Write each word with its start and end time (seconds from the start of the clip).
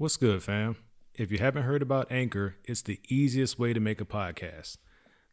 What's 0.00 0.16
good, 0.16 0.42
fam? 0.42 0.76
If 1.14 1.30
you 1.30 1.36
haven't 1.36 1.64
heard 1.64 1.82
about 1.82 2.10
Anchor, 2.10 2.56
it's 2.64 2.80
the 2.80 2.98
easiest 3.10 3.58
way 3.58 3.74
to 3.74 3.80
make 3.80 4.00
a 4.00 4.06
podcast. 4.06 4.78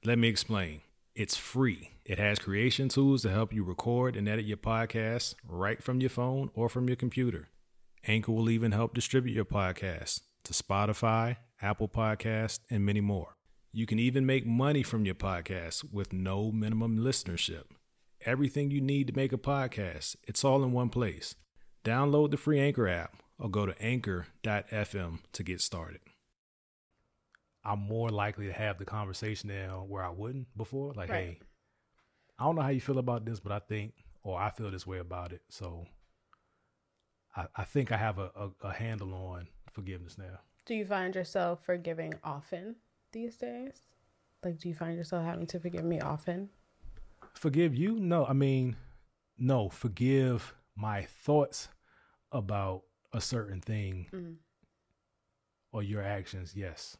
Let 0.03 0.19
me 0.19 0.27
explain. 0.27 0.81
It's 1.15 1.37
free. 1.37 1.91
It 2.03 2.19
has 2.19 2.37
creation 2.37 2.89
tools 2.89 3.21
to 3.21 3.29
help 3.29 3.53
you 3.53 3.63
record 3.63 4.17
and 4.17 4.27
edit 4.27 4.43
your 4.43 4.57
podcast 4.57 5.35
right 5.47 5.81
from 5.81 6.01
your 6.01 6.09
phone 6.09 6.49
or 6.53 6.67
from 6.67 6.89
your 6.89 6.97
computer. 6.97 7.47
Anchor 8.05 8.33
will 8.33 8.49
even 8.49 8.73
help 8.73 8.93
distribute 8.93 9.35
your 9.35 9.45
podcast 9.45 10.19
to 10.43 10.51
Spotify, 10.51 11.37
Apple 11.61 11.87
Podcasts, 11.87 12.59
and 12.69 12.85
many 12.85 12.99
more. 12.99 13.37
You 13.71 13.85
can 13.85 13.99
even 13.99 14.25
make 14.25 14.45
money 14.45 14.83
from 14.83 15.05
your 15.05 15.15
podcast 15.15 15.93
with 15.93 16.11
no 16.11 16.51
minimum 16.51 16.97
listenership. 16.97 17.67
Everything 18.25 18.69
you 18.71 18.81
need 18.81 19.07
to 19.07 19.15
make 19.15 19.31
a 19.31 19.37
podcast, 19.37 20.17
it's 20.27 20.43
all 20.43 20.61
in 20.61 20.73
one 20.73 20.89
place. 20.89 21.35
Download 21.85 22.31
the 22.31 22.35
free 22.35 22.59
Anchor 22.59 22.89
app 22.89 23.15
or 23.39 23.49
go 23.49 23.65
to 23.65 23.79
anchor.fm 23.81 25.19
to 25.33 25.43
get 25.43 25.61
started. 25.61 25.99
I'm 27.63 27.79
more 27.79 28.09
likely 28.09 28.47
to 28.47 28.53
have 28.53 28.77
the 28.77 28.85
conversation 28.85 29.49
now 29.49 29.85
where 29.87 30.03
I 30.03 30.09
wouldn't 30.09 30.47
before. 30.57 30.93
Like, 30.93 31.09
Right. 31.09 31.29
hey, 31.29 31.39
I 32.39 32.45
don't 32.45 32.55
know 32.55 32.61
how 32.61 32.69
you 32.69 32.79
feel 32.81 32.97
about 32.97 33.25
this, 33.25 33.39
but 33.39 33.51
I 33.51 33.59
think, 33.59 33.93
or 34.23 34.39
I 34.39 34.49
feel 34.51 34.71
this 34.71 34.87
way 34.87 34.99
about 34.99 35.33
it. 35.33 35.41
So 35.49 35.85
I, 37.35 37.47
I 37.55 37.63
think 37.65 37.91
I 37.91 37.97
have 37.97 38.19
a, 38.19 38.31
a, 38.35 38.67
a 38.67 38.73
handle 38.73 39.13
on 39.13 39.47
forgiveness 39.71 40.17
now. 40.17 40.39
Do 40.65 40.75
you 40.75 40.85
find 40.85 41.13
yourself 41.15 41.59
forgiving 41.65 42.13
often 42.23 42.75
these 43.11 43.37
days? 43.37 43.81
Like, 44.43 44.59
do 44.59 44.69
you 44.69 44.75
find 44.75 44.95
yourself 44.95 45.25
having 45.25 45.47
to 45.47 45.59
forgive 45.59 45.83
me 45.83 45.99
often? 45.99 46.49
Forgive 47.33 47.75
you? 47.75 47.99
No, 47.99 48.25
I 48.25 48.33
mean, 48.33 48.75
no, 49.37 49.69
forgive 49.69 50.53
my 50.75 51.03
thoughts 51.03 51.69
about 52.31 52.83
a 53.13 53.21
certain 53.21 53.61
thing 53.61 54.07
Mhm. 54.11 54.35
or 55.71 55.83
your 55.83 56.01
actions. 56.03 56.55
Yes. 56.55 56.97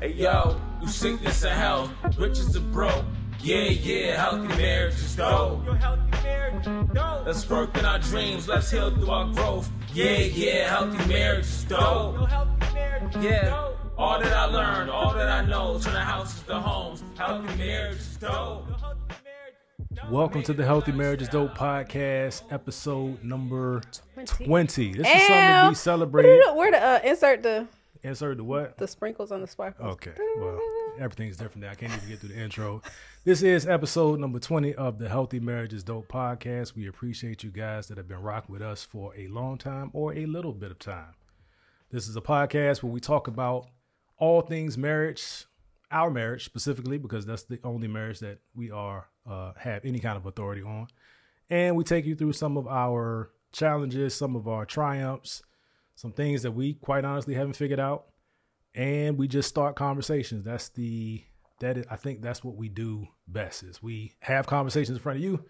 Hey 0.00 0.12
yo, 0.12 0.60
you 0.80 0.88
sickness 0.88 1.42
and 1.44 1.58
health, 1.58 1.90
riches 2.18 2.54
and 2.56 2.72
broke. 2.72 3.04
Yeah, 3.40 3.62
yeah, 3.70 4.16
healthy 4.16 4.48
marriage 4.56 4.94
is 4.94 5.16
dope. 5.16 5.64
Your 5.64 5.76
healthy 5.76 6.10
marriage 6.22 6.64
dope. 6.94 7.26
Let's 7.26 7.48
work 7.48 7.76
in 7.76 7.84
our 7.84 7.98
dreams, 7.98 8.48
let's 8.48 8.70
heal 8.70 8.90
through 8.90 9.10
our 9.10 9.32
growth. 9.32 9.70
Yeah, 9.94 10.18
yeah, 10.18 10.68
healthy 10.68 11.08
marriage 11.08 11.44
is 11.46 11.64
dope. 11.64 12.14
Your 12.18 12.26
healthy 12.26 12.74
marriage 12.74 13.16
is 13.16 13.24
yeah. 13.24 13.64
All 13.96 14.20
that 14.20 14.32
I 14.32 14.44
learned, 14.44 14.90
all 14.90 15.12
that 15.14 15.28
I 15.28 15.44
know, 15.44 15.78
turn 15.80 15.92
the 15.92 16.00
houses 16.00 16.40
to 16.44 16.60
homes. 16.60 17.02
Healthy 17.16 17.56
marriage 17.56 17.96
is 17.98 18.16
dope. 18.18 18.64
Welcome 20.10 20.42
to 20.44 20.54
the 20.54 20.64
Healthy 20.64 20.92
Marriage 20.92 21.20
is 21.20 21.28
Dope 21.28 21.54
podcast, 21.54 22.42
episode 22.50 23.22
number 23.22 23.82
20. 24.14 24.46
20. 24.46 24.92
This 24.94 25.06
is 25.06 25.26
something 25.26 25.64
to 25.64 25.68
be 25.70 25.74
celebrated. 25.74 26.42
Where 26.54 26.70
to 26.70 26.78
uh, 26.82 27.00
insert 27.04 27.42
the 27.42 27.66
Insert 28.02 28.38
the 28.38 28.44
what? 28.44 28.78
the 28.78 28.86
sprinkles 28.88 29.32
on 29.32 29.40
the 29.42 29.46
sparkles? 29.46 29.92
Okay. 29.94 30.12
Well, 30.38 30.58
everything's 30.98 31.36
different 31.36 31.62
now. 31.66 31.72
I 31.72 31.74
can't 31.74 31.92
even 31.92 32.08
get 32.08 32.20
through 32.20 32.30
the 32.30 32.40
intro. 32.40 32.80
This 33.24 33.42
is 33.42 33.66
episode 33.66 34.18
number 34.20 34.38
20 34.38 34.74
of 34.76 34.98
the 34.98 35.08
Healthy 35.08 35.40
Marriage 35.40 35.74
is 35.74 35.84
Dope 35.84 36.08
podcast. 36.08 36.74
We 36.74 36.86
appreciate 36.88 37.42
you 37.42 37.50
guys 37.50 37.88
that 37.88 37.98
have 37.98 38.08
been 38.08 38.22
rocking 38.22 38.52
with 38.52 38.62
us 38.62 38.82
for 38.84 39.14
a 39.14 39.26
long 39.26 39.58
time 39.58 39.90
or 39.92 40.14
a 40.14 40.24
little 40.24 40.52
bit 40.52 40.70
of 40.70 40.78
time. 40.78 41.14
This 41.90 42.08
is 42.08 42.16
a 42.16 42.22
podcast 42.22 42.82
where 42.82 42.92
we 42.92 43.00
talk 43.00 43.28
about 43.28 43.66
all 44.16 44.40
things 44.40 44.78
marriage, 44.78 45.44
our 45.90 46.10
marriage 46.10 46.44
specifically, 46.44 46.96
because 46.98 47.26
that's 47.26 47.42
the 47.44 47.58
only 47.64 47.88
marriage 47.88 48.20
that 48.20 48.38
we 48.54 48.70
are 48.70 49.08
uh, 49.28 49.52
have 49.58 49.84
any 49.84 49.98
kind 49.98 50.16
of 50.16 50.26
authority 50.26 50.62
on. 50.62 50.86
And 51.50 51.76
we 51.76 51.84
take 51.84 52.04
you 52.04 52.14
through 52.14 52.34
some 52.34 52.56
of 52.56 52.66
our 52.66 53.30
challenges, 53.52 54.14
some 54.14 54.36
of 54.36 54.46
our 54.48 54.64
triumphs, 54.66 55.42
some 55.94 56.12
things 56.12 56.42
that 56.42 56.52
we 56.52 56.74
quite 56.74 57.04
honestly 57.04 57.34
haven't 57.34 57.54
figured 57.54 57.80
out 57.80 58.06
and 58.74 59.18
we 59.18 59.28
just 59.28 59.48
start 59.48 59.76
conversations. 59.76 60.44
That's 60.44 60.68
the 60.70 61.24
that 61.60 61.78
is, 61.78 61.86
I 61.90 61.96
think 61.96 62.22
that's 62.22 62.44
what 62.44 62.56
we 62.56 62.68
do 62.68 63.08
best 63.26 63.64
is 63.64 63.82
we 63.82 64.12
have 64.20 64.46
conversations 64.46 64.96
in 64.96 65.02
front 65.02 65.18
of 65.18 65.24
you, 65.24 65.44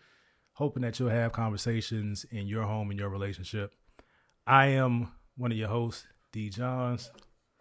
hoping 0.55 0.83
that 0.83 0.99
you'll 0.99 1.11
have 1.11 1.33
conversations 1.33 2.25
in 2.31 2.47
your 2.47 2.63
home 2.63 2.91
and 2.91 2.99
your 2.99 3.11
relationship. 3.11 3.75
I 4.47 4.69
am 4.69 5.13
one 5.37 5.53
of 5.53 5.59
your 5.59 5.69
hosts, 5.69 6.07
D 6.33 6.49
Johns. 6.49 7.11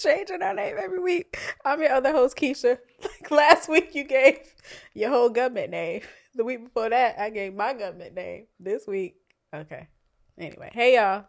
Changing 0.00 0.42
our 0.42 0.54
name 0.54 0.76
every 0.78 0.98
week. 0.98 1.38
I'm 1.62 1.82
your 1.82 1.92
other 1.92 2.12
host, 2.12 2.34
Keisha. 2.36 2.78
Like 3.02 3.30
last 3.30 3.68
week, 3.68 3.94
you 3.94 4.04
gave 4.04 4.38
your 4.94 5.10
whole 5.10 5.28
government 5.28 5.70
name. 5.70 6.02
The 6.32 6.44
week 6.44 6.62
before 6.62 6.88
that, 6.88 7.18
I 7.18 7.28
gave 7.30 7.54
my 7.54 7.74
government 7.74 8.14
name. 8.14 8.46
This 8.60 8.86
week, 8.86 9.16
okay. 9.52 9.88
Anyway, 10.38 10.70
hey 10.72 10.94
y'all. 10.94 11.24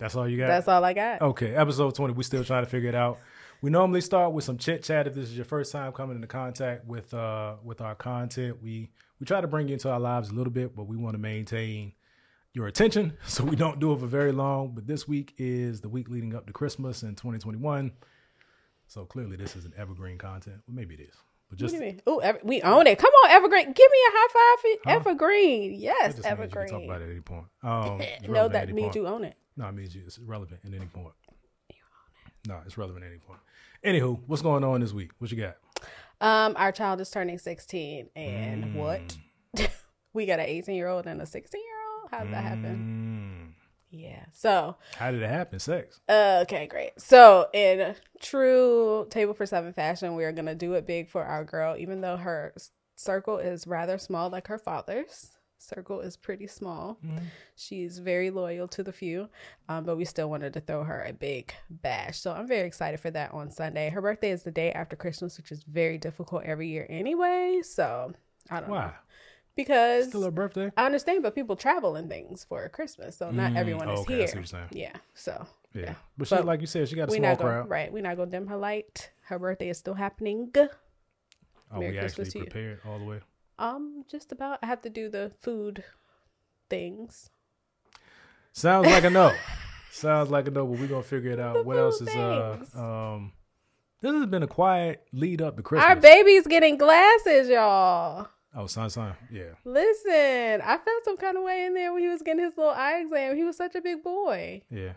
That's 0.00 0.16
all 0.16 0.28
you 0.28 0.36
got. 0.36 0.48
That's 0.48 0.66
all 0.66 0.84
I 0.84 0.92
got. 0.92 1.22
Okay, 1.22 1.54
episode 1.54 1.94
20. 1.94 2.14
We 2.14 2.24
still 2.24 2.42
trying 2.42 2.64
to 2.64 2.68
figure 2.68 2.88
it 2.88 2.96
out. 2.96 3.20
We 3.62 3.70
normally 3.70 4.00
start 4.00 4.32
with 4.32 4.42
some 4.42 4.58
chit 4.58 4.82
chat. 4.82 5.06
If 5.06 5.14
this 5.14 5.28
is 5.28 5.36
your 5.36 5.44
first 5.44 5.70
time 5.70 5.92
coming 5.92 6.16
into 6.16 6.26
contact 6.26 6.84
with 6.84 7.14
uh 7.14 7.56
with 7.62 7.80
our 7.80 7.94
content, 7.94 8.60
we 8.60 8.90
we 9.20 9.24
try 9.24 9.40
to 9.40 9.46
bring 9.46 9.68
you 9.68 9.74
into 9.74 9.88
our 9.88 10.00
lives 10.00 10.30
a 10.30 10.34
little 10.34 10.52
bit, 10.52 10.74
but 10.74 10.88
we 10.88 10.96
want 10.96 11.14
to 11.14 11.18
maintain 11.18 11.92
your 12.58 12.66
attention, 12.66 13.16
so 13.26 13.44
we 13.44 13.56
don't 13.56 13.78
do 13.80 13.92
it 13.92 14.00
for 14.00 14.06
very 14.06 14.32
long. 14.32 14.72
But 14.74 14.86
this 14.86 15.06
week 15.08 15.32
is 15.38 15.80
the 15.80 15.88
week 15.88 16.08
leading 16.10 16.34
up 16.34 16.46
to 16.48 16.52
Christmas 16.52 17.02
in 17.04 17.10
2021. 17.14 17.92
So 18.88 19.04
clearly, 19.04 19.36
this 19.36 19.54
is 19.56 19.64
an 19.64 19.72
evergreen 19.78 20.18
content. 20.18 20.56
Well, 20.66 20.74
maybe 20.74 20.94
it 20.94 21.00
is, 21.00 21.14
but 21.48 21.58
just 21.58 21.72
do 21.74 21.80
you 21.80 21.86
mean? 21.86 22.02
Oh, 22.06 22.18
Ever- 22.18 22.40
we 22.42 22.60
own 22.62 22.86
it. 22.86 22.98
Come 22.98 23.12
on, 23.24 23.30
Evergreen. 23.30 23.66
Give 23.66 23.90
me 23.90 23.98
a 24.08 24.10
high 24.12 24.28
five 24.32 24.60
for 24.60 24.90
Huh? 24.90 24.96
Evergreen. 24.96 25.74
Yes, 25.74 26.16
just 26.16 26.16
means 26.16 26.16
you 26.16 26.22
can 26.22 26.32
Evergreen. 26.32 26.68
talk 26.68 26.82
about 26.84 27.00
it 27.02 27.04
at 27.04 27.10
any 27.10 27.20
point. 27.20 27.44
Um, 27.62 28.00
no, 28.32 28.48
that 28.48 28.68
means 28.70 28.86
point. 28.86 28.94
you 28.96 29.06
own 29.06 29.24
it. 29.24 29.34
No, 29.56 29.66
it 29.68 29.72
means 29.72 29.94
you, 29.94 30.02
it's 30.06 30.18
relevant 30.18 30.60
at 30.64 30.72
any 30.74 30.86
point. 30.86 31.14
No, 32.46 32.60
it's 32.64 32.78
relevant 32.78 33.04
at 33.04 33.10
any 33.10 33.18
point. 33.20 33.40
Anywho, 33.84 34.20
what's 34.26 34.42
going 34.42 34.64
on 34.64 34.80
this 34.80 34.92
week? 34.92 35.10
What 35.18 35.30
you 35.30 35.36
got? 35.36 35.56
Um, 36.20 36.54
our 36.56 36.72
child 36.72 37.00
is 37.00 37.10
turning 37.10 37.38
16, 37.38 38.08
and 38.16 38.64
Mm. 38.64 38.74
what? 38.74 39.16
we 40.12 40.26
got 40.26 40.40
an 40.40 40.46
18 40.46 40.74
year 40.74 40.88
old 40.88 41.06
and 41.06 41.20
a 41.20 41.26
16 41.26 41.60
year. 41.60 41.77
How 42.10 42.20
did 42.24 42.32
that 42.32 42.42
Mm. 42.44 42.48
happen? 42.48 43.54
Yeah. 43.90 44.24
So, 44.32 44.76
How 44.96 45.10
did 45.10 45.22
it 45.22 45.30
happen? 45.30 45.58
Sex. 45.58 46.00
uh, 46.08 46.40
okay, 46.42 46.66
great. 46.66 47.00
So, 47.00 47.48
in 47.54 47.94
true 48.20 49.06
table 49.10 49.32
for 49.34 49.46
seven 49.46 49.72
fashion, 49.72 50.14
we 50.14 50.24
are 50.24 50.32
gonna 50.32 50.54
do 50.54 50.74
it 50.74 50.86
big 50.86 51.08
for 51.08 51.24
our 51.24 51.44
girl, 51.44 51.74
even 51.78 52.00
though 52.02 52.16
her 52.18 52.54
circle 52.96 53.38
is 53.38 53.66
rather 53.66 53.96
small, 53.98 54.28
like 54.28 54.48
her 54.48 54.58
father's. 54.58 55.32
Circle 55.60 56.00
is 56.00 56.16
pretty 56.16 56.46
small. 56.46 56.98
She's 57.56 57.98
very 57.98 58.30
loyal 58.30 58.68
to 58.68 58.82
the 58.84 58.92
few, 58.92 59.28
um, 59.68 59.84
but 59.84 59.96
we 59.96 60.04
still 60.04 60.30
wanted 60.30 60.52
to 60.52 60.60
throw 60.60 60.84
her 60.84 61.02
a 61.02 61.12
big 61.12 61.52
bash. 61.68 62.20
So 62.20 62.32
I'm 62.32 62.46
very 62.46 62.66
excited 62.66 63.00
for 63.00 63.10
that 63.10 63.32
on 63.32 63.50
Sunday. 63.50 63.90
Her 63.90 64.00
birthday 64.00 64.30
is 64.30 64.44
the 64.44 64.52
day 64.52 64.70
after 64.70 64.94
Christmas, 64.94 65.36
which 65.36 65.50
is 65.50 65.64
very 65.64 65.98
difficult 65.98 66.44
every 66.44 66.68
year 66.68 66.86
anyway. 66.88 67.60
So 67.64 68.12
I 68.50 68.60
don't 68.60 68.68
know 68.68 68.74
Why? 68.76 68.92
Because 69.58 70.08
Still 70.08 70.22
her 70.22 70.30
birthday? 70.30 70.70
I 70.76 70.86
understand, 70.86 71.22
but 71.22 71.34
people 71.34 71.56
travel 71.56 71.96
and 71.96 72.08
things 72.08 72.44
for 72.44 72.66
Christmas, 72.70 73.16
so 73.18 73.30
not 73.30 73.52
Mm, 73.52 73.56
everyone 73.56 73.88
is 73.90 74.00
okay, 74.00 74.14
here. 74.18 74.26
see 74.28 74.38
what 74.38 74.40
you're 74.40 74.44
saying. 74.46 74.68
Yeah, 74.70 74.96
so 75.14 75.46
Yeah. 75.74 75.82
yeah. 75.82 75.94
But 76.16 76.28
she, 76.28 76.34
But 76.36 76.44
like 76.46 76.60
you 76.60 76.66
said, 76.66 76.88
she 76.88 76.96
got 76.96 77.08
a 77.08 77.12
small 77.12 77.36
gonna 77.36 77.36
crowd. 77.36 77.68
right. 77.70 77.92
We're 77.92 78.02
not 78.02 78.16
gonna 78.16 78.30
dim 78.30 78.46
her 78.46 78.56
light. 78.56 79.10
Her 79.24 79.38
birthday 79.38 79.68
is 79.68 79.76
still 79.78 79.94
happening. 79.94 80.52
Are 80.56 80.68
Merry 81.80 81.92
we 81.92 81.98
Christmas 81.98 82.28
actually 82.28 82.42
prepared 82.42 82.80
all 82.86 82.98
the 82.98 83.04
way? 83.04 83.20
Um, 83.58 84.04
just 84.10 84.30
about. 84.32 84.60
I 84.62 84.66
have 84.66 84.80
to 84.82 84.90
do 84.90 85.10
the 85.10 85.32
food 85.40 85.84
things. 86.70 87.30
Sounds 88.52 88.86
like 88.88 89.04
a 89.04 89.10
no. 89.10 89.34
Sounds 89.90 90.30
like 90.30 90.46
a 90.46 90.50
no, 90.50 90.64
but 90.66 90.78
we're 90.78 90.86
gonna 90.86 91.02
figure 91.02 91.32
it 91.32 91.40
out. 91.40 91.54
The 91.54 91.62
what 91.64 91.76
else 91.76 92.00
is 92.00 92.08
uh 92.08 92.58
um 92.76 93.32
this 94.00 94.12
has 94.12 94.26
been 94.26 94.44
a 94.44 94.46
quiet 94.46 95.04
lead 95.12 95.42
up 95.42 95.56
to 95.56 95.62
Christmas. 95.62 95.88
Our 95.88 95.96
baby's 95.96 96.46
getting 96.46 96.76
glasses, 96.78 97.48
y'all. 97.48 98.28
Oh, 98.56 98.66
son, 98.66 98.90
son. 98.90 99.14
Yeah. 99.30 99.52
Listen, 99.64 100.60
I 100.62 100.78
felt 100.84 101.04
some 101.04 101.16
kind 101.16 101.36
of 101.36 101.44
way 101.44 101.64
in 101.66 101.74
there 101.74 101.92
when 101.92 102.02
he 102.02 102.08
was 102.08 102.22
getting 102.22 102.42
his 102.44 102.56
little 102.56 102.72
eye 102.72 103.00
exam. 103.00 103.36
He 103.36 103.44
was 103.44 103.56
such 103.56 103.74
a 103.74 103.80
big 103.80 104.02
boy. 104.02 104.62
Yeah. 104.70 104.92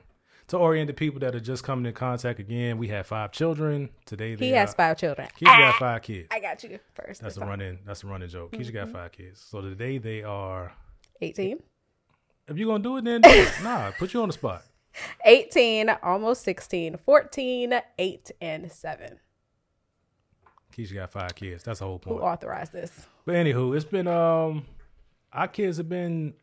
To 0.47 0.57
orient 0.57 0.87
the 0.87 0.93
people 0.93 1.19
that 1.21 1.33
are 1.33 1.39
just 1.39 1.63
coming 1.63 1.85
in 1.85 1.93
contact 1.93 2.39
again, 2.39 2.77
we 2.77 2.89
have 2.89 3.07
five 3.07 3.31
children. 3.31 3.89
Today 4.05 4.35
He 4.35 4.49
has 4.51 4.71
are- 4.71 4.75
five 4.75 4.97
children. 4.97 5.29
Keisha 5.39 5.45
got 5.57 5.75
five 5.75 6.01
kids. 6.01 6.27
I 6.29 6.39
got 6.41 6.61
you 6.63 6.77
first. 6.93 7.21
That's 7.21 7.37
a 7.37 7.41
running 7.45 7.79
that's 7.85 8.03
a 8.03 8.07
running 8.07 8.27
joke. 8.27 8.51
Keisha 8.51 8.65
Mm-hmm. 8.67 8.73
got 8.73 8.91
five 8.91 9.11
kids. 9.13 9.39
So 9.49 9.61
today 9.61 9.97
they 9.97 10.23
are 10.23 10.73
18. 11.21 11.59
if 12.49 12.57
you're 12.57 12.67
gonna 12.67 12.83
do 12.83 12.97
it, 12.97 13.05
then 13.05 13.21
do 13.21 13.29
it. 13.29 13.49
nah, 13.63 13.91
put 13.91 14.13
you 14.13 14.21
on 14.21 14.27
the 14.29 14.33
spot. 14.33 14.63
18, 15.23 15.89
almost 16.03 16.43
16, 16.43 16.97
14, 17.05 17.73
8, 17.97 18.31
and 18.41 18.69
7. 18.71 19.19
Keisha 20.71 20.93
got 20.95 21.11
five 21.11 21.35
kids. 21.35 21.63
That's 21.63 21.79
the 21.79 21.85
whole 21.85 21.99
point. 21.99 22.17
Who 22.19 22.23
authorized 22.23 22.71
this? 22.73 23.07
But 23.25 23.35
anywho, 23.35 23.75
it's 23.75 23.85
been 23.85 24.07
um 24.07 24.65
our 25.33 25.47
kids 25.47 25.77
have 25.77 25.87
been 25.89 26.33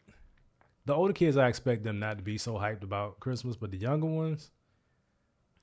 the 0.86 0.94
older 0.94 1.12
kids 1.12 1.36
I 1.36 1.48
expect 1.48 1.84
them 1.84 1.98
not 1.98 2.16
to 2.18 2.24
be 2.24 2.38
so 2.38 2.54
hyped 2.54 2.82
about 2.82 3.20
Christmas, 3.20 3.56
but 3.56 3.70
the 3.70 3.76
younger 3.76 4.06
ones, 4.06 4.50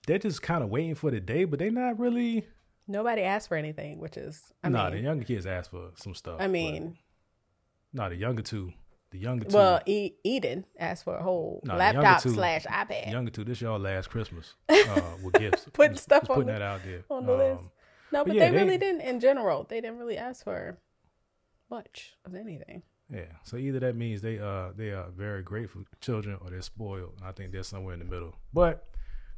they're 0.06 0.20
just 0.20 0.42
kind 0.42 0.64
of 0.64 0.70
waiting 0.70 0.94
for 0.96 1.10
the 1.10 1.20
day, 1.20 1.46
but 1.46 1.58
they're 1.60 1.72
not 1.72 2.00
really 2.00 2.46
Nobody 2.88 3.24
asked 3.24 3.48
for 3.48 3.58
anything, 3.58 3.98
which 4.00 4.16
is, 4.16 4.40
I 4.64 4.70
nah, 4.70 4.92
the 4.92 5.00
younger 5.00 5.26
kids 5.26 5.48
asked 5.48 5.72
for 5.72 5.90
some 5.96 6.14
stuff. 6.14 6.36
I 6.40 6.46
mean, 6.48 6.96
no, 7.94 8.10
the 8.10 8.16
younger 8.16 8.44
two, 8.44 8.72
the 9.10 9.18
younger 9.18 9.46
two. 9.46 9.56
Well, 9.56 9.82
e- 9.88 10.12
Eden 10.24 10.66
asked 10.78 11.04
for 11.06 11.18
a 11.18 11.24
whole 11.24 11.62
Nah, 11.64 11.78
laptop 11.78 12.22
two- 12.22 12.36
slash 12.36 12.66
iPad. 12.68 13.10
younger 13.12 13.32
two, 13.32 13.44
this 13.44 13.60
y'all 13.62 13.80
last 13.80 14.12
Christmas 14.12 14.54
uh, 14.70 15.02
with 15.24 15.34
gifts. 15.34 15.66
Putting 15.74 15.94
Just- 15.94 16.04
stuff 16.04 16.22
just 16.22 16.30
on 16.30 16.36
putting 16.36 16.48
the- 16.54 16.60
that 16.60 16.62
out 16.62 16.82
there 16.86 17.02
on 17.10 17.26
the 17.26 17.34
Um, 17.34 17.40
list. 17.40 17.70
No, 18.12 18.24
but 18.24 18.28
but, 18.28 18.36
yeah, 18.36 18.50
they 18.50 18.58
really 18.58 18.78
didn't. 18.78 19.02
In 19.02 19.20
general, 19.20 19.66
they 19.68 19.82
didn't 19.82 19.98
really 19.98 20.18
ask 20.18 20.44
for 20.44 20.78
much 21.70 22.14
of 22.26 22.36
anything. 22.36 22.84
Yeah. 23.12 23.32
So 23.44 23.58
either 23.58 23.80
that 23.80 23.96
means 23.96 24.22
they 24.22 24.40
uh 24.40 24.70
they 24.76 24.90
are 24.90 25.10
very 25.16 25.44
grateful 25.44 25.84
children 26.02 26.38
or 26.42 26.50
they're 26.50 26.62
spoiled. 26.62 27.22
I 27.24 27.32
think 27.32 27.52
they're 27.52 27.64
somewhere 27.64 27.94
in 27.94 28.00
the 28.00 28.06
middle. 28.06 28.36
But 28.54 28.88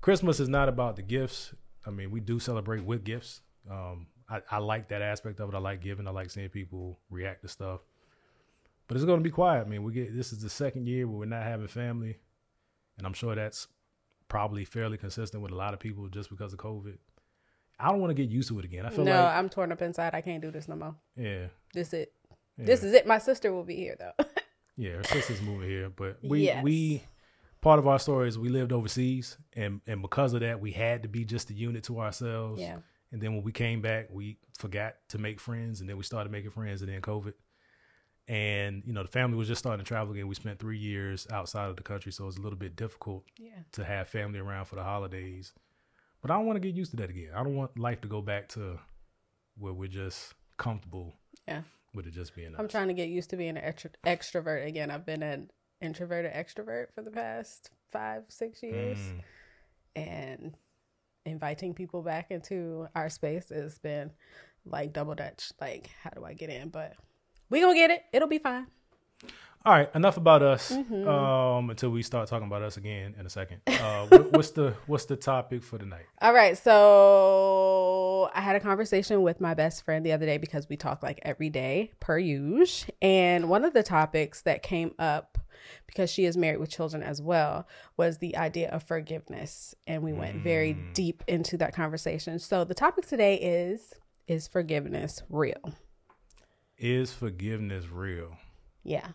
Christmas 0.01 0.39
is 0.39 0.49
not 0.49 0.69
about 0.69 0.95
the 0.95 1.01
gifts. 1.01 1.53
I 1.85 1.89
mean, 1.89 2.11
we 2.11 2.19
do 2.19 2.39
celebrate 2.39 2.83
with 2.83 3.03
gifts. 3.03 3.41
Um, 3.69 4.07
I, 4.29 4.41
I 4.51 4.57
like 4.59 4.89
that 4.89 5.01
aspect 5.01 5.39
of 5.39 5.49
it. 5.49 5.55
I 5.55 5.59
like 5.59 5.81
giving. 5.81 6.07
I 6.07 6.11
like 6.11 6.29
seeing 6.29 6.49
people 6.49 6.99
react 7.09 7.41
to 7.43 7.47
stuff. 7.47 7.81
But 8.87 8.95
it's 8.95 9.05
going 9.05 9.19
to 9.19 9.23
be 9.23 9.31
quiet. 9.31 9.65
I 9.65 9.69
mean, 9.69 9.83
we 9.83 9.91
get 9.91 10.15
this 10.15 10.31
is 10.31 10.41
the 10.41 10.49
second 10.49 10.87
year 10.87 11.07
where 11.07 11.17
we're 11.17 11.25
not 11.25 11.43
having 11.43 11.67
family, 11.67 12.17
and 12.97 13.05
I'm 13.05 13.13
sure 13.13 13.35
that's 13.35 13.67
probably 14.29 14.65
fairly 14.65 14.97
consistent 14.97 15.41
with 15.41 15.51
a 15.51 15.55
lot 15.55 15.73
of 15.73 15.79
people 15.79 16.07
just 16.07 16.29
because 16.29 16.53
of 16.53 16.59
COVID. 16.59 16.97
I 17.79 17.89
don't 17.91 17.99
want 17.99 18.09
to 18.11 18.15
get 18.15 18.29
used 18.31 18.49
to 18.49 18.59
it 18.59 18.65
again. 18.65 18.85
I 18.85 18.89
feel 18.89 19.05
like. 19.05 19.13
No, 19.13 19.21
like 19.23 19.35
I'm 19.35 19.49
torn 19.49 19.71
up 19.71 19.81
inside. 19.81 20.13
I 20.15 20.21
can't 20.21 20.41
do 20.41 20.51
this 20.51 20.67
no 20.67 20.75
more. 20.75 20.95
yeah, 21.15 21.47
This 21.73 21.93
it. 21.93 22.11
yeah. 22.57 22.65
This 22.65 22.83
is 22.83 22.93
it. 22.93 23.05
My 23.05 23.19
sister 23.19 23.53
will 23.53 23.63
be 23.63 23.75
here 23.75 23.95
though. 23.99 24.25
Yeah, 24.79 24.91
her 24.97 25.03
sister's 25.05 25.41
moving 25.41 25.67
here, 25.67 25.89
but 25.89 26.19
we 26.21 26.43
Yes. 26.45 26.63
we 26.63 27.01
part 27.61 27.79
of 27.79 27.87
our 27.87 27.97
story 27.97 28.27
is 28.27 28.37
we 28.37 28.49
lived 28.49 28.71
overseas, 28.71 29.35
and 29.55 29.81
and 29.87 30.03
because 30.03 30.33
of 30.33 30.41
that, 30.41 30.59
we 30.61 30.71
had 30.71 31.01
to 31.01 31.09
be 31.09 31.25
just 31.25 31.49
a 31.49 31.53
unit 31.55 31.83
to 31.85 31.99
ourselves. 31.99 32.61
yeah. 32.61 32.77
And 33.11 33.19
then 33.19 33.33
when 33.33 33.41
we 33.43 33.51
came 33.51 33.81
back, 33.81 34.09
we 34.11 34.37
forgot 34.59 34.95
to 35.09 35.17
make 35.17 35.39
friends, 35.39 35.79
and 35.81 35.89
then 35.89 35.97
we 35.97 36.03
started 36.03 36.31
making 36.31 36.51
friends, 36.51 36.83
and 36.83 36.91
then 36.91 37.01
COVID. 37.01 37.33
And 38.27 38.83
you 38.85 38.93
know, 38.93 39.01
the 39.03 39.07
family 39.09 39.37
was 39.37 39.47
just 39.47 39.59
starting 39.59 39.83
to 39.83 39.87
travel 39.87 40.13
again. 40.13 40.27
We 40.27 40.35
spent 40.35 40.59
three 40.59 40.77
years 40.77 41.25
outside 41.31 41.69
of 41.69 41.75
the 41.77 41.83
country, 41.83 42.11
so 42.11 42.25
it 42.25 42.27
was 42.27 42.37
a 42.37 42.41
little 42.41 42.59
bit 42.59 42.75
difficult 42.75 43.23
Yeah. 43.37 43.51
to 43.73 43.85
have 43.85 44.09
family 44.09 44.39
around 44.39 44.65
for 44.65 44.75
the 44.75 44.83
holidays. 44.83 45.53
But 46.27 46.33
I 46.33 46.37
don't 46.37 46.45
want 46.45 46.57
to 46.61 46.67
get 46.67 46.75
used 46.75 46.91
to 46.91 46.97
that 46.97 47.09
again. 47.09 47.29
I 47.33 47.41
don't 47.41 47.55
want 47.55 47.79
life 47.79 48.01
to 48.01 48.09
go 48.09 48.21
back 48.21 48.49
to 48.49 48.77
where 49.57 49.71
we're 49.71 49.87
just 49.87 50.33
comfortable 50.57 51.15
Yeah. 51.47 51.61
with 51.93 52.05
it 52.05 52.11
just 52.11 52.35
being 52.35 52.53
I'm 52.57 52.67
trying 52.67 52.89
to 52.89 52.93
get 52.93 53.07
used 53.07 53.29
to 53.29 53.37
being 53.37 53.55
an 53.57 53.63
extro- 53.63 53.93
extrovert 54.05 54.67
again. 54.67 54.91
I've 54.91 55.05
been 55.05 55.23
an 55.23 55.49
introverted 55.79 56.33
extrovert 56.33 56.87
for 56.93 57.01
the 57.01 57.11
past 57.11 57.69
five, 57.91 58.25
six 58.27 58.61
years. 58.61 58.97
Mm. 58.97 59.21
And 59.95 60.57
inviting 61.25 61.73
people 61.73 62.01
back 62.01 62.29
into 62.29 62.87
our 62.93 63.09
space 63.09 63.47
has 63.49 63.77
been 63.79 64.11
like 64.65 64.91
double 64.91 65.15
dutch. 65.15 65.53
Like, 65.61 65.89
how 66.03 66.09
do 66.09 66.25
I 66.25 66.33
get 66.33 66.49
in? 66.49 66.69
But 66.69 66.95
we 67.49 67.61
gonna 67.61 67.73
get 67.73 67.89
it. 67.89 68.03
It'll 68.11 68.27
be 68.27 68.39
fine. 68.39 68.67
All 69.65 69.73
right, 69.73 69.89
enough 69.95 70.17
about 70.17 70.41
us. 70.43 70.71
Mm-hmm. 70.71 71.07
Um, 71.07 71.69
until 71.69 71.89
we 71.89 72.01
start 72.01 72.29
talking 72.29 72.47
about 72.47 72.61
us 72.61 72.77
again 72.77 73.15
in 73.19 73.25
a 73.25 73.29
second. 73.29 73.61
Uh, 73.67 74.07
what, 74.07 74.31
what's 74.37 74.51
the 74.51 74.75
what's 74.85 75.05
the 75.05 75.15
topic 75.15 75.63
for 75.63 75.77
tonight? 75.77 76.05
All 76.21 76.33
right. 76.33 76.57
So 76.57 78.29
I 78.33 78.41
had 78.41 78.55
a 78.55 78.59
conversation 78.59 79.21
with 79.21 79.41
my 79.41 79.53
best 79.53 79.83
friend 79.83 80.05
the 80.05 80.13
other 80.13 80.25
day 80.25 80.37
because 80.37 80.69
we 80.69 80.77
talk 80.77 81.03
like 81.03 81.19
every 81.23 81.49
day 81.49 81.91
per 81.99 82.17
usual. 82.17 82.93
And 83.01 83.49
one 83.49 83.65
of 83.65 83.73
the 83.73 83.83
topics 83.83 84.41
that 84.43 84.63
came 84.63 84.93
up 84.99 85.37
because 85.85 86.09
she 86.09 86.25
is 86.25 86.37
married 86.37 86.59
with 86.59 86.69
children 86.69 87.03
as 87.03 87.21
well 87.21 87.67
was 87.97 88.19
the 88.19 88.37
idea 88.37 88.69
of 88.69 88.83
forgiveness. 88.83 89.75
And 89.85 90.03
we 90.03 90.13
went 90.13 90.43
very 90.43 90.73
deep 90.93 91.23
into 91.27 91.57
that 91.57 91.73
conversation. 91.73 92.39
So 92.39 92.63
the 92.63 92.73
topic 92.73 93.05
today 93.05 93.35
is 93.35 93.93
is 94.27 94.47
forgiveness 94.47 95.23
real? 95.29 95.73
Is 96.77 97.13
forgiveness 97.13 97.85
real? 97.89 98.37
Yeah. 98.83 99.07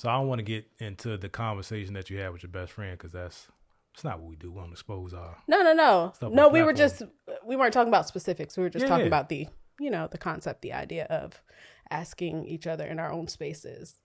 So 0.00 0.08
I 0.08 0.14
don't 0.14 0.28
want 0.28 0.38
to 0.38 0.42
get 0.42 0.66
into 0.78 1.18
the 1.18 1.28
conversation 1.28 1.92
that 1.92 2.08
you 2.08 2.18
had 2.20 2.32
with 2.32 2.42
your 2.42 2.48
best 2.48 2.72
friend 2.72 2.96
because 2.96 3.12
that's 3.12 3.48
it's 3.92 4.02
not 4.02 4.18
what 4.18 4.30
we 4.30 4.36
do. 4.36 4.50
We 4.50 4.58
don't 4.58 4.72
expose 4.72 5.12
our. 5.12 5.36
No, 5.46 5.60
no, 5.60 5.74
no. 5.74 6.14
No, 6.22 6.48
we 6.48 6.62
were 6.62 6.72
just 6.72 7.02
we 7.44 7.54
weren't 7.54 7.74
talking 7.74 7.90
about 7.90 8.08
specifics. 8.08 8.56
We 8.56 8.62
were 8.62 8.70
just 8.70 8.84
Yeah, 8.84 8.88
talking 8.88 9.04
yeah. 9.04 9.08
about 9.08 9.28
the, 9.28 9.46
you 9.78 9.90
know, 9.90 10.08
the 10.10 10.16
concept, 10.16 10.62
the 10.62 10.72
idea 10.72 11.04
of 11.04 11.42
asking 11.90 12.46
each 12.46 12.66
other 12.66 12.86
in 12.86 12.98
our 12.98 13.12
own 13.12 13.28
spaces 13.28 13.96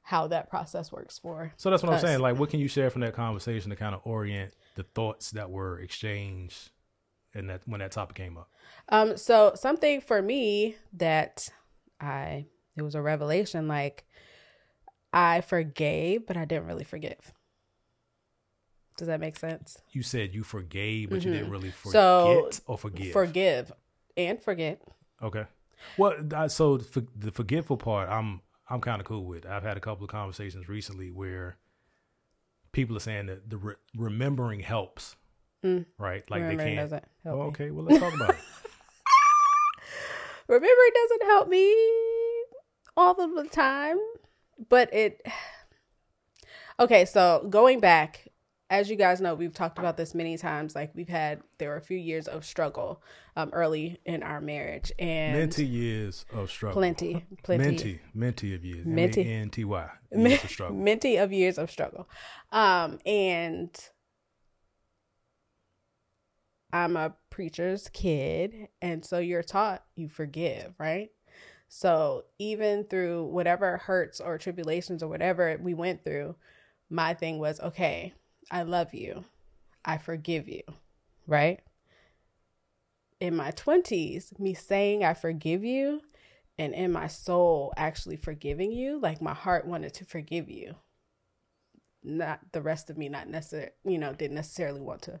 how 0.00 0.26
that 0.28 0.48
process 0.48 0.90
works 0.90 1.18
for. 1.18 1.52
So 1.58 1.68
that's 1.68 1.82
what 1.82 1.92
I'm 1.92 2.00
saying. 2.00 2.20
Like, 2.20 2.38
what 2.38 2.48
can 2.48 2.58
you 2.58 2.66
share 2.66 2.88
from 2.88 3.02
that 3.02 3.12
conversation 3.12 3.68
to 3.68 3.76
kind 3.76 3.94
of 3.94 4.00
orient 4.04 4.54
the 4.76 4.84
thoughts 4.84 5.32
that 5.32 5.50
were 5.50 5.78
exchanged 5.80 6.70
and 7.34 7.50
that 7.50 7.60
when 7.66 7.80
that 7.80 7.92
topic 7.92 8.16
came 8.16 8.38
up? 8.38 8.48
Um 8.88 9.18
so 9.18 9.52
something 9.54 10.00
for 10.00 10.22
me 10.22 10.76
that 10.94 11.50
I 12.00 12.46
it 12.74 12.80
was 12.80 12.94
a 12.94 13.02
revelation 13.02 13.68
like 13.68 14.06
I 15.12 15.40
forgave, 15.42 16.26
but 16.26 16.36
I 16.36 16.44
didn't 16.44 16.66
really 16.66 16.84
forgive. 16.84 17.32
Does 18.96 19.08
that 19.08 19.20
make 19.20 19.36
sense? 19.36 19.78
You 19.90 20.02
said 20.02 20.34
you 20.34 20.42
forgave, 20.42 21.10
but 21.10 21.24
you 21.24 21.32
didn't 21.32 21.50
really 21.50 21.70
forget 21.70 21.94
Mm-hmm. 22.02 22.50
So, 22.52 22.62
or 22.66 22.78
forgive. 22.78 23.12
Forgive 23.12 23.72
and 24.16 24.40
forget. 24.42 24.80
Okay. 25.22 25.44
Well, 25.96 26.14
I- 26.34 26.46
so 26.48 26.76
the, 26.78 27.06
the 27.16 27.32
forgetful 27.32 27.76
part, 27.78 28.08
I'm 28.08 28.40
I'm 28.68 28.80
kind 28.80 29.00
of 29.00 29.06
cool 29.06 29.24
with. 29.24 29.44
I've 29.46 29.62
had 29.64 29.76
a 29.76 29.80
couple 29.80 30.04
of 30.04 30.10
conversations 30.10 30.68
recently 30.68 31.10
where 31.10 31.56
people 32.72 32.96
are 32.96 33.00
saying 33.00 33.26
that 33.26 33.50
the 33.50 33.56
re- 33.58 33.74
remembering 33.96 34.60
helps, 34.60 35.16
right? 35.62 36.28
Like 36.30 36.40
Remembering 36.42 36.56
they 36.58 36.64
can't. 36.64 36.76
doesn't 36.90 37.04
help 37.24 37.36
Oh, 37.38 37.42
me. 37.42 37.48
okay, 37.48 37.70
well 37.70 37.84
let's 37.84 37.98
talk 38.00 38.14
about 38.14 38.30
it. 38.30 38.36
remembering 40.48 40.90
doesn't 40.94 41.22
help 41.26 41.48
me 41.48 41.74
all 42.96 43.20
of 43.20 43.34
the 43.34 43.44
time 43.50 43.98
but 44.68 44.92
it 44.94 45.20
okay 46.80 47.04
so 47.04 47.46
going 47.50 47.80
back 47.80 48.28
as 48.70 48.88
you 48.88 48.96
guys 48.96 49.20
know 49.20 49.34
we've 49.34 49.52
talked 49.54 49.78
about 49.78 49.96
this 49.96 50.14
many 50.14 50.36
times 50.38 50.74
like 50.74 50.90
we've 50.94 51.08
had 51.08 51.42
there 51.58 51.68
were 51.70 51.76
a 51.76 51.80
few 51.82 51.96
years 51.98 52.26
of 52.28 52.44
struggle 52.44 53.02
um, 53.36 53.50
early 53.52 53.98
in 54.06 54.22
our 54.22 54.40
marriage 54.40 54.90
and 54.98 55.38
Minty 55.38 55.64
years 55.66 56.24
of 56.32 56.50
struggle. 56.50 56.80
plenty 56.80 57.24
plenty 57.42 57.64
Minty, 57.64 58.00
minty 58.14 58.54
of 58.54 58.64
years. 58.64 58.86
Minty. 58.86 59.22
M 59.22 59.26
A 59.26 59.30
N 59.42 59.50
T 59.50 59.64
Y. 59.64 59.90
Years 60.12 60.44
of 60.44 60.50
struggle. 60.56 60.76
minty 60.76 61.16
of 61.16 61.32
years 61.32 61.58
of 61.58 61.70
struggle 61.70 62.08
um 62.50 62.98
and 63.06 63.88
i'm 66.72 66.96
a 66.96 67.14
preacher's 67.30 67.88
kid 67.90 68.68
and 68.80 69.04
so 69.04 69.18
you're 69.18 69.42
taught 69.42 69.84
you 69.96 70.08
forgive 70.08 70.72
right 70.78 71.10
so 71.74 72.24
even 72.38 72.84
through 72.84 73.24
whatever 73.24 73.78
hurts 73.78 74.20
or 74.20 74.36
tribulations 74.36 75.02
or 75.02 75.08
whatever 75.08 75.58
we 75.58 75.72
went 75.72 76.04
through 76.04 76.36
my 76.90 77.14
thing 77.14 77.38
was 77.38 77.58
okay 77.60 78.12
i 78.50 78.62
love 78.62 78.92
you. 78.92 79.24
I 79.82 79.96
forgive 79.96 80.50
you 80.50 80.62
right? 81.26 81.60
In 83.20 83.34
my 83.34 83.52
20s 83.52 84.38
me 84.38 84.52
saying 84.52 85.02
i 85.02 85.14
forgive 85.14 85.64
you 85.64 86.02
and 86.58 86.74
in 86.74 86.92
my 86.92 87.06
soul 87.06 87.72
actually 87.78 88.16
forgiving 88.16 88.70
you 88.70 89.00
like 89.00 89.22
my 89.22 89.32
heart 89.32 89.66
wanted 89.66 89.94
to 89.94 90.04
forgive 90.04 90.50
you. 90.50 90.74
Not 92.04 92.40
the 92.52 92.60
rest 92.60 92.90
of 92.90 92.98
me 92.98 93.08
not 93.08 93.28
necessarily 93.28 93.70
you 93.86 93.96
know 93.96 94.12
didn't 94.12 94.36
necessarily 94.36 94.82
want 94.82 95.00
to 95.02 95.20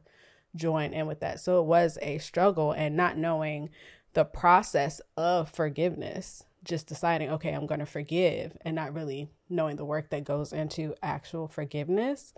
join 0.54 0.92
in 0.92 1.06
with 1.06 1.20
that. 1.20 1.40
So 1.40 1.60
it 1.60 1.66
was 1.66 1.96
a 2.02 2.18
struggle 2.18 2.72
and 2.72 2.94
not 2.94 3.16
knowing 3.16 3.70
the 4.14 4.24
process 4.24 5.00
of 5.16 5.48
forgiveness 5.50 6.44
just 6.64 6.86
deciding 6.86 7.28
okay 7.30 7.52
i'm 7.52 7.66
going 7.66 7.80
to 7.80 7.86
forgive 7.86 8.56
and 8.62 8.76
not 8.76 8.94
really 8.94 9.28
knowing 9.48 9.76
the 9.76 9.84
work 9.84 10.10
that 10.10 10.24
goes 10.24 10.52
into 10.52 10.94
actual 11.02 11.48
forgiveness 11.48 12.32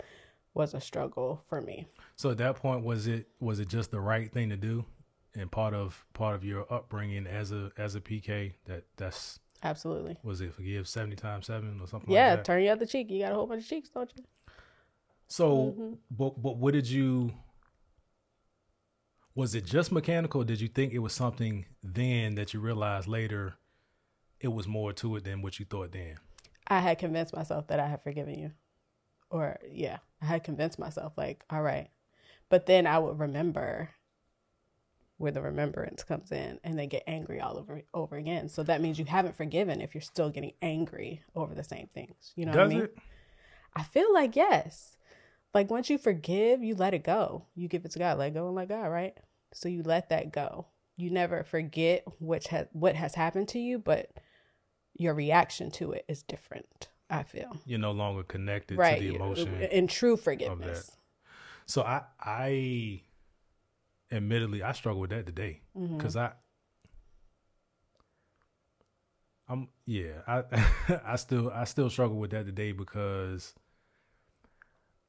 was 0.55 0.73
a 0.73 0.81
struggle 0.81 1.43
for 1.49 1.61
me 1.61 1.87
So 2.17 2.31
at 2.31 2.39
that 2.39 2.57
point, 2.57 2.85
was 2.85 3.07
it 3.07 3.27
was 3.41 3.59
it 3.61 3.69
just 3.69 3.91
the 3.91 4.01
right 4.01 4.33
thing 4.33 4.51
to 4.51 4.57
do, 4.57 4.85
and 5.35 5.51
part 5.51 5.75
of 5.75 6.05
part 6.15 6.37
of 6.37 6.45
your 6.45 6.65
upbringing 6.73 7.27
as 7.27 7.51
a 7.51 7.73
as 7.77 7.97
a 7.97 8.01
PK 8.01 8.53
that 8.67 8.85
that's 8.97 9.41
absolutely 9.65 10.17
was 10.23 10.41
it 10.41 10.55
forgive 10.55 10.87
seventy 10.87 11.17
times 11.17 11.47
seven 11.47 11.81
or 11.81 11.89
something 11.89 12.13
yeah 12.13 12.29
like 12.29 12.37
that? 12.39 12.45
turn 12.45 12.63
your 12.63 12.73
other 12.73 12.87
cheek 12.87 13.11
you 13.11 13.21
got 13.23 13.33
a 13.33 13.35
whole 13.35 13.47
bunch 13.49 13.63
of 13.65 13.69
cheeks 13.69 13.89
don't 13.89 14.13
you 14.17 14.23
So, 15.27 15.75
Mm-hmm. 15.77 15.95
but 16.11 16.41
but 16.41 16.57
what 16.59 16.73
did 16.75 16.89
you? 16.89 17.33
Was 19.35 19.55
it 19.55 19.65
just 19.65 19.91
mechanical? 19.93 20.43
Or 20.43 20.45
did 20.45 20.61
you 20.61 20.69
think 20.69 20.93
it 20.93 21.01
was 21.01 21.13
something 21.13 21.67
then 21.83 22.35
that 22.37 22.55
you 22.55 22.61
realized 22.61 23.09
later? 23.09 23.55
It 24.41 24.49
was 24.49 24.69
more 24.69 24.93
to 24.95 25.17
it 25.17 25.25
than 25.25 25.43
what 25.43 25.59
you 25.59 25.65
thought 25.65 25.93
then. 25.93 26.17
I 26.67 26.81
had 26.81 26.99
convinced 26.99 27.35
myself 27.35 27.67
that 27.69 27.81
I 27.81 27.89
had 27.89 28.03
forgiven 28.03 28.39
you. 28.39 28.53
Or, 29.31 29.59
yeah, 29.71 29.99
I 30.23 30.27
had 30.27 30.45
convinced 30.45 30.79
myself, 30.79 31.15
like, 31.17 31.45
all 31.51 31.63
right. 31.63 31.89
But 32.49 32.67
then 32.67 32.87
I 32.87 32.99
would 32.99 33.19
remember 33.19 33.91
where 35.17 35.33
the 35.33 35.43
remembrance 35.43 36.05
comes 36.05 36.31
in 36.33 36.59
and 36.65 36.79
then 36.79 36.89
get 36.89 37.05
angry 37.07 37.41
all 37.41 37.57
over 37.59 37.83
over 37.95 38.17
again. 38.17 38.49
So 38.49 38.63
that 38.65 38.81
means 38.81 38.99
you 38.99 39.05
haven't 39.05 39.37
forgiven 39.37 39.81
if 39.81 39.95
you're 39.95 40.03
still 40.03 40.31
getting 40.31 40.53
angry 40.61 41.23
over 41.35 41.55
the 41.55 41.65
same 41.65 41.89
things. 41.93 42.33
You 42.37 42.47
know 42.47 42.53
Does 42.53 42.59
what 42.59 42.65
I 42.67 42.69
mean? 42.69 42.83
it? 42.85 42.99
I 43.77 43.83
feel 43.83 44.13
like 44.13 44.37
yes. 44.37 44.97
Like 45.55 45.71
once 45.71 45.89
you 45.89 45.99
forgive, 45.99 46.63
you 46.65 46.75
let 46.75 46.95
it 46.95 47.05
go. 47.05 47.47
You 47.55 47.69
give 47.69 47.85
it 47.85 47.93
to 47.93 47.99
God, 47.99 48.19
let 48.19 48.35
go 48.35 48.47
and 48.47 48.57
let 48.57 48.69
God, 48.69 48.89
right? 48.89 49.17
So 49.53 49.69
you 49.69 49.83
let 49.85 50.09
that 50.09 50.33
go. 50.33 50.67
You 50.97 51.11
never 51.11 51.45
forget 51.45 52.05
which 52.21 52.49
has 52.49 52.67
what 52.73 52.97
has 52.97 53.15
happened 53.15 53.49
to 53.51 53.59
you, 53.61 53.79
but 53.79 54.11
your 54.97 55.15
reaction 55.15 55.71
to 55.73 55.93
it 55.93 56.05
is 56.09 56.23
different. 56.23 56.89
I 57.11 57.23
feel 57.23 57.57
You're 57.67 57.79
no 57.79 57.93
longer 57.93 58.23
connected 58.25 58.79
right 58.79 58.99
to 59.01 59.09
the 59.09 59.15
emotion. 59.15 59.55
in 59.63 59.87
true 59.87 60.17
forgiveness. 60.17 60.91
So 61.67 61.83
I 61.83 62.03
I 62.21 63.03
admittedly 64.11 64.63
I 64.63 64.73
struggle 64.73 65.01
with 65.01 65.11
that 65.11 65.27
today 65.27 65.61
Mm-hmm. 65.79 65.97
because 65.97 66.17
I 66.17 66.33
I'm 69.49 69.69
yeah 69.87 70.23
I 70.27 70.43
I 71.07 71.17
still 71.17 71.51
I 71.51 71.65
still 71.65 71.91
struggle 71.91 72.17
with 72.19 72.31
that 72.31 72.47
today 72.47 72.73
because 72.73 73.55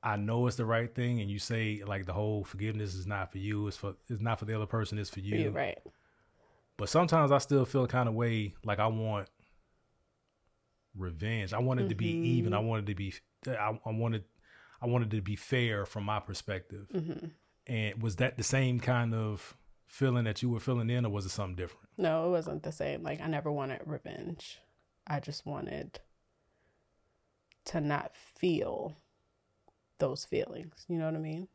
I 0.05 0.17
know 0.17 0.47
it's 0.47 0.55
the 0.55 0.65
right 0.65 0.93
thing 0.93 1.19
and 1.19 1.29
you 1.29 1.39
say 1.39 1.81
like 1.85 2.05
the 2.05 2.13
whole 2.13 2.43
forgiveness 2.43 2.93
is 2.93 3.07
not 3.07 3.31
for 3.31 3.39
you 3.39 3.67
it's 3.67 3.77
for 3.77 3.95
it's 4.07 4.21
not 4.21 4.39
for 4.39 4.45
the 4.45 4.55
other 4.55 4.65
person 4.65 4.99
it's 4.99 5.09
for 5.09 5.19
you, 5.19 5.37
You're 5.37 5.51
right. 5.51 5.79
but 6.77 6.89
sometimes 6.89 7.31
I 7.31 7.39
still 7.39 7.65
feel 7.65 7.87
kind 7.87 8.07
of 8.07 8.15
way 8.15 8.53
like 8.63 8.79
I 8.79 8.87
want 8.87 9.27
revenge 10.95 11.53
I 11.53 11.59
wanted 11.59 11.89
to 11.89 11.95
be 11.95 12.13
mm-hmm. 12.13 12.25
even 12.25 12.53
I 12.53 12.59
wanted 12.59 12.85
to 12.85 12.95
be 12.95 13.13
I, 13.47 13.77
I 13.85 13.91
wanted 13.91 14.23
I 14.81 14.87
wanted 14.87 15.11
to 15.11 15.21
be 15.21 15.35
fair 15.35 15.85
from 15.85 16.03
my 16.05 16.19
perspective 16.19 16.87
mm-hmm. 16.93 17.27
and 17.67 18.01
was 18.01 18.17
that 18.17 18.37
the 18.37 18.43
same 18.43 18.79
kind 18.79 19.13
of 19.13 19.57
feeling 19.87 20.25
that 20.25 20.41
you 20.41 20.49
were 20.49 20.59
feeling 20.59 20.89
in, 20.89 21.05
or 21.05 21.09
was 21.09 21.25
it 21.25 21.29
something 21.29 21.55
different? 21.55 21.87
No, 21.97 22.27
it 22.27 22.31
wasn't 22.31 22.63
the 22.63 22.71
same. 22.71 23.03
Like 23.03 23.21
I 23.21 23.27
never 23.27 23.51
wanted 23.51 23.81
revenge. 23.85 24.59
I 25.07 25.19
just 25.19 25.45
wanted 25.45 25.99
to 27.65 27.81
not 27.81 28.11
feel 28.15 28.95
those 29.99 30.25
feelings. 30.25 30.85
You 30.87 30.97
know 30.97 31.05
what 31.05 31.15
I 31.15 31.19
mean? 31.19 31.47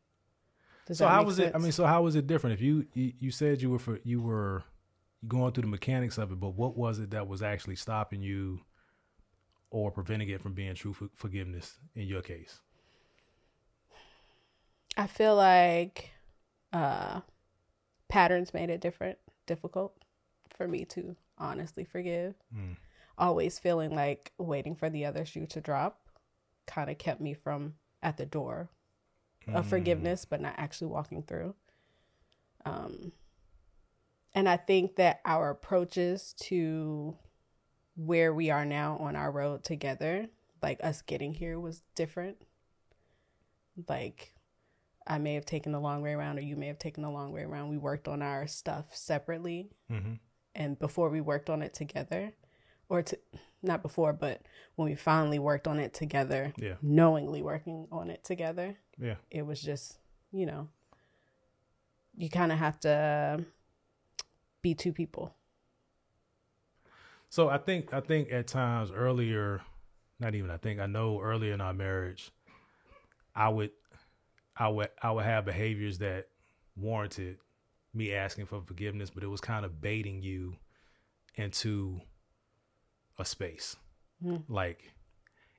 Does 0.85 0.97
So 0.97 1.07
how 1.07 1.23
was 1.23 1.39
it? 1.39 1.53
I 1.55 1.57
mean, 1.57 1.71
so 1.71 1.85
how 1.85 2.03
was 2.03 2.15
it 2.15 2.27
different? 2.27 2.55
If 2.55 2.61
you 2.61 2.85
you, 2.93 3.13
you 3.19 3.31
said 3.31 3.61
you 3.61 3.69
were 3.69 3.79
for 3.79 3.99
you 4.03 4.21
were 4.21 4.63
going 5.27 5.53
through 5.53 5.61
the 5.61 5.67
mechanics 5.67 6.17
of 6.17 6.31
it, 6.31 6.39
but 6.39 6.55
what 6.55 6.75
was 6.75 6.99
it 6.99 7.11
that 7.11 7.27
was 7.27 7.41
actually 7.41 7.75
stopping 7.75 8.21
you 8.21 8.61
or 9.69 9.91
preventing 9.91 10.29
it 10.29 10.41
from 10.41 10.53
being 10.53 10.73
true 10.75 10.93
for, 10.93 11.09
forgiveness 11.15 11.77
in 11.95 12.07
your 12.07 12.21
case? 12.21 12.59
I 14.97 15.07
feel 15.07 15.35
like 15.35 16.11
uh 16.73 17.21
patterns 18.09 18.53
made 18.53 18.69
it 18.69 18.81
different, 18.81 19.17
difficult 19.45 19.93
for 20.55 20.67
me 20.67 20.85
to 20.85 21.15
honestly 21.37 21.85
forgive. 21.85 22.35
Mm. 22.55 22.75
Always 23.17 23.59
feeling 23.59 23.95
like 23.95 24.31
waiting 24.37 24.75
for 24.75 24.89
the 24.89 25.05
other 25.05 25.25
shoe 25.25 25.45
to 25.47 25.61
drop 25.61 25.99
kind 26.65 26.89
of 26.89 26.97
kept 26.97 27.21
me 27.21 27.33
from 27.33 27.75
at 28.03 28.17
the 28.17 28.25
door 28.25 28.69
of 29.55 29.65
forgiveness, 29.67 30.25
but 30.25 30.41
not 30.41 30.53
actually 30.57 30.87
walking 30.87 31.23
through. 31.23 31.55
Um, 32.65 33.11
and 34.33 34.47
I 34.47 34.57
think 34.57 34.95
that 34.97 35.19
our 35.25 35.49
approaches 35.49 36.33
to 36.41 37.17
where 37.95 38.33
we 38.33 38.49
are 38.49 38.65
now 38.65 38.97
on 38.97 39.15
our 39.15 39.31
road 39.31 39.63
together, 39.63 40.27
like 40.61 40.79
us 40.83 41.01
getting 41.01 41.33
here, 41.33 41.59
was 41.59 41.81
different. 41.95 42.37
Like, 43.87 44.33
I 45.07 45.17
may 45.17 45.33
have 45.33 45.45
taken 45.45 45.71
the 45.71 45.79
long 45.79 46.01
way 46.01 46.13
around, 46.13 46.37
or 46.37 46.41
you 46.41 46.55
may 46.55 46.67
have 46.67 46.79
taken 46.79 47.03
the 47.03 47.09
long 47.09 47.31
way 47.31 47.41
around. 47.41 47.69
We 47.69 47.77
worked 47.77 48.07
on 48.07 48.21
our 48.21 48.47
stuff 48.47 48.95
separately, 48.95 49.71
Mm-hmm. 49.91 50.13
and 50.55 50.77
before 50.79 51.09
we 51.09 51.19
worked 51.21 51.49
on 51.49 51.61
it 51.61 51.73
together, 51.73 52.33
or 52.89 53.01
to 53.01 53.17
not 53.63 53.81
before, 53.81 54.13
but 54.13 54.41
when 54.75 54.89
we 54.89 54.95
finally 54.95 55.39
worked 55.39 55.67
on 55.67 55.79
it 55.79 55.93
together, 55.93 56.53
Yeah. 56.57 56.75
knowingly 56.81 57.41
working 57.41 57.87
on 57.91 58.09
it 58.09 58.23
together, 58.23 58.77
Yeah. 58.97 59.15
it 59.29 59.45
was 59.45 59.61
just 59.61 59.97
you 60.31 60.45
know 60.45 60.69
you 62.15 62.29
kind 62.29 62.51
of 62.51 62.57
have 62.57 62.79
to 62.81 63.45
be 64.61 64.73
two 64.73 64.93
people 64.93 65.35
So 67.29 67.47
I 67.49 67.57
think 67.57 67.93
I 67.93 68.01
think 68.01 68.31
at 68.31 68.47
times 68.47 68.91
earlier, 68.91 69.61
not 70.19 70.35
even 70.35 70.49
I 70.51 70.57
think 70.57 70.79
I 70.81 70.85
know 70.85 71.21
earlier 71.21 71.53
in 71.53 71.61
our 71.61 71.73
marriage, 71.73 72.29
I 73.33 73.47
would 73.47 73.71
I 74.57 74.67
would 74.67 74.89
I 75.01 75.11
would 75.11 75.23
have 75.23 75.45
behaviors 75.45 75.97
that 75.99 76.27
warranted 76.75 77.37
me 77.93 78.13
asking 78.13 78.47
for 78.47 78.61
forgiveness, 78.61 79.09
but 79.09 79.23
it 79.23 79.27
was 79.27 79.39
kind 79.41 79.65
of 79.65 79.81
baiting 79.81 80.21
you 80.21 80.57
into 81.35 82.01
a 83.17 83.25
space. 83.25 83.75
Hmm. 84.21 84.37
Like 84.47 84.91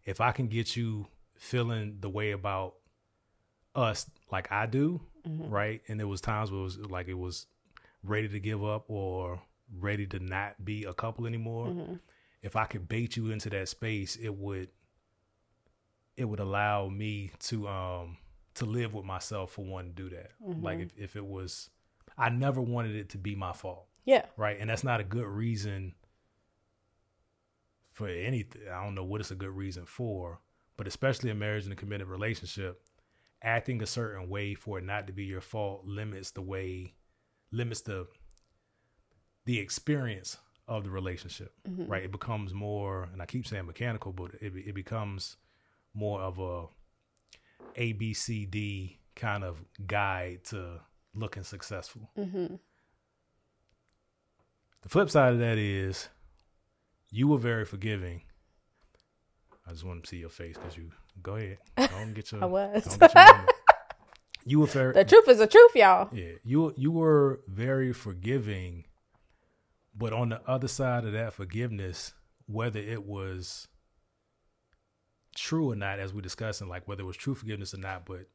if 0.05 0.21
I 0.21 0.33
can 0.33 0.49
get 0.49 0.77
you 0.77 1.07
feeling 1.37 1.99
the 2.01 2.09
way 2.09 2.33
about 2.33 2.75
us 3.75 4.09
like 4.31 4.51
I 4.53 4.67
do, 4.67 5.01
mm-hmm. 5.27 5.49
right? 5.49 5.83
And 5.89 5.99
there 5.99 6.09
was 6.09 6.21
times 6.21 6.51
where 6.51 6.61
it 6.61 6.65
was 6.65 6.79
like 6.79 7.09
it 7.09 7.19
was 7.19 7.47
ready 8.05 8.29
to 8.29 8.41
give 8.41 8.65
up 8.65 8.85
or 8.89 9.43
ready 9.79 10.07
to 10.07 10.19
not 10.19 10.65
be 10.65 10.85
a 10.85 10.95
couple 10.95 11.27
anymore. 11.27 11.69
Mm-hmm. 11.69 11.95
If 12.43 12.57
I 12.57 12.65
could 12.65 12.89
bait 12.89 13.17
you 13.17 13.31
into 13.31 13.51
that 13.51 13.69
space, 13.69 14.17
it 14.17 14.35
would 14.35 14.69
it 16.17 16.25
would 16.25 16.41
allow 16.41 16.89
me 16.89 17.31
to 17.41 17.69
um 17.69 18.19
to 18.55 18.67
live 18.67 18.93
with 18.93 19.05
myself 19.05 19.53
for 19.53 19.65
one 19.65 19.87
to 19.87 19.91
do 19.91 20.11
that. 20.11 20.33
Like 20.41 20.79
mm-hmm. 20.79 20.83
if, 20.83 20.99
if 20.99 21.17
it 21.17 21.25
was 21.25 21.71
I 22.19 22.29
never 22.29 22.61
wanted 22.61 22.97
it 22.97 23.09
to 23.11 23.19
be 23.19 23.35
my 23.35 23.53
fault 23.53 23.87
yeah 24.05 24.27
right? 24.37 24.59
And 24.61 24.69
that's 24.69 24.85
not 24.85 25.01
a 25.01 25.05
good 25.05 25.27
reason 25.27 25.95
for 27.93 28.09
anything. 28.09 28.63
I 28.73 28.83
don't 28.85 28.95
know 28.95 29.05
what 29.05 29.21
it's 29.21 29.31
a 29.31 29.37
good 29.37 29.51
reason 29.51 29.85
for, 29.87 30.41
but 30.77 30.87
especially 30.87 31.31
a 31.31 31.35
marriage 31.35 31.65
and 31.65 31.73
a 31.73 31.77
committed 31.77 32.09
relationship, 32.09 32.83
acting 33.43 33.83
a 33.83 33.87
certain 33.87 34.29
way 34.29 34.55
for 34.55 34.79
it 34.79 34.85
not 34.85 35.07
to 35.07 35.13
be 35.13 35.25
your 35.25 35.41
fault 35.41 35.85
limits 35.85 36.31
the 36.31 36.43
way, 36.43 36.95
limits 37.51 37.83
the 37.83 38.07
the 39.45 39.59
experience 39.59 40.39
of 40.69 40.85
the 40.85 40.91
relationship, 40.91 41.53
right? 41.67 42.05
It 42.05 42.13
becomes 42.13 42.55
more, 42.55 43.09
and 43.13 43.21
I 43.21 43.27
keep 43.27 43.47
saying 43.47 43.67
mechanical, 43.67 44.13
but 44.13 44.31
it 44.41 44.53
it 44.57 44.75
becomes 44.75 45.37
more 45.93 46.21
of 46.21 46.39
a 46.39 46.67
A 47.77 47.93
B 47.93 48.15
C 48.15 48.47
D 48.47 49.01
kind 49.15 49.45
of 49.45 49.59
guide 49.87 50.45
to 50.45 50.81
looking 51.15 51.43
successful. 51.43 52.11
mm-hmm. 52.17 52.55
The 54.81 54.89
flip 54.89 55.11
side 55.11 55.35
of 55.35 55.39
that 55.41 55.59
is 55.59 56.09
you 57.13 57.29
were 57.29 57.39
very 57.39 57.65
forgiving. 57.65 58.23
I 59.67 59.71
just 59.71 59.85
want 59.85 60.03
to 60.03 60.09
see 60.09 60.17
your 60.17 60.31
face 60.31 60.57
because 60.57 60.77
you 60.77 60.91
go 61.23 61.37
ahead. 61.37 61.59
Don't 61.77 62.15
get 62.15 62.33
your. 62.33 62.43
I 62.43 62.47
was. 62.47 62.85
don't 62.85 63.01
get 63.01 63.15
your 63.15 63.47
you 64.45 64.59
were 64.61 64.67
very. 64.67 64.93
the 64.93 65.05
truth 65.05 65.29
is 65.29 65.39
the 65.39 65.47
truth 65.47 65.77
y'all 65.77 66.09
Yeah, 66.11 66.33
you 66.43 66.75
you 66.77 66.91
were 66.91 67.41
very 67.47 67.93
forgiving, 67.93 68.87
but 69.95 70.13
on 70.13 70.31
the 70.31 70.41
other 70.49 70.67
side 70.67 71.05
of 71.05 71.13
that 71.13 71.35
forgiveness, 71.35 72.15
whether 72.47 72.81
it 72.81 73.05
was 73.05 73.69
true 75.37 75.71
or 75.71 75.77
not, 75.77 75.99
as 75.99 76.13
we're 76.13 76.23
discussing, 76.23 76.69
like 76.69 76.89
whether 76.89 77.03
it 77.03 77.07
was 77.07 77.17
true 77.17 77.35
forgiveness 77.35 77.75
or 77.75 77.79
not, 77.79 78.07
but 78.07 78.27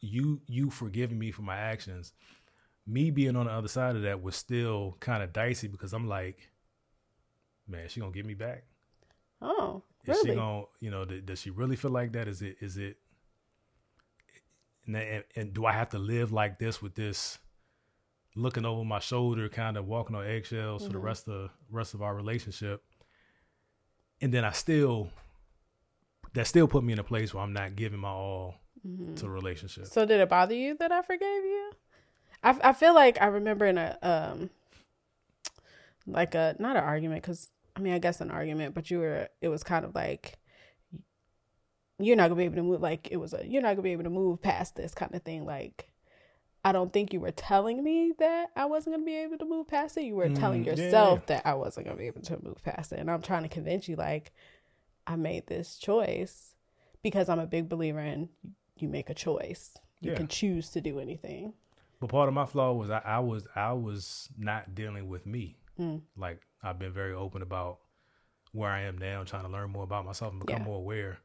you 0.00 0.42
you 0.46 0.70
forgiving 0.70 1.18
me 1.18 1.30
for 1.30 1.42
my 1.42 1.56
actions, 1.56 2.12
me 2.86 3.10
being 3.10 3.36
on 3.36 3.46
the 3.46 3.52
other 3.52 3.68
side 3.68 3.96
of 3.96 4.02
that 4.02 4.22
was 4.22 4.36
still 4.36 4.96
kind 5.00 5.22
of 5.22 5.32
dicey 5.32 5.66
because 5.66 5.94
I'm 5.94 6.06
like, 6.06 6.50
man, 7.68 7.88
she 7.88 8.00
gonna 8.00 8.12
get 8.12 8.26
me 8.26 8.34
back? 8.34 8.64
oh 9.40 9.82
Is 10.04 10.20
she 10.20 10.28
really 10.28 10.36
gonna, 10.36 10.64
you 10.80 10.90
know, 10.90 11.04
th- 11.04 11.24
does 11.26 11.40
she 11.40 11.50
really 11.50 11.76
feel 11.76 11.90
like 11.90 12.12
that? 12.12 12.26
Is 12.28 12.42
it, 12.42 12.56
is 12.60 12.76
it, 12.76 12.96
and, 14.86 14.96
and, 14.96 15.24
and 15.36 15.52
do 15.54 15.64
I 15.66 15.72
have 15.72 15.90
to 15.90 15.98
live 15.98 16.32
like 16.32 16.58
this 16.58 16.80
with 16.82 16.94
this, 16.94 17.38
looking 18.34 18.64
over 18.64 18.84
my 18.84 18.98
shoulder, 18.98 19.48
kind 19.48 19.76
of 19.76 19.86
walking 19.86 20.16
on 20.16 20.26
eggshells 20.26 20.86
for 20.86 20.92
the 20.92 20.98
rest 20.98 21.28
of 21.28 21.50
rest 21.70 21.94
of 21.94 22.02
our 22.02 22.14
relationship? 22.14 22.82
And 24.20 24.32
then 24.34 24.44
I 24.44 24.50
still, 24.52 25.10
that 26.32 26.46
still 26.48 26.66
put 26.66 26.82
me 26.82 26.92
in 26.92 26.98
a 26.98 27.04
place 27.04 27.32
where 27.32 27.42
I'm 27.44 27.52
not 27.52 27.76
giving 27.76 28.00
my 28.00 28.08
all 28.08 28.54
to 29.16 29.22
the 29.22 29.28
relationship. 29.28 29.86
so 29.86 30.06
did 30.06 30.20
it 30.20 30.28
bother 30.28 30.54
you 30.54 30.74
that 30.78 30.92
i 30.92 31.02
forgave 31.02 31.20
you 31.44 31.70
i, 32.44 32.56
I 32.62 32.72
feel 32.72 32.94
like 32.94 33.20
i 33.20 33.26
remember 33.26 33.66
in 33.66 33.76
a 33.76 33.98
um 34.02 34.50
like 36.06 36.36
a 36.36 36.54
not 36.60 36.76
an 36.76 36.84
argument 36.84 37.22
because 37.22 37.50
i 37.78 37.80
mean 37.80 37.92
i 37.94 37.98
guess 37.98 38.20
an 38.20 38.30
argument 38.30 38.74
but 38.74 38.90
you 38.90 38.98
were 38.98 39.28
it 39.40 39.48
was 39.48 39.62
kind 39.62 39.84
of 39.84 39.94
like 39.94 40.36
you're 41.98 42.16
not 42.16 42.28
gonna 42.28 42.38
be 42.38 42.44
able 42.44 42.56
to 42.56 42.62
move 42.62 42.80
like 42.80 43.08
it 43.10 43.16
was 43.16 43.32
a 43.32 43.46
you're 43.46 43.62
not 43.62 43.70
gonna 43.70 43.82
be 43.82 43.92
able 43.92 44.04
to 44.04 44.10
move 44.10 44.40
past 44.42 44.76
this 44.76 44.94
kind 44.94 45.14
of 45.14 45.22
thing 45.22 45.44
like 45.44 45.88
i 46.64 46.72
don't 46.72 46.92
think 46.92 47.12
you 47.12 47.20
were 47.20 47.30
telling 47.32 47.82
me 47.82 48.12
that 48.18 48.50
i 48.56 48.64
wasn't 48.64 48.94
gonna 48.94 49.04
be 49.04 49.16
able 49.16 49.38
to 49.38 49.44
move 49.44 49.66
past 49.66 49.96
it 49.96 50.02
you 50.04 50.14
were 50.14 50.28
telling 50.28 50.62
Mm, 50.62 50.66
yeah, 50.66 50.72
yourself 50.72 51.20
yeah. 51.20 51.24
that 51.36 51.46
i 51.46 51.54
wasn't 51.54 51.86
gonna 51.86 51.98
be 51.98 52.06
able 52.06 52.22
to 52.22 52.38
move 52.42 52.62
past 52.62 52.92
it 52.92 52.98
and 52.98 53.10
i'm 53.10 53.22
trying 53.22 53.42
to 53.42 53.48
convince 53.48 53.88
you 53.88 53.96
like 53.96 54.32
i 55.06 55.16
made 55.16 55.46
this 55.46 55.78
choice 55.78 56.54
because 57.02 57.28
i'm 57.28 57.38
a 57.40 57.46
big 57.46 57.68
believer 57.68 58.00
in 58.00 58.28
you 58.76 58.88
make 58.88 59.10
a 59.10 59.14
choice 59.14 59.76
you 60.00 60.10
Yeah. 60.12 60.16
can 60.18 60.28
choose 60.28 60.70
to 60.70 60.80
do 60.80 61.00
anything 61.00 61.54
But 62.00 62.10
part 62.10 62.28
of 62.28 62.34
my 62.34 62.46
flaw 62.46 62.72
was 62.72 62.90
I, 62.90 63.02
I 63.04 63.18
was 63.18 63.46
I 63.56 63.72
was 63.72 64.28
not 64.38 64.76
dealing 64.76 65.08
with 65.08 65.26
me. 65.26 65.56
Mm. 65.78 66.02
Like 66.16 66.40
I've 66.62 66.78
been 66.78 66.92
very 66.92 67.14
open 67.14 67.42
about 67.42 67.78
where 68.52 68.70
I 68.70 68.82
am 68.82 68.98
now, 68.98 69.24
trying 69.24 69.42
to 69.44 69.48
learn 69.48 69.70
more 69.70 69.84
about 69.84 70.04
myself 70.06 70.32
and 70.32 70.40
become 70.44 70.60
Yeah. 70.62 70.64
more 70.66 70.78
aware. 70.78 71.18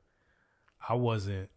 I 0.88 0.96
wasn't 0.96 1.50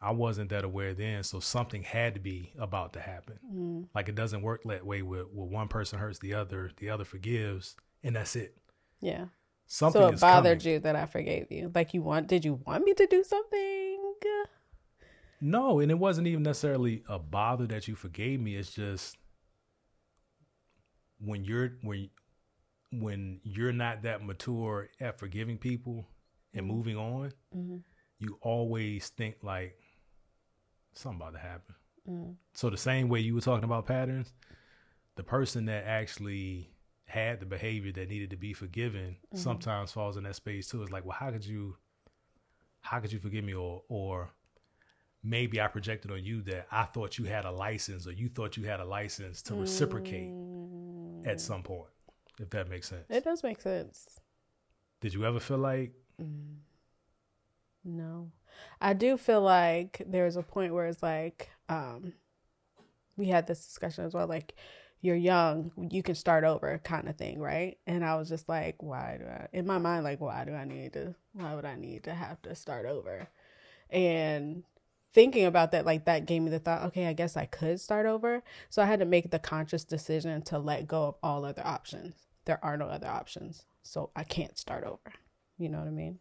I 0.00 0.10
wasn't 0.10 0.50
that 0.50 0.64
aware 0.64 0.92
then, 0.92 1.22
so 1.22 1.40
something 1.40 1.82
had 1.82 2.14
to 2.14 2.20
be 2.20 2.52
about 2.58 2.92
to 2.94 3.00
happen. 3.00 3.38
Mm. 3.50 3.88
Like 3.94 4.08
it 4.08 4.14
doesn't 4.14 4.42
work 4.42 4.62
that 4.64 4.84
way 4.84 5.00
where, 5.02 5.22
where 5.22 5.46
one 5.46 5.68
person 5.68 5.98
hurts 5.98 6.18
the 6.18 6.34
other, 6.34 6.70
the 6.78 6.90
other 6.90 7.04
forgives, 7.04 7.76
and 8.02 8.16
that's 8.16 8.36
it. 8.36 8.56
yeah 9.00 9.26
something 9.66 10.02
so 10.02 10.08
it 10.08 10.20
bothered 10.20 10.60
coming. 10.60 10.74
you 10.74 10.80
that 10.80 10.94
I 10.94 11.06
forgave 11.06 11.50
you. 11.50 11.70
Like 11.74 11.94
you 11.94 12.02
want? 12.02 12.26
Did 12.26 12.44
you 12.44 12.60
want 12.66 12.84
me 12.84 12.92
to 12.94 13.06
do 13.06 13.22
something? 13.24 13.80
No, 15.40 15.80
and 15.80 15.90
it 15.90 15.98
wasn't 15.98 16.26
even 16.26 16.42
necessarily 16.42 17.02
a 17.08 17.18
bother 17.18 17.66
that 17.66 17.86
you 17.88 17.94
forgave 17.94 18.40
me. 18.40 18.56
It's 18.56 18.72
just 18.72 19.16
when 21.18 21.44
you're 21.44 21.72
when 21.82 22.08
when 23.00 23.40
you're 23.42 23.72
not 23.72 24.02
that 24.02 24.24
mature 24.24 24.88
at 25.00 25.18
forgiving 25.18 25.58
people 25.58 26.06
and 26.52 26.66
moving 26.66 26.96
on, 26.96 27.32
Mm-hmm. 27.56 27.76
you 28.18 28.38
always 28.42 29.08
think 29.08 29.36
like 29.42 29.78
something 30.92 31.20
about 31.20 31.32
to 31.34 31.38
happen. 31.38 31.74
Mm. 32.08 32.34
So 32.52 32.70
the 32.70 32.76
same 32.76 33.08
way 33.08 33.20
you 33.20 33.34
were 33.34 33.40
talking 33.40 33.64
about 33.64 33.86
patterns, 33.86 34.32
the 35.16 35.22
person 35.24 35.64
that 35.66 35.84
actually 35.84 36.70
had 37.06 37.38
the 37.40 37.46
behavior 37.46 37.92
that 37.92 38.08
needed 38.08 38.30
to 38.30 38.36
be 38.36 38.52
forgiven 38.52 39.16
Mm-hmm. 39.26 39.38
sometimes 39.38 39.92
falls 39.92 40.16
in 40.16 40.24
that 40.24 40.36
space 40.36 40.68
too. 40.68 40.82
It's 40.82 40.92
like, 40.92 41.04
well, 41.04 41.16
how 41.18 41.30
could 41.30 41.44
you 41.46 41.76
how 42.80 43.00
could 43.00 43.12
you 43.12 43.18
forgive 43.18 43.44
me 43.44 43.54
or 43.54 43.82
or 43.88 44.30
maybe 45.22 45.58
I 45.60 45.68
projected 45.68 46.10
on 46.10 46.22
you 46.22 46.42
that 46.42 46.66
I 46.70 46.84
thought 46.84 47.16
you 47.18 47.24
had 47.24 47.46
a 47.46 47.50
license 47.50 48.06
or 48.06 48.12
you 48.12 48.28
thought 48.28 48.56
you 48.58 48.64
had 48.64 48.78
a 48.80 48.84
license 48.84 49.40
to 49.42 49.54
reciprocate 49.54 50.30
at 51.24 51.40
some 51.40 51.62
point, 51.62 51.88
if 52.40 52.50
that 52.50 52.68
makes 52.68 52.88
sense. 52.88 53.06
Mm. 53.10 53.16
It 53.16 53.24
does 53.24 53.42
make 53.42 53.60
sense. 53.60 54.20
Did 55.00 55.14
you 55.14 55.24
ever 55.24 55.40
feel 55.40 55.58
like 55.58 55.92
No. 57.84 58.30
I 58.80 58.94
do 58.94 59.16
feel 59.16 59.42
like 59.42 60.02
there's 60.06 60.36
a 60.36 60.42
point 60.42 60.72
where 60.72 60.86
it's 60.86 61.02
like, 61.02 61.50
um, 61.68 62.14
we 63.16 63.26
had 63.28 63.46
this 63.46 63.64
discussion 63.64 64.04
as 64.04 64.14
well, 64.14 64.26
like 64.26 64.54
you're 65.00 65.16
young, 65.16 65.70
you 65.90 66.02
can 66.02 66.14
start 66.14 66.44
over 66.44 66.80
kind 66.82 67.08
of 67.08 67.16
thing, 67.16 67.38
right? 67.38 67.78
And 67.86 68.04
I 68.04 68.16
was 68.16 68.28
just 68.28 68.48
like, 68.48 68.82
why 68.82 69.18
do 69.20 69.26
I 69.26 69.48
in 69.52 69.66
my 69.66 69.78
mind 69.78 70.04
like 70.04 70.20
why 70.20 70.44
do 70.44 70.54
I 70.54 70.64
need 70.64 70.94
to 70.94 71.14
why 71.34 71.54
would 71.54 71.64
I 71.66 71.76
need 71.76 72.04
to 72.04 72.14
have 72.14 72.40
to 72.42 72.54
start 72.54 72.86
over? 72.86 73.28
And 73.90 74.64
thinking 75.12 75.44
about 75.44 75.72
that 75.72 75.84
like 75.84 76.06
that 76.06 76.26
gave 76.26 76.42
me 76.42 76.50
the 76.50 76.58
thought, 76.58 76.84
okay, 76.86 77.06
I 77.06 77.12
guess 77.12 77.36
I 77.36 77.46
could 77.46 77.80
start 77.80 78.06
over. 78.06 78.42
So 78.70 78.82
I 78.82 78.86
had 78.86 79.00
to 79.00 79.04
make 79.06 79.30
the 79.30 79.38
conscious 79.38 79.84
decision 79.84 80.42
to 80.42 80.58
let 80.58 80.88
go 80.88 81.04
of 81.04 81.14
all 81.22 81.44
other 81.44 81.62
options. 81.64 82.23
There 82.44 82.62
are 82.64 82.76
no 82.76 82.86
other 82.86 83.06
options. 83.08 83.64
So 83.82 84.10
I 84.16 84.24
can't 84.24 84.56
start 84.58 84.84
over. 84.84 85.12
You 85.58 85.68
know 85.68 85.78
what 85.78 85.88
I 85.88 85.92
mean? 85.92 86.18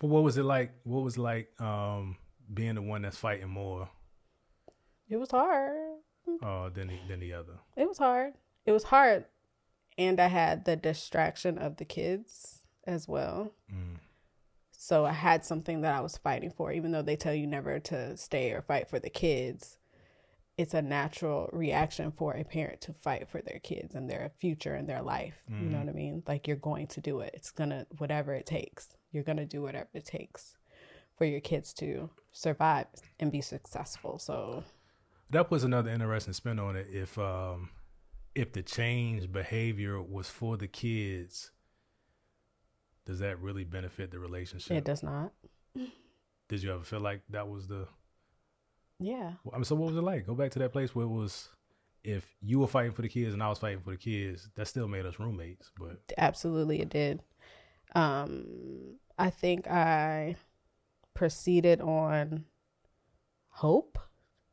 but 0.00 0.06
what 0.06 0.22
was 0.22 0.38
it 0.38 0.42
like 0.42 0.70
what 0.84 1.02
was 1.02 1.18
like 1.18 1.48
um 1.60 2.16
being 2.52 2.76
the 2.76 2.82
one 2.82 3.02
that's 3.02 3.18
fighting 3.18 3.48
more 3.50 3.90
It 5.08 5.16
was 5.18 5.30
hard. 5.30 5.76
uh 6.42 6.70
than 6.70 6.88
the 6.88 6.98
than 7.08 7.20
the 7.20 7.32
other? 7.34 7.54
It 7.76 7.86
was 7.88 7.98
hard. 7.98 8.34
It 8.64 8.72
was 8.72 8.84
hard. 8.84 9.26
And 9.98 10.18
I 10.20 10.26
had 10.28 10.64
the 10.64 10.76
distraction 10.76 11.58
of 11.58 11.76
the 11.76 11.84
kids 11.84 12.62
as 12.86 13.06
well. 13.08 13.52
Mm. 13.72 13.98
So 14.72 15.04
I 15.06 15.12
had 15.12 15.44
something 15.44 15.80
that 15.82 15.94
I 15.94 16.00
was 16.00 16.16
fighting 16.18 16.50
for, 16.50 16.70
even 16.72 16.92
though 16.92 17.02
they 17.02 17.16
tell 17.16 17.34
you 17.34 17.46
never 17.46 17.78
to 17.80 18.16
stay 18.16 18.52
or 18.52 18.62
fight 18.62 18.88
for 18.88 18.98
the 18.98 19.10
kids. 19.10 19.78
It's 20.58 20.72
a 20.72 20.80
natural 20.80 21.50
reaction 21.52 22.12
for 22.12 22.32
a 22.34 22.42
parent 22.42 22.80
to 22.82 22.94
fight 22.94 23.28
for 23.28 23.42
their 23.42 23.58
kids 23.58 23.94
and 23.94 24.08
their 24.08 24.30
future 24.38 24.74
and 24.74 24.88
their 24.88 25.02
life. 25.02 25.42
You 25.50 25.68
know 25.68 25.78
what 25.78 25.88
I 25.88 25.92
mean? 25.92 26.22
Like 26.26 26.46
you're 26.48 26.56
going 26.56 26.86
to 26.88 27.00
do 27.00 27.20
it. 27.20 27.32
It's 27.34 27.50
going 27.50 27.70
to, 27.70 27.86
whatever 27.98 28.32
it 28.32 28.46
takes, 28.46 28.96
you're 29.12 29.22
going 29.22 29.36
to 29.36 29.44
do 29.44 29.60
whatever 29.60 29.88
it 29.92 30.06
takes 30.06 30.56
for 31.18 31.26
your 31.26 31.40
kids 31.40 31.74
to 31.74 32.08
survive 32.32 32.86
and 33.20 33.30
be 33.30 33.42
successful. 33.42 34.18
So 34.18 34.64
That 35.30 35.48
puts 35.48 35.62
another 35.64 35.90
interesting 35.90 36.32
spin 36.32 36.58
on 36.58 36.74
it. 36.76 36.86
If 36.90 37.18
um 37.18 37.70
if 38.34 38.52
the 38.52 38.62
change 38.62 39.30
behavior 39.32 40.00
was 40.00 40.28
for 40.28 40.56
the 40.58 40.68
kids, 40.68 41.50
does 43.06 43.18
that 43.20 43.40
really 43.40 43.64
benefit 43.64 44.10
the 44.10 44.18
relationship? 44.18 44.76
it 44.76 44.84
does 44.84 45.02
not. 45.02 45.32
Did 46.48 46.62
you 46.62 46.72
ever 46.72 46.84
feel 46.84 47.00
like 47.00 47.22
that 47.30 47.48
was 47.48 47.66
the 47.66 47.88
Yeah. 48.98 49.32
I 49.52 49.56
mean, 49.56 49.64
so 49.64 49.74
what 49.74 49.88
was 49.88 49.96
it 49.96 50.02
like? 50.02 50.26
Go 50.26 50.34
back 50.34 50.50
to 50.52 50.58
that 50.60 50.72
place 50.72 50.94
where 50.94 51.04
it 51.04 51.08
was 51.08 51.48
if 52.02 52.24
you 52.40 52.60
were 52.60 52.68
fighting 52.68 52.92
for 52.92 53.02
the 53.02 53.08
kids 53.08 53.34
and 53.34 53.42
I 53.42 53.48
was 53.48 53.58
fighting 53.58 53.80
for 53.80 53.90
the 53.90 53.96
kids, 53.96 54.48
that 54.54 54.68
still 54.68 54.88
made 54.88 55.04
us 55.06 55.18
roommates. 55.18 55.70
But 55.78 56.00
absolutely 56.16 56.80
it 56.80 56.88
did 56.88 57.20
um 57.94 58.96
i 59.18 59.30
think 59.30 59.66
i 59.68 60.34
proceeded 61.14 61.80
on 61.80 62.44
hope 63.48 63.98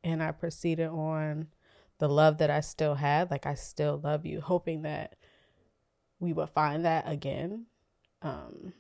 and 0.04 0.22
i 0.22 0.32
proceeded 0.32 0.88
on 0.88 1.48
the 2.00 2.08
love 2.08 2.38
that 2.38 2.50
i 2.50 2.60
still 2.60 2.96
had 2.96 3.32
like 3.32 3.46
i 3.46 3.54
still 3.54 4.00
love 4.04 4.26
you 4.26 4.40
hoping 4.40 4.84
that 4.84 5.16
we 6.20 6.32
would 6.32 6.50
find 6.50 6.86
that 6.86 7.04
again 7.08 7.66
um 8.22 8.72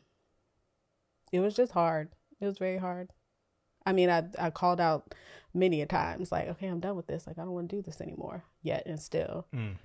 it 1.32 1.40
was 1.40 1.56
just 1.56 1.72
hard 1.72 2.10
it 2.40 2.46
was 2.46 2.58
very 2.58 2.78
hard 2.78 3.10
i 3.86 3.92
mean 3.92 4.10
i 4.10 4.24
i 4.40 4.50
called 4.50 4.80
out 4.80 5.14
many 5.54 5.82
a 5.82 5.86
times 5.86 6.32
like 6.32 6.48
okay 6.48 6.68
i'm 6.68 6.80
done 6.80 6.96
with 6.96 7.08
this. 7.08 7.28
Like 7.28 7.38
i 7.38 7.42
don't 7.44 7.52
want 7.54 7.70
to 7.70 7.76
do 7.76 7.82
this 7.82 8.02
anymore. 8.02 8.44
Yet 8.64 8.84
and 8.86 9.00
still. 9.00 9.48
Mm, 9.54 9.76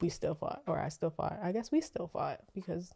we 0.00 0.08
still 0.08 0.34
fought, 0.34 0.62
or 0.66 0.78
I 0.80 0.88
still 0.88 1.10
fought. 1.10 1.38
I 1.42 1.52
guess 1.52 1.70
we 1.70 1.80
still 1.80 2.08
fought 2.08 2.40
because 2.54 2.92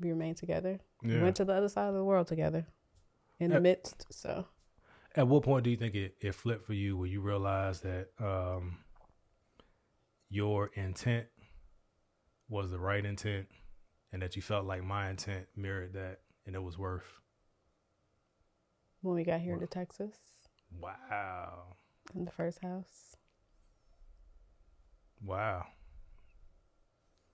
we 0.00 0.10
remained 0.10 0.38
together. 0.38 0.80
We 1.02 1.18
went 1.20 1.36
to 1.36 1.44
the 1.44 1.52
other 1.54 1.68
side 1.68 1.86
of 1.88 1.94
the 1.94 2.02
world 2.04 2.26
together 2.26 2.66
in 3.38 3.50
the 3.50 3.58
Uh, 3.58 3.60
midst. 3.60 4.06
So. 4.10 4.44
At 5.14 5.26
what 5.28 5.42
point 5.44 5.64
do 5.64 5.70
you 5.70 5.76
think 5.76 5.94
it, 5.94 6.16
it 6.20 6.34
flipped 6.34 6.66
for 6.66 6.74
you 6.74 6.96
where 6.96 7.06
you 7.08 7.20
realized 7.20 7.82
that 7.84 8.08
um 8.18 8.78
your 10.28 10.70
intent 10.74 11.26
was 12.48 12.70
the 12.70 12.78
right 12.78 13.04
intent 13.04 13.46
and 14.12 14.20
that 14.22 14.36
you 14.36 14.42
felt 14.42 14.66
like 14.66 14.82
my 14.84 15.08
intent 15.10 15.46
mirrored 15.56 15.92
that 15.94 16.20
and 16.44 16.54
it 16.54 16.62
was 16.62 16.76
worth? 16.76 17.20
When 19.00 19.14
we 19.14 19.22
got 19.24 19.40
here 19.40 19.56
to 19.56 19.66
Texas 19.66 20.18
wow. 20.70 21.76
in 22.14 22.24
the 22.24 22.30
first 22.30 22.60
house, 22.60 23.16
Wow. 25.24 25.66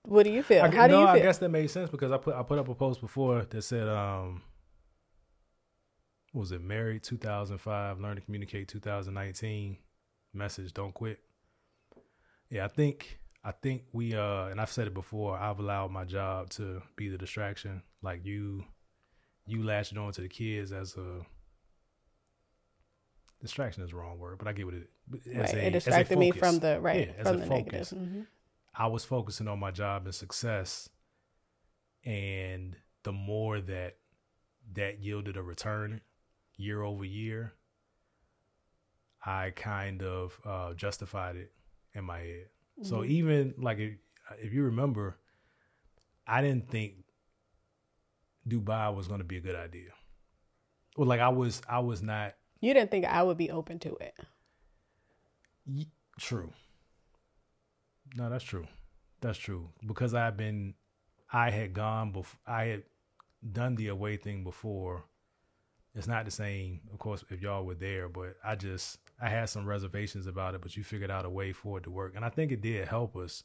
what 0.03 0.23
do 0.23 0.31
you 0.31 0.41
feel? 0.43 0.63
I, 0.63 0.69
How 0.69 0.87
do 0.87 0.93
no, 0.93 1.01
you 1.01 1.07
I 1.07 1.13
feel? 1.15 1.23
guess 1.23 1.37
that 1.39 1.49
made 1.49 1.69
sense 1.69 1.89
because 1.89 2.11
I 2.11 2.17
put 2.17 2.35
I 2.35 2.43
put 2.43 2.59
up 2.59 2.67
a 2.69 2.75
post 2.75 3.01
before 3.01 3.43
that 3.43 3.61
said 3.61 3.87
um 3.87 4.41
what 6.31 6.41
was 6.41 6.51
it 6.51 6.61
married 6.61 7.03
2005 7.03 7.99
learn 7.99 8.15
to 8.15 8.21
communicate 8.21 8.67
2019 8.67 9.77
message 10.33 10.73
don't 10.73 10.93
quit. 10.93 11.19
Yeah, 12.49 12.65
I 12.65 12.67
think 12.67 13.19
I 13.43 13.51
think 13.51 13.83
we 13.93 14.15
uh 14.15 14.45
and 14.47 14.59
I've 14.59 14.71
said 14.71 14.87
it 14.87 14.93
before, 14.93 15.37
I've 15.37 15.59
allowed 15.59 15.91
my 15.91 16.05
job 16.05 16.49
to 16.51 16.81
be 16.95 17.07
the 17.09 17.17
distraction. 17.17 17.83
Like 18.01 18.25
you 18.25 18.65
you 19.47 19.63
latching 19.63 19.97
on 19.99 20.11
to 20.13 20.21
the 20.21 20.27
kids 20.27 20.71
as 20.71 20.95
a 20.97 21.21
distraction 23.45 23.83
is 23.83 23.91
the 23.91 23.95
wrong 23.97 24.17
word, 24.19 24.37
but 24.39 24.47
I 24.47 24.53
get 24.53 24.65
what 24.65 24.75
it 24.75 24.89
as 25.33 25.53
right. 25.53 25.63
a, 25.63 25.67
it 25.67 25.71
distracted 25.71 26.17
me 26.17 26.31
from 26.31 26.59
the 26.59 26.79
right 26.81 27.07
Yeah, 27.07 27.23
from 27.23 27.39
the 27.39 27.45
focus. 27.45 27.91
negative. 27.91 28.09
hmm 28.09 28.21
I 28.77 28.87
was 28.87 29.05
focusing 29.05 29.47
on 29.47 29.59
my 29.59 29.71
job 29.71 30.03
and 30.05 30.13
success, 30.13 30.89
and 32.03 32.75
the 33.03 33.13
more 33.13 33.61
that 33.61 33.97
that 34.73 34.99
yielded 34.99 35.37
a 35.37 35.41
return 35.43 36.01
year 36.57 36.81
over 36.83 37.05
year, 37.05 37.53
I 39.25 39.51
kind 39.51 40.03
of 40.03 40.39
uh, 40.45 40.73
justified 40.73 41.37
it 41.37 41.53
in 41.93 42.03
my 42.03 42.19
head. 42.19 42.47
So 42.81 43.05
even 43.05 43.53
like 43.57 43.79
if, 43.79 43.93
if 44.39 44.53
you 44.53 44.63
remember, 44.63 45.17
I 46.27 46.41
didn't 46.41 46.69
think 46.69 46.95
Dubai 48.47 48.93
was 48.93 49.07
going 49.07 49.19
to 49.19 49.25
be 49.25 49.37
a 49.37 49.41
good 49.41 49.55
idea. 49.55 49.91
Well, 50.97 51.07
like 51.07 51.21
I 51.21 51.29
was, 51.29 51.61
I 51.69 51.79
was 51.79 52.01
not 52.01 52.35
You 52.61 52.73
didn't 52.73 52.91
think 52.91 53.05
I 53.05 53.23
would 53.23 53.37
be 53.37 53.51
open 53.51 53.79
to 53.79 53.95
it. 53.95 54.15
Y- 55.67 55.87
True. 56.19 56.53
No, 58.15 58.29
that's 58.29 58.43
true. 58.43 58.67
That's 59.21 59.37
true. 59.37 59.69
Because 59.85 60.13
I've 60.13 60.37
been, 60.37 60.75
I 61.31 61.49
had 61.49 61.73
gone 61.73 62.11
before, 62.11 62.39
I 62.47 62.65
had 62.65 62.83
done 63.51 63.75
the 63.75 63.87
away 63.89 64.17
thing 64.17 64.43
before. 64.43 65.05
It's 65.93 66.07
not 66.07 66.25
the 66.25 66.31
same, 66.31 66.81
of 66.91 66.99
course, 66.99 67.23
if 67.29 67.41
y'all 67.41 67.65
were 67.65 67.73
there, 67.75 68.09
but 68.09 68.35
I 68.43 68.55
just, 68.55 68.99
I 69.21 69.29
had 69.29 69.49
some 69.49 69.65
reservations 69.65 70.27
about 70.27 70.53
it, 70.53 70.61
but 70.61 70.75
you 70.75 70.83
figured 70.83 71.11
out 71.11 71.25
a 71.25 71.29
way 71.29 71.53
for 71.53 71.77
it 71.77 71.83
to 71.85 71.89
work. 71.91 72.13
And 72.15 72.25
I 72.25 72.29
think 72.29 72.51
it 72.51 72.61
did 72.61 72.87
help 72.87 73.15
us. 73.15 73.43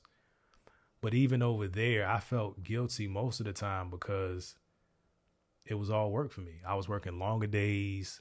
But 1.01 1.14
even 1.14 1.42
over 1.42 1.66
there, 1.68 2.09
I 2.09 2.20
felt 2.20 2.62
guilty 2.62 3.09
most 3.09 3.40
of 3.40 3.46
the 3.46 3.53
time 3.53 3.88
because 3.88 4.57
it 5.64 5.75
was 5.75 5.90
all 5.90 6.11
work 6.11 6.33
for 6.33 6.40
me. 6.40 6.61
I 6.66 6.75
was 6.75 6.88
working 6.88 7.18
longer 7.18 7.46
days. 7.46 8.20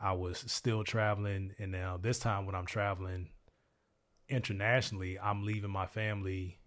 I 0.00 0.12
was 0.12 0.44
still 0.46 0.84
traveling. 0.84 1.54
And 1.58 1.72
now 1.72 1.98
this 2.00 2.18
time 2.18 2.46
when 2.46 2.54
I'm 2.54 2.66
traveling 2.66 3.30
internationally, 4.28 5.18
I'm 5.18 5.44
leaving 5.44 5.70
my 5.70 5.86
family 5.86 6.58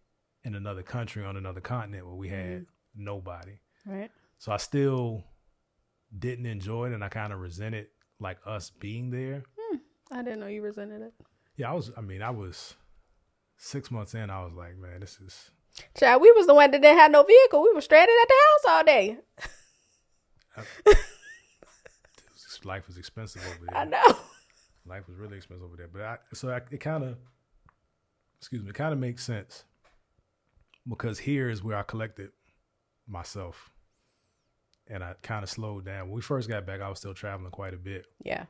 in 0.44 0.56
another 0.56 0.84
country 0.84 1.24
on 1.24 1.38
another 1.38 1.62
continent 1.62 2.06
where 2.06 2.16
we 2.16 2.30
had 2.30 2.46
mm-hmm. 2.46 2.64
nobody. 3.04 3.60
Right. 3.86 4.12
So 4.38 4.52
I 4.52 4.58
still 4.58 5.24
didn't 6.18 6.46
enjoy 6.46 6.88
it 6.88 6.94
and 6.94 7.04
I 7.04 7.10
kind 7.10 7.34
of 7.34 7.40
resented 7.40 7.88
like 8.20 8.38
us 8.46 8.70
being 8.70 9.10
there. 9.10 9.44
Hmm. 9.60 9.78
I 10.12 10.24
didn't 10.24 10.40
know 10.40 10.48
you 10.48 10.62
resented 10.62 11.02
it. 11.02 11.14
Yeah, 11.58 11.72
I 11.72 11.74
was 11.74 11.92
I 11.98 12.02
mean, 12.02 12.22
I 12.22 12.30
was 12.30 12.76
6 13.58 13.92
months 13.92 14.14
in, 14.14 14.30
I 14.30 14.44
was 14.44 14.54
like, 14.54 14.78
man, 14.78 15.00
this 15.00 15.20
is 15.20 15.52
Child, 15.98 16.22
we 16.22 16.32
was 16.32 16.48
the 16.48 16.54
one 16.54 16.72
that 16.72 16.82
didn't 16.82 16.98
have 16.98 17.12
no 17.12 17.24
vehicle. 17.24 17.62
We 17.62 17.74
were 17.74 17.82
stranded 17.82 18.16
at 18.22 18.28
the 18.28 18.34
house 18.34 18.76
all 18.76 18.84
day. 18.84 19.18
Uh, 20.56 20.94
Life 22.68 22.88
was 22.88 22.98
expensive 22.98 23.42
over 23.48 23.66
there. 23.68 23.78
I 23.78 23.86
know. 23.86 24.18
Life 24.86 25.08
was 25.08 25.18
really 25.18 25.38
expensive 25.38 25.64
over 25.66 25.76
there. 25.78 25.88
But 25.92 26.02
I, 26.04 26.18
so 26.34 26.50
I, 26.50 26.58
it 26.72 26.80
kind 26.80 27.04
of, 27.04 27.18
excuse 28.40 28.62
me, 28.64 28.70
it 28.70 28.76
kind 28.76 28.94
of 28.94 29.00
makes 29.00 29.24
sense 29.24 29.64
because 30.88 31.20
here 31.20 31.50
is 31.50 31.64
where 31.64 31.78
I 31.78 31.84
collected 31.84 32.30
myself, 33.08 33.72
and 34.88 35.04
I 35.04 35.16
kind 35.22 35.44
of 35.44 35.50
slowed 35.50 35.86
down. 35.86 36.08
When 36.08 36.16
we 36.16 36.22
first 36.22 36.48
got 36.48 36.66
back, 36.66 36.82
I 36.82 36.90
was 36.90 37.00
still 37.00 37.14
traveling 37.14 37.52
quite 37.52 37.74
a 37.74 37.78
bit, 37.78 38.06
Yeah. 38.24 38.46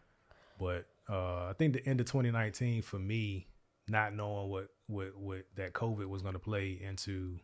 but 0.60 0.86
uh, 1.10 1.46
I 1.46 1.54
think 1.58 1.74
the 1.74 1.88
end 1.88 2.00
of 2.00 2.06
2019 2.08 2.82
for 2.82 3.00
me, 3.00 3.48
not 3.88 4.14
knowing 4.14 4.50
what 4.50 4.68
what 4.88 5.18
what 5.18 5.44
that 5.56 5.74
COVID 5.74 6.08
was 6.08 6.22
going 6.22 6.34
to 6.34 6.40
play 6.40 6.80
into 6.82 7.40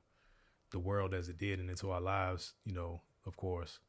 the 0.71 0.79
world 0.79 1.13
as 1.13 1.29
it 1.29 1.37
did 1.37 1.59
and 1.59 1.69
into 1.69 1.89
our 1.91 2.01
lives, 2.01 2.53
you 2.65 2.73
know, 2.73 3.01
of 3.25 3.37
course, 3.37 3.79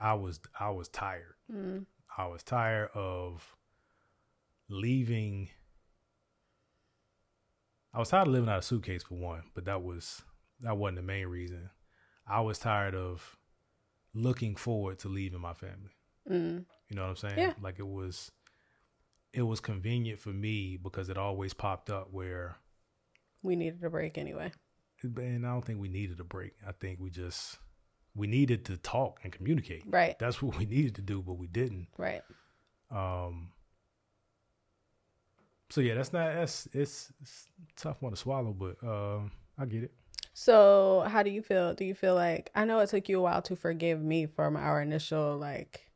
I 0.00 0.14
was 0.14 0.40
I 0.58 0.70
was 0.70 0.88
tired. 0.88 1.34
Mm. 1.52 1.84
I 2.16 2.26
was 2.26 2.42
tired 2.42 2.90
of 2.94 3.56
leaving. 4.68 5.48
I 7.94 7.98
was 7.98 8.08
tired 8.10 8.28
of 8.28 8.32
living 8.32 8.48
out 8.48 8.58
of 8.58 8.62
a 8.64 8.66
suitcase 8.66 9.02
for 9.02 9.14
one, 9.14 9.42
but 9.54 9.64
that 9.66 9.82
was 9.82 10.22
that 10.60 10.76
wasn't 10.76 10.96
the 10.96 11.02
main 11.02 11.26
reason. 11.26 11.70
I 12.26 12.40
was 12.40 12.58
tired 12.58 12.94
of 12.94 13.36
looking 14.14 14.56
forward 14.56 14.98
to 15.00 15.08
leaving 15.08 15.40
my 15.40 15.54
family. 15.54 15.90
Mm. 16.30 16.64
You 16.88 16.96
know 16.96 17.02
what 17.02 17.10
I'm 17.10 17.16
saying? 17.16 17.38
Yeah. 17.38 17.54
Like 17.60 17.78
it 17.78 17.86
was 17.86 18.30
it 19.32 19.42
was 19.42 19.60
convenient 19.60 20.20
for 20.20 20.30
me 20.30 20.76
because 20.76 21.08
it 21.08 21.16
always 21.16 21.54
popped 21.54 21.90
up 21.90 22.08
where 22.12 22.56
We 23.42 23.56
needed 23.56 23.82
a 23.82 23.90
break 23.90 24.18
anyway. 24.18 24.52
and 25.02 25.46
I 25.46 25.50
don't 25.50 25.64
think 25.64 25.80
we 25.80 25.88
needed 25.88 26.20
a 26.20 26.24
break. 26.24 26.52
I 26.66 26.72
think 26.72 27.00
we 27.00 27.10
just 27.10 27.58
we 28.14 28.26
needed 28.26 28.64
to 28.66 28.76
talk 28.76 29.20
and 29.22 29.32
communicate. 29.32 29.82
Right. 29.86 30.18
That's 30.18 30.42
what 30.42 30.56
we 30.58 30.64
needed 30.76 30.94
to 30.96 31.02
do, 31.02 31.22
but 31.22 31.34
we 31.34 31.46
didn't. 31.46 31.88
Right. 31.96 32.22
Um. 32.90 33.48
So 35.70 35.80
yeah, 35.80 35.94
that's 35.94 36.12
not 36.12 36.34
that's 36.34 36.68
it's, 36.72 37.12
it's 37.22 37.48
a 37.78 37.80
tough 37.80 38.02
one 38.02 38.12
to 38.12 38.16
swallow, 38.16 38.52
but 38.52 38.76
um, 38.86 39.32
I 39.58 39.64
get 39.64 39.84
it. 39.84 39.92
So, 40.34 41.04
how 41.08 41.22
do 41.22 41.30
you 41.30 41.42
feel? 41.42 41.74
Do 41.74 41.84
you 41.84 41.94
feel 41.94 42.14
like 42.14 42.50
I 42.54 42.64
know 42.64 42.78
it 42.80 42.88
took 42.90 43.08
you 43.08 43.18
a 43.18 43.22
while 43.22 43.42
to 43.42 43.56
forgive 43.56 44.02
me 44.02 44.26
from 44.26 44.56
our 44.56 44.80
initial 44.82 45.36
like 45.38 45.88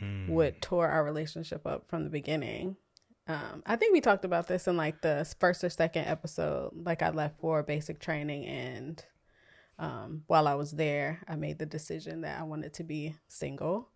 Hmm. 0.00 0.26
what 0.26 0.60
tore 0.60 0.88
our 0.88 1.04
relationship 1.04 1.64
up 1.66 1.88
from 1.88 2.02
the 2.02 2.10
beginning? 2.10 2.76
Um, 3.28 3.62
I 3.64 3.76
think 3.76 3.92
we 3.92 4.00
talked 4.00 4.24
about 4.24 4.48
this 4.48 4.66
in 4.66 4.76
like 4.76 5.00
the 5.02 5.32
first 5.38 5.62
or 5.62 5.70
second 5.70 6.06
episode. 6.06 6.72
Like 6.74 7.00
I 7.00 7.10
left 7.10 7.38
for 7.40 7.62
basic 7.62 8.00
training, 8.00 8.44
and 8.44 9.04
um, 9.78 10.22
while 10.26 10.46
I 10.48 10.54
was 10.54 10.70
there, 10.72 11.20
I 11.28 11.36
made 11.36 11.58
the 11.58 11.66
decision 11.66 12.20
that 12.22 12.38
I 12.40 12.44
wanted 12.44 12.74
to 12.74 12.84
be 12.84 13.14
single. 13.28 13.88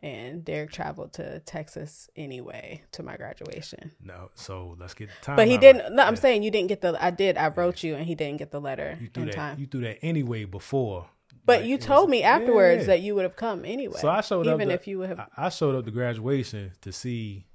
And 0.00 0.44
Derek 0.44 0.72
traveled 0.72 1.14
to 1.14 1.40
Texas 1.40 2.10
anyway 2.14 2.82
to 2.92 3.02
my 3.02 3.16
graduation. 3.16 3.92
No, 4.02 4.30
so 4.34 4.76
let's 4.78 4.92
get 4.92 5.08
the 5.08 5.24
time. 5.24 5.36
But 5.36 5.48
he 5.48 5.56
didn't. 5.56 5.94
No, 5.96 6.02
I'm 6.02 6.16
saying 6.16 6.42
you 6.42 6.50
didn't 6.50 6.68
get 6.68 6.82
the. 6.82 7.02
I 7.02 7.10
did. 7.10 7.38
I 7.38 7.48
wrote 7.48 7.82
you, 7.82 7.94
and 7.94 8.04
he 8.04 8.14
didn't 8.14 8.36
get 8.36 8.50
the 8.50 8.60
letter 8.60 8.98
you 9.00 9.08
threw 9.08 9.22
in 9.22 9.28
that. 9.30 9.34
time. 9.34 9.58
You 9.58 9.66
threw 9.66 9.80
that 9.80 9.98
anyway 10.02 10.44
before. 10.44 11.08
But 11.46 11.60
Like, 11.60 11.68
you 11.68 11.76
it 11.76 11.78
was- 11.80 11.86
told 11.86 12.10
me 12.10 12.22
afterwards 12.22 12.82
Yeah. 12.82 12.86
that 12.88 13.00
you 13.00 13.14
would 13.14 13.22
have 13.24 13.36
come 13.36 13.64
anyway. 13.64 13.98
So 13.98 14.08
I 14.10 14.20
showed 14.20 14.46
up. 14.46 14.54
even 14.60 14.70
if 14.70 14.86
you 14.86 14.98
would 14.98 15.08
have. 15.08 15.30
I, 15.34 15.48
showed 15.48 15.74
up 15.74 15.86
to 15.86 15.90
graduation 15.90 16.72
to 16.82 16.92
see 16.92 17.46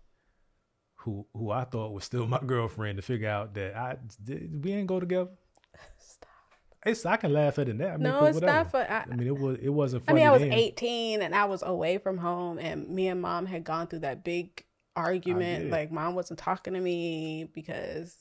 who 0.95 1.27
who 1.33 1.51
I 1.51 1.63
thought 1.65 1.93
was 1.93 2.05
still 2.05 2.25
my 2.35 2.39
girlfriend 2.43 2.97
to 2.97 3.01
figure 3.03 3.29
out 3.29 3.53
that 3.53 3.75
I 3.75 3.97
did, 4.23 4.63
we 4.63 4.73
ain't 4.73 4.87
go 4.87 4.99
together. 4.99 5.29
It's 6.85 7.05
I 7.05 7.17
can 7.17 7.31
laugh 7.33 7.59
at 7.59 7.69
it 7.69 7.75
now. 7.75 7.89
I 7.89 7.91
mean, 7.91 8.03
No, 8.03 8.25
it's 8.25 8.35
whatever. 8.35 8.53
not 8.53 8.71
for. 8.71 8.77
I, 8.77 9.05
I 9.11 9.15
mean, 9.15 9.27
it 9.27 9.37
was 9.37 9.57
it 9.61 9.69
wasn't. 9.69 10.03
I 10.07 10.13
mean, 10.13 10.25
I 10.25 10.31
was 10.31 10.41
then. 10.41 10.51
18 10.53 11.21
and 11.21 11.35
I 11.35 11.45
was 11.45 11.61
away 11.63 11.97
from 11.99 12.17
home, 12.17 12.57
and 12.57 12.89
me 12.89 13.07
and 13.07 13.21
mom 13.21 13.45
had 13.45 13.63
gone 13.63 13.87
through 13.87 13.99
that 13.99 14.23
big 14.23 14.63
argument. 14.95 15.69
Like, 15.69 15.91
mom 15.91 16.15
wasn't 16.15 16.39
talking 16.39 16.73
to 16.73 16.79
me 16.79 17.47
because 17.53 18.15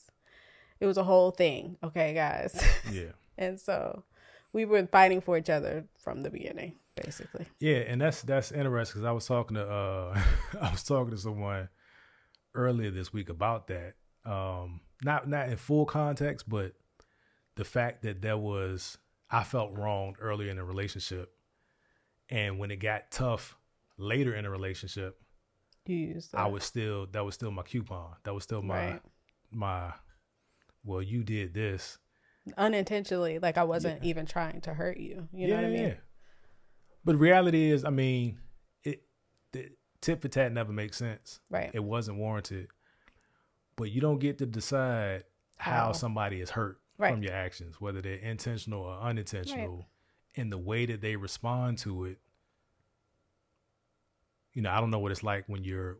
it 0.79 0.85
was 0.85 0.97
a 0.97 1.03
whole 1.03 1.31
thing. 1.31 1.77
Okay, 1.83 2.13
guys. 2.13 2.63
Yeah, 2.91 3.11
and 3.37 3.59
so 3.59 4.03
we 4.53 4.65
were 4.65 4.85
fighting 4.87 5.21
for 5.21 5.37
each 5.37 5.49
other 5.49 5.85
from 5.97 6.21
the 6.23 6.29
beginning, 6.29 6.75
basically. 6.95 7.47
yeah, 7.59 7.77
and 7.87 7.99
that's 8.01 8.21
that's 8.21 8.51
interesting 8.51 8.99
because 9.01 9.07
I 9.07 9.11
was 9.11 9.25
talking 9.25 9.55
to 9.55 9.65
uh 9.67 10.21
I 10.61 10.71
was 10.71 10.83
talking 10.83 11.11
to 11.11 11.17
someone 11.17 11.69
earlier 12.53 12.91
this 12.91 13.11
week 13.13 13.29
about 13.29 13.67
that. 13.67 13.93
Um, 14.25 14.81
not 15.03 15.27
not 15.27 15.49
in 15.49 15.57
full 15.57 15.85
context, 15.85 16.47
but 16.49 16.73
the 17.61 17.65
fact 17.65 18.01
that 18.01 18.23
there 18.23 18.39
was 18.39 18.97
I 19.29 19.43
felt 19.43 19.77
wronged 19.77 20.15
earlier 20.19 20.49
in 20.49 20.57
the 20.57 20.63
relationship, 20.63 21.31
and 22.27 22.57
when 22.57 22.71
it 22.71 22.77
got 22.77 23.11
tough 23.11 23.55
later 23.99 24.33
in 24.33 24.45
the 24.45 24.49
relationship, 24.49 25.21
You 25.85 25.95
used 25.95 26.33
I 26.33 26.47
was 26.47 26.63
still 26.63 27.05
that 27.11 27.23
was 27.23 27.35
still 27.35 27.51
my 27.51 27.61
coupon. 27.61 28.15
That 28.23 28.33
was 28.33 28.43
still 28.43 28.63
my 28.63 28.93
Right. 28.93 29.01
my. 29.51 29.93
Well, 30.83 31.03
you 31.03 31.23
did 31.23 31.53
this. 31.53 31.99
unintentionally. 32.57 33.37
Like, 33.37 33.59
I 33.59 33.63
wasn't 33.63 34.03
even 34.03 34.25
trying 34.25 34.61
to 34.61 34.73
hurt 34.73 34.97
you. 34.97 35.27
You 35.31 35.49
know 35.49 35.57
what 35.57 35.65
I 35.65 35.69
mean? 35.69 35.97
But 37.05 37.17
reality 37.17 37.69
is, 37.69 37.85
I 37.85 37.91
mean, 37.91 38.39
it 38.83 39.03
the 39.51 39.69
tit 40.01 40.19
for 40.19 40.29
tat 40.29 40.51
never 40.51 40.73
makes 40.73 40.97
sense. 40.97 41.39
Right. 41.47 41.69
It 41.75 41.83
wasn't 41.83 42.17
warranted. 42.17 42.69
But 43.75 43.91
you 43.91 44.01
don't 44.01 44.17
get 44.17 44.39
to 44.39 44.47
decide 44.47 45.25
how, 45.57 45.71
How. 45.85 45.91
somebody 45.91 46.41
is 46.41 46.49
hurt 46.49 46.79
Right. 47.01 47.13
from 47.13 47.23
your 47.23 47.33
actions, 47.33 47.81
whether 47.81 48.01
they're 48.01 48.15
intentional 48.15 48.81
or 48.83 48.99
unintentional, 49.01 49.87
and 50.35 50.51
the 50.51 50.57
way 50.57 50.85
that 50.85 51.01
they 51.01 51.15
respond 51.15 51.79
to 51.79 52.05
it. 52.05 52.19
You 54.53 54.61
know, 54.61 54.71
I 54.71 54.79
don't 54.79 54.89
know 54.91 54.99
what 54.99 55.11
it's 55.11 55.23
like 55.23 55.45
when 55.47 55.63
you're. 55.63 55.97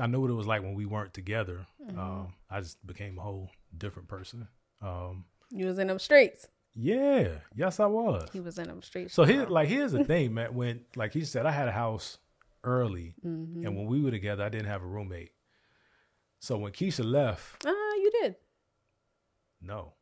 I 0.00 0.06
know 0.06 0.20
what 0.20 0.30
it 0.30 0.34
was 0.34 0.46
like 0.46 0.62
when 0.62 0.74
we 0.74 0.84
weren't 0.84 1.14
together. 1.14 1.66
Mm-hmm. 1.82 1.98
Um, 1.98 2.34
I 2.50 2.60
just 2.60 2.84
became 2.86 3.18
a 3.18 3.22
whole 3.22 3.50
different 3.76 4.08
person. 4.08 4.46
Um, 4.82 5.24
You 5.50 5.66
was 5.66 5.78
in 5.78 5.86
them 5.86 5.98
streets. 5.98 6.48
yeah, 6.74 7.28
yes, 7.54 7.80
I 7.80 7.86
was. 7.86 8.28
He 8.32 8.40
was 8.40 8.58
in 8.58 8.66
them 8.68 8.82
streets. 8.82 9.14
So 9.14 9.24
here, 9.24 9.46
like, 9.46 9.68
here's 9.68 9.92
the 9.92 10.04
thing, 10.12 10.34
man. 10.34 10.54
When, 10.54 10.80
like 10.96 11.12
he 11.14 11.24
said, 11.24 11.46
I 11.46 11.50
had 11.52 11.68
a 11.68 11.72
house 11.72 12.18
early, 12.62 13.14
Mm-hmm. 13.24 13.64
and 13.66 13.74
when 13.76 13.86
we 13.86 14.02
were 14.02 14.10
together, 14.10 14.44
I 14.44 14.50
didn't 14.50 14.66
have 14.66 14.82
a 14.82 14.86
roommate. 14.86 15.30
So 16.40 16.58
when 16.58 16.72
Keisha 16.72 17.02
left, 17.04 17.64
Ah, 17.66 17.70
you 17.70 18.10
did. 18.20 18.36
no, 19.62 19.94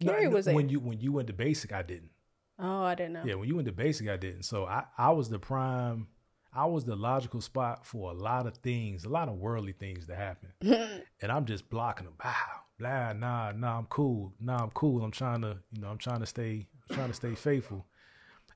Carrie 0.00 0.28
was 0.28 0.46
when 0.46 0.66
there. 0.66 0.72
you 0.72 0.80
when 0.80 1.00
you 1.00 1.12
went 1.12 1.28
to 1.28 1.32
basic, 1.32 1.72
I 1.72 1.82
didn't. 1.82 2.10
Oh, 2.58 2.82
I 2.82 2.94
didn't 2.94 3.14
know. 3.14 3.22
Yeah, 3.24 3.34
when 3.34 3.48
you 3.48 3.56
went 3.56 3.66
to 3.66 3.72
basic, 3.72 4.08
I 4.08 4.16
didn't. 4.16 4.44
So 4.44 4.66
I 4.66 4.84
I 4.96 5.10
was 5.10 5.28
the 5.28 5.38
prime. 5.38 6.08
I 6.56 6.66
was 6.66 6.84
the 6.84 6.94
logical 6.94 7.40
spot 7.40 7.84
for 7.84 8.12
a 8.12 8.14
lot 8.14 8.46
of 8.46 8.56
things, 8.58 9.04
a 9.04 9.08
lot 9.08 9.28
of 9.28 9.34
worldly 9.34 9.72
things 9.72 10.06
to 10.06 10.14
happen, 10.14 10.52
and 10.62 11.32
I'm 11.32 11.46
just 11.46 11.68
blocking 11.68 12.04
them. 12.04 12.14
Wow, 12.24 12.32
blah, 12.78 13.12
nah, 13.12 13.50
nah, 13.50 13.78
I'm 13.78 13.86
cool. 13.86 14.32
Nah, 14.38 14.62
I'm 14.62 14.70
cool. 14.70 15.02
I'm 15.02 15.10
trying 15.10 15.42
to, 15.42 15.58
you 15.72 15.80
know, 15.82 15.88
I'm 15.88 15.98
trying 15.98 16.20
to 16.20 16.26
stay, 16.26 16.68
I'm 16.88 16.94
trying 16.94 17.08
to 17.08 17.14
stay 17.14 17.34
faithful. 17.34 17.86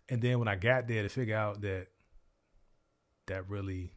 And 0.09 0.23
then 0.23 0.39
when 0.39 0.47
I 0.47 0.55
got 0.55 0.87
there 0.87 1.03
to 1.03 1.09
figure 1.09 1.37
out 1.37 1.61
that 1.63 1.89
that 3.27 3.49
really 3.49 3.93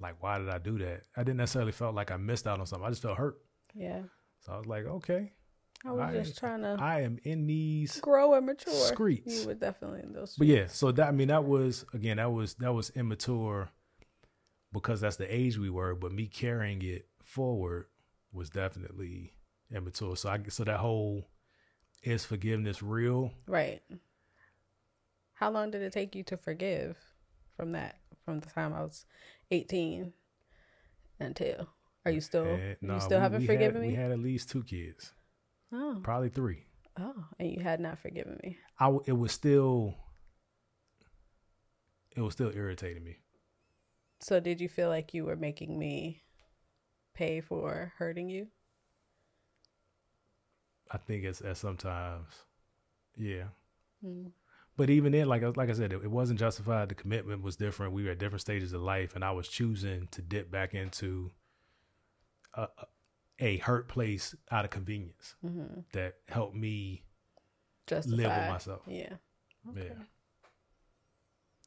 like 0.00 0.20
why 0.20 0.38
did 0.38 0.48
I 0.48 0.58
do 0.58 0.78
that? 0.78 1.04
I 1.16 1.22
didn't 1.22 1.38
necessarily 1.38 1.72
felt 1.72 1.94
like 1.94 2.10
I 2.10 2.16
missed 2.16 2.46
out 2.46 2.60
on 2.60 2.66
something. 2.66 2.86
I 2.86 2.90
just 2.90 3.02
felt 3.02 3.18
hurt. 3.18 3.38
Yeah. 3.72 4.02
So 4.40 4.52
I 4.52 4.56
was 4.58 4.66
like, 4.66 4.84
okay, 4.84 5.32
I 5.84 5.90
was 5.92 6.00
I- 6.00 6.12
just 6.22 6.38
trying 6.38 6.62
to 6.62 6.76
I 6.78 7.00
am 7.00 7.18
in 7.24 7.46
these 7.46 8.00
grow 8.00 8.34
and 8.34 8.46
mature. 8.46 8.72
Streets. 8.72 9.40
You 9.42 9.46
were 9.48 9.54
definitely 9.54 10.00
in 10.02 10.12
those 10.12 10.36
But 10.36 10.46
yeah, 10.46 10.66
so 10.68 10.92
that 10.92 11.08
I 11.08 11.10
mean 11.12 11.28
that 11.28 11.44
was 11.44 11.84
again 11.92 12.18
that 12.18 12.30
was 12.32 12.54
that 12.54 12.72
was 12.72 12.90
immature 12.90 13.70
because 14.72 15.00
that's 15.00 15.16
the 15.16 15.32
age 15.34 15.58
we 15.58 15.70
were, 15.70 15.94
but 15.94 16.12
me 16.12 16.26
carrying 16.26 16.82
it 16.82 17.06
forward 17.22 17.86
was 18.32 18.48
definitely 18.50 19.32
immature. 19.74 20.16
So 20.16 20.30
I 20.30 20.40
so 20.48 20.64
that 20.64 20.78
whole 20.78 21.28
is 22.02 22.24
forgiveness 22.24 22.82
real? 22.82 23.32
Right. 23.46 23.82
How 25.34 25.50
long 25.50 25.70
did 25.70 25.82
it 25.82 25.92
take 25.92 26.14
you 26.14 26.22
to 26.24 26.36
forgive 26.36 26.96
from 27.56 27.72
that? 27.72 27.96
From 28.24 28.38
the 28.40 28.48
time 28.48 28.72
I 28.72 28.82
was 28.82 29.04
18 29.50 30.12
until. 31.18 31.68
Are 32.04 32.10
you 32.12 32.20
still 32.20 32.46
Eh, 32.46 32.74
you 32.80 33.00
still 33.00 33.18
we- 33.18 33.22
haven't 33.22 33.40
we 33.40 33.46
forgiven 33.46 33.74
had, 33.74 33.82
me? 33.82 33.88
We 33.88 33.94
had 33.94 34.10
at 34.12 34.18
least 34.20 34.48
two 34.50 34.62
kids, 34.62 35.12
oh. 35.72 36.00
probably 36.02 36.28
three. 36.28 36.64
Oh, 36.98 37.24
and 37.38 37.50
you 37.50 37.62
had 37.62 37.80
not 37.80 37.98
forgiven 37.98 38.38
me. 38.42 38.58
I 38.78 38.84
w- 38.86 39.02
it 39.06 39.12
was 39.12 39.32
still 39.32 39.94
it 42.16 42.20
was 42.20 42.34
still 42.34 42.52
irritating 42.54 43.02
me. 43.04 43.16
So 44.20 44.38
did 44.40 44.60
you 44.60 44.68
feel 44.68 44.88
like 44.88 45.14
you 45.14 45.24
were 45.24 45.36
making 45.36 45.78
me 45.78 46.22
pay 47.14 47.40
for 47.40 47.92
hurting 47.98 48.28
you? 48.28 48.48
I 50.90 50.98
think 50.98 51.24
it's 51.24 51.40
at 51.40 51.56
sometimes, 51.56 52.28
yeah. 53.16 53.44
Mm. 54.04 54.32
But 54.76 54.90
even 54.90 55.12
then, 55.12 55.26
like 55.26 55.42
I- 55.42 55.48
like 55.48 55.70
I 55.70 55.72
said, 55.72 55.92
it, 55.92 56.02
it 56.04 56.10
wasn't 56.10 56.38
justified. 56.38 56.88
The 56.90 56.94
commitment 56.94 57.42
was 57.42 57.56
different. 57.56 57.92
We 57.94 58.04
were 58.04 58.10
at 58.10 58.18
different 58.18 58.42
stages 58.42 58.72
of 58.72 58.82
life, 58.82 59.14
and 59.14 59.24
I 59.24 59.30
was 59.32 59.48
choosing 59.48 60.08
to 60.12 60.22
dip 60.22 60.50
back 60.50 60.74
into 60.74 61.30
a, 62.54 62.62
a- 62.62 62.86
a 63.42 63.56
hurt 63.58 63.88
place 63.88 64.34
out 64.50 64.64
of 64.64 64.70
convenience 64.70 65.34
that 65.92 66.14
helped 66.28 66.54
me 66.56 67.02
Justify. 67.86 68.16
live 68.16 68.36
with 68.36 68.48
myself. 68.48 68.82
Yeah. 68.86 69.14
Yeah. 69.74 69.82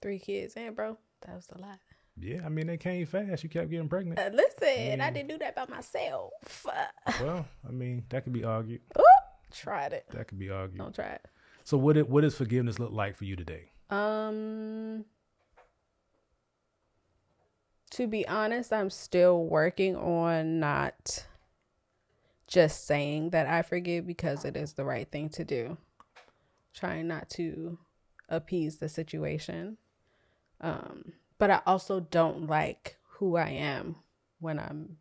Three 0.02 0.20
kids, 0.20 0.56
and 0.56 0.76
bro, 0.76 0.98
that 1.26 1.36
was 1.36 1.48
a 1.56 1.60
lot. 1.60 1.80
Yeah, 2.18 2.42
I 2.46 2.50
mean 2.50 2.68
they 2.68 2.78
came 2.78 3.06
fast. 3.06 3.44
You 3.44 3.50
kept 3.50 3.70
getting 3.70 3.90
pregnant. 3.90 4.18
Uh, 4.20 4.30
listen, 4.34 5.02
I 5.02 5.10
Mm. 5.10 5.14
didn't 5.14 5.30
do 5.30 5.38
that 5.40 5.56
by 5.56 5.66
myself. 5.66 6.32
Well, 7.22 7.46
I 7.68 7.72
mean 7.72 8.04
that 8.10 8.24
could 8.24 8.34
be 8.34 8.44
argued. 8.46 8.82
Ooh, 8.98 9.04
tried 9.52 9.92
it. 9.94 10.06
That 10.12 10.28
could 10.28 10.40
be 10.40 10.50
argued. 10.50 10.78
Don't 10.80 10.96
try 10.96 11.08
it. 11.08 11.26
So 11.66 11.78
what 11.78 11.98
it, 11.98 12.08
what 12.10 12.22
does 12.22 12.36
forgiveness 12.38 12.80
look 12.80 12.92
like 12.94 13.18
for 13.18 13.26
you 13.26 13.36
today? 13.36 13.72
Um, 13.90 15.06
to 17.92 18.08
be 18.08 18.28
honest, 18.28 18.72
I'm 18.74 18.90
still 18.90 19.46
working 19.46 19.96
on 19.96 20.60
not 20.60 21.26
just 22.48 22.86
saying 22.86 23.32
that 23.32 23.48
I 23.48 23.62
forgive 23.62 24.06
because 24.06 24.46
it 24.46 24.56
is 24.56 24.74
the 24.74 24.86
right 24.86 25.10
thing 25.10 25.30
to 25.30 25.44
do. 25.44 25.78
Trying 26.74 27.08
not 27.08 27.30
to 27.32 27.80
appease 28.30 28.78
the 28.78 28.90
situation. 28.90 29.78
Um, 30.62 31.14
but 31.38 31.52
I 31.52 31.62
also 31.66 32.00
don't 32.00 32.48
like 32.48 32.98
who 33.18 33.36
I 33.36 33.50
am 33.50 33.96
when 34.40 34.60
I'm 34.60 34.98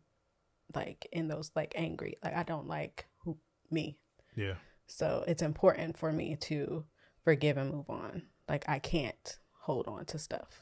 like 0.73 1.07
in 1.11 1.27
those 1.27 1.51
like 1.55 1.73
angry. 1.75 2.17
Like 2.23 2.35
I 2.35 2.43
don't 2.43 2.67
like 2.67 3.05
who 3.23 3.37
me. 3.69 3.97
Yeah. 4.35 4.55
So 4.87 5.23
it's 5.27 5.41
important 5.41 5.97
for 5.97 6.11
me 6.11 6.35
to 6.41 6.85
forgive 7.23 7.57
and 7.57 7.71
move 7.71 7.89
on. 7.89 8.23
Like 8.47 8.65
I 8.67 8.79
can't 8.79 9.37
hold 9.61 9.87
on 9.87 10.05
to 10.05 10.19
stuff 10.19 10.61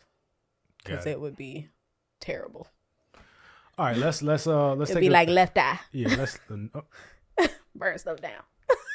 because 0.84 1.06
it. 1.06 1.12
it 1.12 1.20
would 1.20 1.36
be 1.36 1.70
terrible. 2.20 2.68
All 3.78 3.86
right, 3.86 3.98
let's 3.98 4.22
let's 4.22 4.46
uh 4.46 4.76
let's 4.76 4.92
It'd 4.92 5.02
take 5.02 5.10
be 5.10 5.14
a- 5.14 5.18
like 5.18 5.30
left 5.30 5.58
eye, 5.58 5.80
yeah 5.92 6.16
let's 6.16 6.38
uh, 6.50 7.48
burn 7.76 7.98
stuff 7.98 8.22
down. 8.22 8.44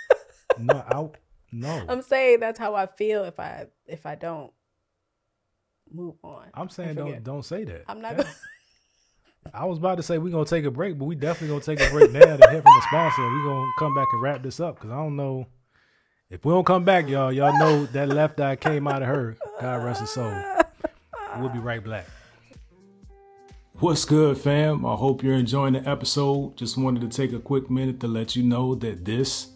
no 0.58 0.74
I, 0.74 1.08
no 1.52 1.84
I'm 1.88 2.02
saying 2.02 2.40
that's 2.40 2.58
how 2.58 2.74
I 2.74 2.86
feel 2.86 3.24
if 3.24 3.40
I 3.40 3.66
if 3.86 4.06
I 4.06 4.14
don't 4.14 4.52
move 5.90 6.14
on. 6.22 6.46
I'm 6.54 6.68
saying 6.68 6.94
don't 6.94 7.24
don't 7.24 7.44
say 7.44 7.64
that. 7.64 7.84
I'm 7.88 8.00
not 8.00 8.16
gonna. 8.16 8.28
I 9.54 9.64
was 9.64 9.78
about 9.78 9.96
to 9.96 10.02
say 10.02 10.18
we're 10.18 10.30
gonna 10.30 10.44
take 10.44 10.64
a 10.64 10.70
break, 10.70 10.98
but 10.98 11.06
we 11.06 11.14
definitely 11.16 11.48
gonna 11.48 11.76
take 11.76 11.80
a 11.80 11.90
break 11.90 12.12
now 12.12 12.36
to 12.36 12.50
hear 12.50 12.62
from 12.62 12.74
the 12.74 12.82
sponsor. 12.88 13.22
We're 13.22 13.44
gonna 13.44 13.72
come 13.78 13.94
back 13.94 14.06
and 14.12 14.22
wrap 14.22 14.42
this 14.42 14.60
up 14.60 14.76
because 14.76 14.90
I 14.90 14.96
don't 14.96 15.16
know 15.16 15.46
if 16.30 16.44
we 16.44 16.52
don't 16.52 16.64
come 16.66 16.84
back, 16.84 17.08
y'all. 17.08 17.32
Y'all 17.32 17.58
know 17.58 17.86
that 17.86 18.08
left 18.10 18.38
eye 18.40 18.56
came 18.56 18.86
out 18.86 19.02
of 19.02 19.08
her. 19.08 19.36
God 19.60 19.82
rest 19.84 20.00
her 20.02 20.06
soul. 20.06 20.32
We'll 21.38 21.48
be 21.48 21.58
right 21.58 21.82
back. 21.84 22.06
What's 23.80 24.04
good, 24.04 24.38
fam? 24.38 24.84
I 24.84 24.96
hope 24.96 25.22
you're 25.22 25.36
enjoying 25.36 25.74
the 25.74 25.88
episode. 25.88 26.56
Just 26.56 26.76
wanted 26.76 27.00
to 27.02 27.08
take 27.16 27.32
a 27.32 27.38
quick 27.38 27.70
minute 27.70 28.00
to 28.00 28.08
let 28.08 28.34
you 28.34 28.42
know 28.42 28.74
that 28.74 29.04
this 29.04 29.52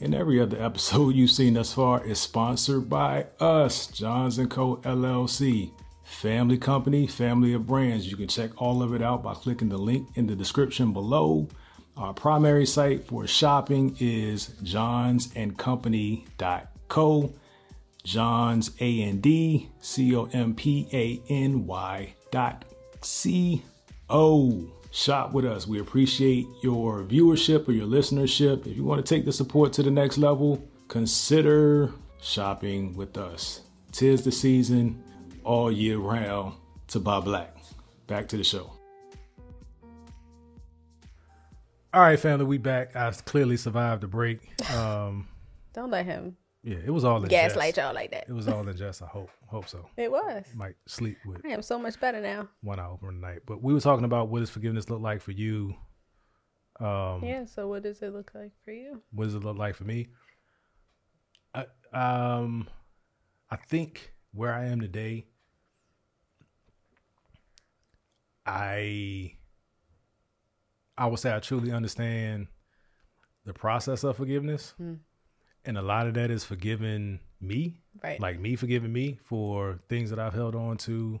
and 0.00 0.12
every 0.12 0.40
other 0.40 0.60
episode 0.64 1.14
you've 1.14 1.30
seen 1.30 1.54
thus 1.54 1.72
far 1.72 2.04
is 2.04 2.18
sponsored 2.18 2.90
by 2.90 3.26
us, 3.38 3.86
Johns 3.86 4.40
Co. 4.48 4.78
LLC. 4.78 5.70
Family 6.02 6.58
company, 6.58 7.06
family 7.06 7.52
of 7.52 7.68
brands. 7.68 8.10
You 8.10 8.16
can 8.16 8.26
check 8.26 8.60
all 8.60 8.82
of 8.82 8.92
it 8.92 9.02
out 9.02 9.22
by 9.22 9.34
clicking 9.34 9.68
the 9.68 9.78
link 9.78 10.08
in 10.16 10.26
the 10.26 10.34
description 10.34 10.92
below. 10.92 11.46
Our 11.96 12.12
primary 12.12 12.66
site 12.66 13.06
for 13.06 13.24
shopping 13.28 13.96
is 14.00 14.48
johnsandcompany.co. 14.64 17.34
Johns 18.02 18.70
A 18.80 19.02
N 19.02 19.20
D 19.20 19.68
C 19.78 20.16
O 20.16 20.24
M 20.32 20.56
P 20.56 20.88
A 20.92 21.22
N 21.32 21.68
Y 21.68 22.16
dot 22.32 22.64
C 23.02 23.62
O. 24.08 24.68
Shop 24.92 25.32
with 25.32 25.44
us. 25.44 25.68
We 25.68 25.78
appreciate 25.78 26.46
your 26.62 27.04
viewership 27.04 27.68
or 27.68 27.72
your 27.72 27.86
listenership. 27.86 28.66
If 28.66 28.76
you 28.76 28.82
want 28.82 29.04
to 29.04 29.14
take 29.14 29.24
the 29.24 29.32
support 29.32 29.72
to 29.74 29.84
the 29.84 29.90
next 29.90 30.18
level, 30.18 30.62
consider 30.88 31.92
shopping 32.20 32.96
with 32.96 33.16
us. 33.16 33.60
Tis 33.92 34.24
the 34.24 34.32
season 34.32 35.02
all 35.44 35.70
year 35.70 35.98
round 35.98 36.54
to 36.88 36.98
buy 36.98 37.20
black. 37.20 37.56
Back 38.08 38.26
to 38.28 38.36
the 38.36 38.42
show. 38.44 38.72
All 41.92 42.00
right, 42.00 42.18
family, 42.18 42.44
we 42.44 42.58
back. 42.58 42.94
I 42.94 43.10
clearly 43.12 43.56
survived 43.56 44.02
the 44.02 44.08
break. 44.08 44.40
Um, 44.74 45.26
Don't 45.72 45.90
let 45.90 46.06
him 46.06 46.36
yeah, 46.62 46.76
it 46.84 46.90
was 46.90 47.04
all 47.04 47.22
in 47.22 47.28
gaslight 47.28 47.76
y'all 47.76 47.94
like 47.94 48.10
that. 48.10 48.24
It 48.28 48.32
was 48.32 48.48
all 48.48 48.66
in 48.68 48.76
jest. 48.76 49.02
I 49.02 49.06
hope, 49.06 49.30
hope 49.46 49.68
so. 49.68 49.86
It 49.96 50.10
was. 50.10 50.44
Might 50.54 50.76
sleep 50.86 51.16
with 51.24 51.40
I 51.44 51.48
am 51.50 51.62
so 51.62 51.78
much 51.78 51.98
better 52.00 52.20
now. 52.20 52.48
one 52.62 52.78
eye 52.78 52.86
open 52.86 53.08
tonight. 53.14 53.40
But 53.46 53.62
we 53.62 53.72
were 53.72 53.80
talking 53.80 54.04
about 54.04 54.28
what 54.28 54.40
does 54.40 54.50
forgiveness 54.50 54.90
look 54.90 55.00
like 55.00 55.20
for 55.22 55.32
you. 55.32 55.74
Um, 56.78 57.22
Yeah. 57.24 57.44
So 57.44 57.68
what 57.68 57.82
does 57.82 58.02
it 58.02 58.12
look 58.12 58.32
like 58.34 58.52
for 58.64 58.72
you? 58.72 59.00
What 59.12 59.24
does 59.24 59.34
it 59.34 59.44
look 59.44 59.56
like 59.58 59.74
for 59.74 59.84
me? 59.84 60.08
I, 61.54 61.66
um, 61.92 62.68
I 63.50 63.56
think 63.56 64.12
where 64.32 64.52
I 64.52 64.66
am 64.66 64.80
today, 64.80 65.26
I, 68.46 69.34
I 70.96 71.06
would 71.06 71.18
say 71.18 71.34
I 71.34 71.40
truly 71.40 71.72
understand 71.72 72.48
the 73.44 73.52
process 73.52 74.04
of 74.04 74.16
forgiveness, 74.16 74.74
and 75.64 75.76
a 75.78 75.82
lot 75.82 76.06
of 76.06 76.14
that 76.14 76.30
is 76.30 76.44
forgiving 76.44 77.20
me, 77.40 77.80
Right. 78.02 78.20
like 78.20 78.38
me 78.38 78.56
forgiving 78.56 78.92
me 78.92 79.18
for 79.24 79.80
things 79.88 80.10
that 80.10 80.18
I've 80.18 80.34
held 80.34 80.54
on 80.54 80.76
to, 80.78 81.20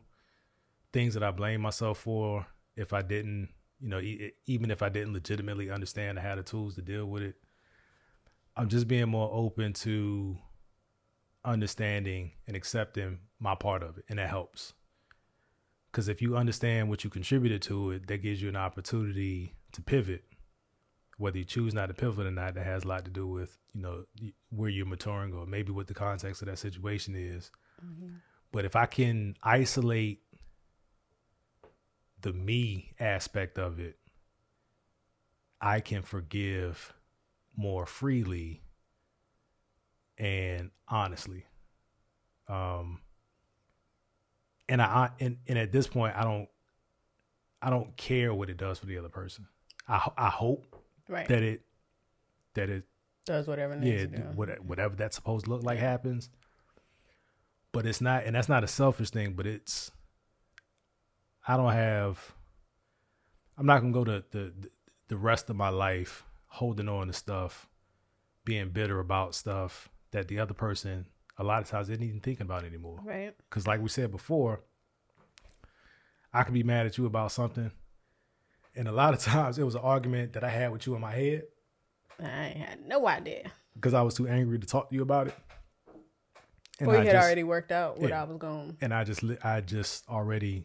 things 0.92 1.14
that 1.14 1.22
I 1.22 1.30
blame 1.30 1.60
myself 1.60 1.98
for 1.98 2.46
if 2.76 2.92
I 2.92 3.02
didn't, 3.02 3.48
you 3.80 3.88
know, 3.88 4.00
e- 4.00 4.32
even 4.46 4.70
if 4.70 4.82
I 4.82 4.88
didn't 4.88 5.12
legitimately 5.12 5.70
understand 5.70 6.18
I 6.18 6.22
had 6.22 6.38
the 6.38 6.42
tools 6.42 6.74
to 6.76 6.82
deal 6.82 7.06
with 7.06 7.22
it. 7.22 7.36
I'm 8.56 8.68
just 8.68 8.88
being 8.88 9.08
more 9.08 9.30
open 9.32 9.72
to 9.74 10.36
understanding 11.44 12.32
and 12.46 12.56
accepting 12.56 13.20
my 13.38 13.54
part 13.54 13.82
of 13.82 13.98
it, 13.98 14.04
and 14.08 14.18
that 14.18 14.28
helps. 14.28 14.74
Because 15.90 16.08
if 16.08 16.20
you 16.22 16.36
understand 16.36 16.88
what 16.88 17.02
you 17.04 17.10
contributed 17.10 17.62
to 17.62 17.92
it, 17.92 18.06
that 18.08 18.18
gives 18.22 18.40
you 18.42 18.48
an 18.48 18.56
opportunity 18.56 19.54
to 19.72 19.82
pivot. 19.82 20.24
Whether 21.20 21.38
you 21.38 21.44
choose 21.44 21.74
not 21.74 21.86
to 21.86 21.94
pivot 21.94 22.26
or 22.26 22.30
not, 22.30 22.54
that 22.54 22.64
has 22.64 22.84
a 22.84 22.88
lot 22.88 23.04
to 23.04 23.10
do 23.10 23.26
with 23.26 23.58
you 23.74 23.82
know 23.82 24.04
where 24.50 24.70
you're 24.70 24.86
maturing 24.86 25.34
or 25.34 25.46
maybe 25.46 25.70
what 25.70 25.86
the 25.86 25.94
context 25.94 26.40
of 26.42 26.48
that 26.48 26.58
situation 26.58 27.14
is. 27.14 27.50
But 28.52 28.64
if 28.64 28.74
I 28.74 28.86
can 28.86 29.36
isolate 29.42 30.22
the 32.22 32.32
me 32.32 32.92
aspect 32.98 33.58
of 33.58 33.78
it, 33.78 33.98
I 35.60 35.80
can 35.80 36.02
forgive 36.02 36.94
more 37.56 37.86
freely 37.86 38.62
and 40.18 40.70
honestly. 40.88 41.44
Um 42.48 43.00
and 44.68 44.80
I 44.80 45.10
and, 45.20 45.36
and 45.48 45.58
at 45.58 45.72
this 45.72 45.86
point 45.86 46.16
I 46.16 46.24
don't 46.24 46.48
I 47.60 47.68
don't 47.68 47.94
care 47.96 48.32
what 48.32 48.48
it 48.48 48.56
does 48.56 48.78
for 48.78 48.86
the 48.86 48.98
other 48.98 49.10
person. 49.10 49.46
I 49.86 50.10
I 50.16 50.28
hope 50.30 50.69
Right. 51.10 51.28
that 51.28 51.42
it 51.42 51.62
that 52.54 52.70
it 52.70 52.84
Does 53.26 53.46
whatever 53.46 53.74
yeah 53.74 53.80
needs 53.80 54.02
to 54.12 54.18
do. 54.18 54.22
what- 54.34 54.64
whatever 54.64 54.94
that's 54.96 55.16
supposed 55.16 55.44
to 55.46 55.50
look 55.50 55.62
like 55.62 55.78
happens. 55.78 56.30
But 57.72 57.86
it's 57.86 58.00
not 58.00 58.24
and 58.24 58.34
that's 58.36 58.48
not 58.48 58.64
a 58.64 58.68
selfish 58.68 59.10
thing, 59.10 59.34
but 59.34 59.46
it's 59.46 59.90
I 61.46 61.56
don't 61.56 61.72
have 61.72 62.34
I'm 63.58 63.66
not 63.66 63.80
gonna 63.80 63.92
go 63.92 64.04
to 64.04 64.24
the 64.30 64.52
the 65.08 65.16
rest 65.16 65.50
of 65.50 65.56
my 65.56 65.68
life 65.68 66.24
holding 66.46 66.88
on 66.88 67.08
to 67.08 67.12
stuff, 67.12 67.68
being 68.44 68.70
bitter 68.70 68.98
about 69.00 69.34
stuff 69.34 69.88
that 70.12 70.28
the 70.28 70.38
other 70.38 70.54
person 70.54 71.06
a 71.38 71.44
lot 71.44 71.62
of 71.62 71.68
times 71.68 71.88
isn't 71.88 72.02
even 72.04 72.20
thinking 72.20 72.44
about 72.46 72.64
anymore. 72.64 73.00
Right. 73.02 73.34
Because, 73.48 73.66
like 73.66 73.80
we 73.80 73.88
said 73.88 74.10
before, 74.10 74.60
I 76.34 76.42
can 76.42 76.52
be 76.54 76.62
mad 76.62 76.86
at 76.86 76.98
you 76.98 77.06
about 77.06 77.32
something, 77.32 77.70
and 78.76 78.88
a 78.88 78.92
lot 78.92 79.14
of 79.14 79.20
times 79.32 79.58
it 79.58 79.64
was 79.64 79.74
an 79.74 79.80
argument 79.82 80.32
that 80.34 80.44
I 80.44 80.48
had 80.50 80.72
with 80.72 80.86
you 80.86 80.94
in 80.94 81.00
my 81.00 81.12
head 81.12 81.42
I 82.22 82.46
ain't 82.48 82.56
had 82.58 82.86
no 82.86 83.06
idea. 83.08 83.50
because 83.74 83.94
I 83.94 84.02
was 84.02 84.14
too 84.14 84.28
angry 84.28 84.58
to 84.58 84.66
talk 84.66 84.90
to 84.90 84.94
you 84.94 85.02
about 85.02 85.28
it. 85.28 85.34
And 86.78 86.88
Or 86.88 86.94
you 86.94 87.00
I 87.00 87.04
had 87.04 87.12
just- 87.12 87.24
already 87.24 87.42
worked 87.44 87.72
out 87.72 87.98
what 87.98 88.10
yeah. 88.10 88.20
I 88.20 88.24
was 88.24 88.36
going. 88.38 88.76
and 88.80 88.92
I 88.92 89.04
just 89.04 89.22
I 89.42 89.60
just 89.62 90.08
already 90.08 90.64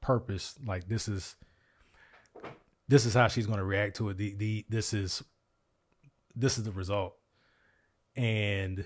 purpose 0.00 0.54
like 0.66 0.88
this 0.88 1.08
is 1.08 1.34
this 2.88 3.06
is 3.06 3.14
how 3.14 3.28
she's 3.28 3.46
going 3.46 3.58
to 3.58 3.64
react 3.64 3.96
to 3.96 4.08
it. 4.10 4.16
The 4.16 4.34
the 4.34 4.66
this 4.68 4.92
is 4.92 5.22
this 6.36 6.58
is 6.58 6.64
the 6.64 6.72
result, 6.72 7.14
and 8.16 8.84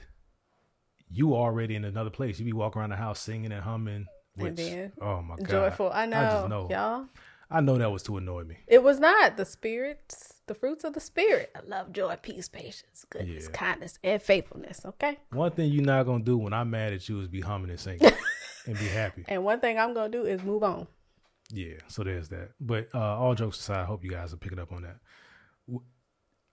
you 1.11 1.35
already 1.35 1.75
in 1.77 1.85
another 1.85 2.11
place. 2.11 2.39
You 2.39 2.45
be 2.45 2.53
walking 2.53 2.81
around 2.81 2.91
the 2.91 2.97
house 2.97 3.21
singing 3.21 3.53
and 3.53 3.63
humming. 3.63 4.07
Which, 4.37 4.49
And 4.51 4.59
then 4.59 4.93
oh 5.01 5.23
my 5.23 5.37
god, 5.37 5.49
Joyful. 5.49 5.91
I 5.93 6.07
know, 6.07 6.21
just 6.21 6.49
know. 6.49 6.69
y'all. 6.71 7.07
I 7.51 7.61
know 7.61 7.79
that 7.79 7.93
was 7.93 8.03
to 8.05 8.17
annoy 8.17 8.43
me. 8.45 8.59
It 8.67 8.83
was 8.83 8.99
not 8.99 9.37
the 9.37 9.45
spirits, 9.45 10.41
the 10.47 10.55
fruits 10.55 10.83
of 10.83 10.95
the 10.95 11.01
spirit. 11.01 11.51
I 11.55 11.61
love 11.67 11.93
joy, 11.93 12.17
peace, 12.21 12.49
patience, 12.49 13.05
goodness, 13.09 13.45
Yeah. 13.45 13.51
kindness, 13.57 13.99
and 14.03 14.21
faithfulness. 14.21 14.85
Okay. 14.85 15.19
One 15.31 15.53
thing 15.53 15.71
you're 15.71 15.85
not 15.85 16.07
gonna 16.07 16.25
do 16.25 16.37
when 16.39 16.53
I'm 16.53 16.71
mad 16.71 16.93
at 16.93 17.09
you 17.09 17.21
is 17.21 17.29
be 17.29 17.41
humming 17.41 17.71
and 17.71 17.79
singing 17.79 18.01
and 18.67 18.77
be 18.79 18.87
happy. 18.89 19.25
And 19.29 19.45
one 19.45 19.61
thing 19.61 19.79
I'm 19.79 19.95
gonna 19.95 20.09
do 20.11 20.25
is 20.25 20.43
move 20.43 20.65
on. 20.65 20.89
Yeah, 21.51 21.75
so 21.87 22.03
there's 22.03 22.29
that. 22.31 22.51
But 22.61 22.89
uh, 22.93 22.99
all 22.99 23.37
jokes 23.37 23.61
aside, 23.61 23.83
I 23.83 23.85
hope 23.85 24.03
you 24.03 24.11
guys 24.11 24.33
are 24.35 24.39
picking 24.39 24.59
up 24.59 24.73
on 24.73 24.83
that. 24.83 24.99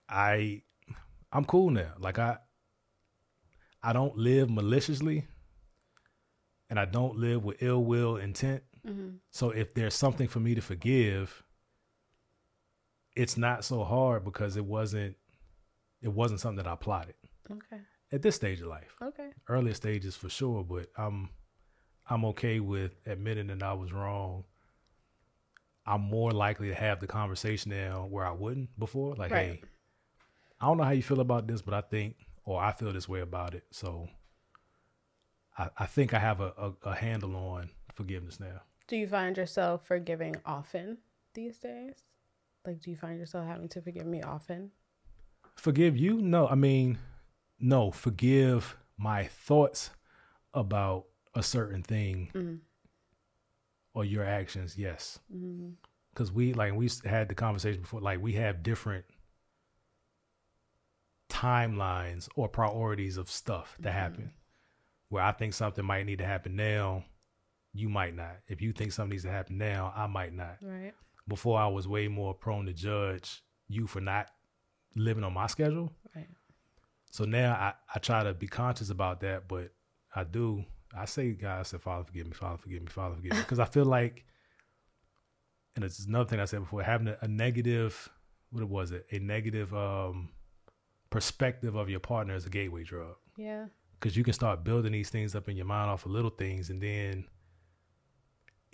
I 0.08 0.62
I'm 1.32 1.44
cool 1.44 1.70
now. 1.70 1.92
Like 1.98 2.18
I 2.18 2.36
I 3.82 3.92
don't 3.92 4.16
live 4.16 4.48
maliciously 4.50 5.26
and 6.70 6.78
I 6.78 6.84
don't 6.84 7.16
live 7.18 7.44
with 7.44 7.62
ill 7.62 7.84
will 7.84 8.16
intent. 8.16 8.62
Mm-hmm. 8.86 9.16
So 9.30 9.50
if 9.50 9.74
there's 9.74 9.94
something 9.94 10.28
for 10.28 10.40
me 10.40 10.54
to 10.54 10.60
forgive, 10.60 11.42
it's 13.16 13.36
not 13.36 13.64
so 13.64 13.84
hard 13.84 14.24
because 14.24 14.56
it 14.56 14.64
wasn't 14.64 15.16
it 16.02 16.08
wasn't 16.12 16.40
something 16.40 16.62
that 16.62 16.70
I 16.70 16.74
plotted 16.76 17.14
Okay. 17.50 17.80
at 18.12 18.20
this 18.22 18.36
stage 18.36 18.60
of 18.60 18.66
life. 18.66 18.94
Okay. 19.02 19.30
Earlier 19.48 19.74
stages 19.74 20.16
for 20.16 20.28
sure, 20.28 20.62
but 20.64 20.88
I'm 20.96 21.30
I'm 22.08 22.24
okay 22.26 22.60
with 22.60 22.92
admitting 23.06 23.46
that 23.46 23.62
I 23.62 23.72
was 23.72 23.92
wrong. 23.92 24.44
I'm 25.86 26.00
more 26.02 26.30
likely 26.30 26.68
to 26.68 26.74
have 26.74 27.00
the 27.00 27.06
conversation 27.06 27.70
now 27.70 28.06
where 28.10 28.26
I 28.26 28.32
wouldn't 28.32 28.78
before. 28.78 29.14
Like, 29.16 29.32
Right. 29.32 29.46
hey, 29.60 29.62
I 30.60 30.66
don't 30.66 30.78
know 30.78 30.84
how 30.84 30.90
you 30.90 31.02
feel 31.02 31.20
about 31.20 31.46
this, 31.46 31.62
but 31.62 31.74
I 31.74 31.80
think 31.82 32.16
or 32.44 32.60
I 32.62 32.72
feel 32.72 32.92
this 32.92 33.08
way 33.08 33.20
about 33.20 33.54
it. 33.54 33.64
So 33.70 34.08
I, 35.58 35.68
I 35.78 35.86
think 35.86 36.12
I 36.14 36.18
have 36.18 36.40
a, 36.40 36.52
a, 36.58 36.72
a 36.90 36.94
handle 36.94 37.34
on 37.36 37.70
forgiveness 37.94 38.40
now. 38.40 38.60
Do 38.86 38.96
you 38.96 39.06
find 39.06 39.36
yourself 39.36 39.86
forgiving 39.86 40.36
often 40.44 40.98
these 41.32 41.58
days? 41.58 42.04
Like, 42.66 42.80
do 42.80 42.90
you 42.90 42.96
find 42.96 43.18
yourself 43.18 43.46
having 43.46 43.68
to 43.70 43.82
forgive 43.82 44.06
me 44.06 44.22
often? 44.22 44.70
Forgive 45.56 45.96
you? 45.96 46.20
No, 46.20 46.48
I 46.48 46.54
mean, 46.54 46.98
no. 47.58 47.90
Forgive 47.90 48.76
my 48.96 49.24
thoughts 49.24 49.90
about 50.52 51.06
a 51.34 51.42
certain 51.42 51.82
thing 51.82 52.30
Mm. 52.34 52.60
or 53.94 54.04
your 54.04 54.24
actions. 54.24 54.76
Yes, 54.78 55.18
Mm-hmm. 55.34 55.70
because 56.12 56.30
we 56.32 56.52
like 56.52 56.74
we 56.74 56.88
had 57.04 57.28
the 57.28 57.34
conversation 57.34 57.80
before. 57.82 58.00
Like 58.00 58.20
we 58.20 58.34
have 58.34 58.62
different 58.62 59.04
timelines 61.28 62.28
or 62.36 62.48
priorities 62.48 63.16
of 63.16 63.30
stuff 63.30 63.76
that 63.80 63.90
Mhm. 63.90 63.96
happen. 63.96 64.32
Where 65.08 65.22
I 65.22 65.32
think 65.32 65.54
something 65.54 65.84
might 65.84 66.06
need 66.06 66.18
to 66.18 66.26
happen 66.26 66.56
now, 66.56 67.04
you 67.74 67.88
might 67.88 68.14
not. 68.14 68.36
If 68.46 68.62
you 68.62 68.72
think 68.72 68.92
something 68.92 69.10
needs 69.10 69.24
to 69.24 69.30
happen 69.30 69.58
now, 69.58 69.92
I 69.94 70.06
might 70.06 70.32
not. 70.32 70.56
Right. 70.62 70.94
Before 71.26 71.58
I 71.58 71.66
was 71.66 71.88
way 71.88 72.06
more 72.08 72.32
prone 72.32 72.66
to 72.66 72.72
judge 72.72 73.42
you 73.68 73.86
for 73.86 74.00
not 74.00 74.28
living 74.94 75.24
on 75.24 75.34
my 75.34 75.48
schedule. 75.48 75.92
Right. 76.14 76.28
So 77.10 77.24
now 77.24 77.52
I, 77.52 77.74
I 77.94 77.98
try 77.98 78.22
to 78.22 78.32
be 78.32 78.46
conscious 78.46 78.90
about 78.90 79.20
that, 79.20 79.48
but 79.48 79.72
I 80.14 80.24
do. 80.24 80.64
I 80.96 81.06
say, 81.06 81.32
God, 81.32 81.58
I 81.58 81.62
said, 81.64 81.82
Father, 81.82 82.04
forgive 82.04 82.26
me, 82.26 82.32
Father, 82.32 82.58
forgive 82.58 82.82
me, 82.82 82.88
Father, 82.88 83.16
forgive 83.16 83.32
me. 83.32 83.38
Because 83.40 83.58
I 83.58 83.64
feel 83.64 83.84
like, 83.84 84.24
and 85.74 85.84
it's 85.84 86.06
another 86.06 86.28
thing 86.28 86.38
I 86.38 86.44
said 86.44 86.60
before, 86.60 86.82
having 86.82 87.08
a, 87.08 87.18
a 87.20 87.28
negative, 87.28 88.08
what 88.50 88.64
was 88.64 88.92
it? 88.92 89.06
A 89.10 89.18
negative 89.18 89.74
um, 89.74 90.28
perspective 91.10 91.74
of 91.74 91.90
your 91.90 92.00
partner 92.00 92.36
is 92.36 92.46
a 92.46 92.50
gateway 92.50 92.84
drug. 92.84 93.16
Yeah. 93.36 93.66
Because 93.98 94.16
you 94.16 94.22
can 94.22 94.34
start 94.34 94.62
building 94.62 94.92
these 94.92 95.10
things 95.10 95.34
up 95.34 95.48
in 95.48 95.56
your 95.56 95.66
mind 95.66 95.90
off 95.90 96.06
of 96.06 96.12
little 96.12 96.30
things, 96.30 96.70
and 96.70 96.80
then 96.80 97.24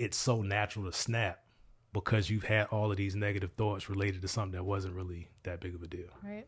it's 0.01 0.17
so 0.17 0.43
natural 0.43 0.85
to 0.87 0.93
snap 0.93 1.41
because 1.93 2.31
you've 2.31 2.45
had 2.45 2.67
all 2.69 2.91
of 2.91 2.97
these 2.97 3.15
negative 3.15 3.53
thoughts 3.57 3.89
related 3.91 4.23
to 4.23 4.29
something 4.29 4.53
that 4.57 4.65
wasn't 4.65 4.95
really 4.95 5.29
that 5.43 5.61
big 5.61 5.75
of 5.75 5.83
a 5.83 5.87
deal. 5.87 6.09
Right. 6.23 6.47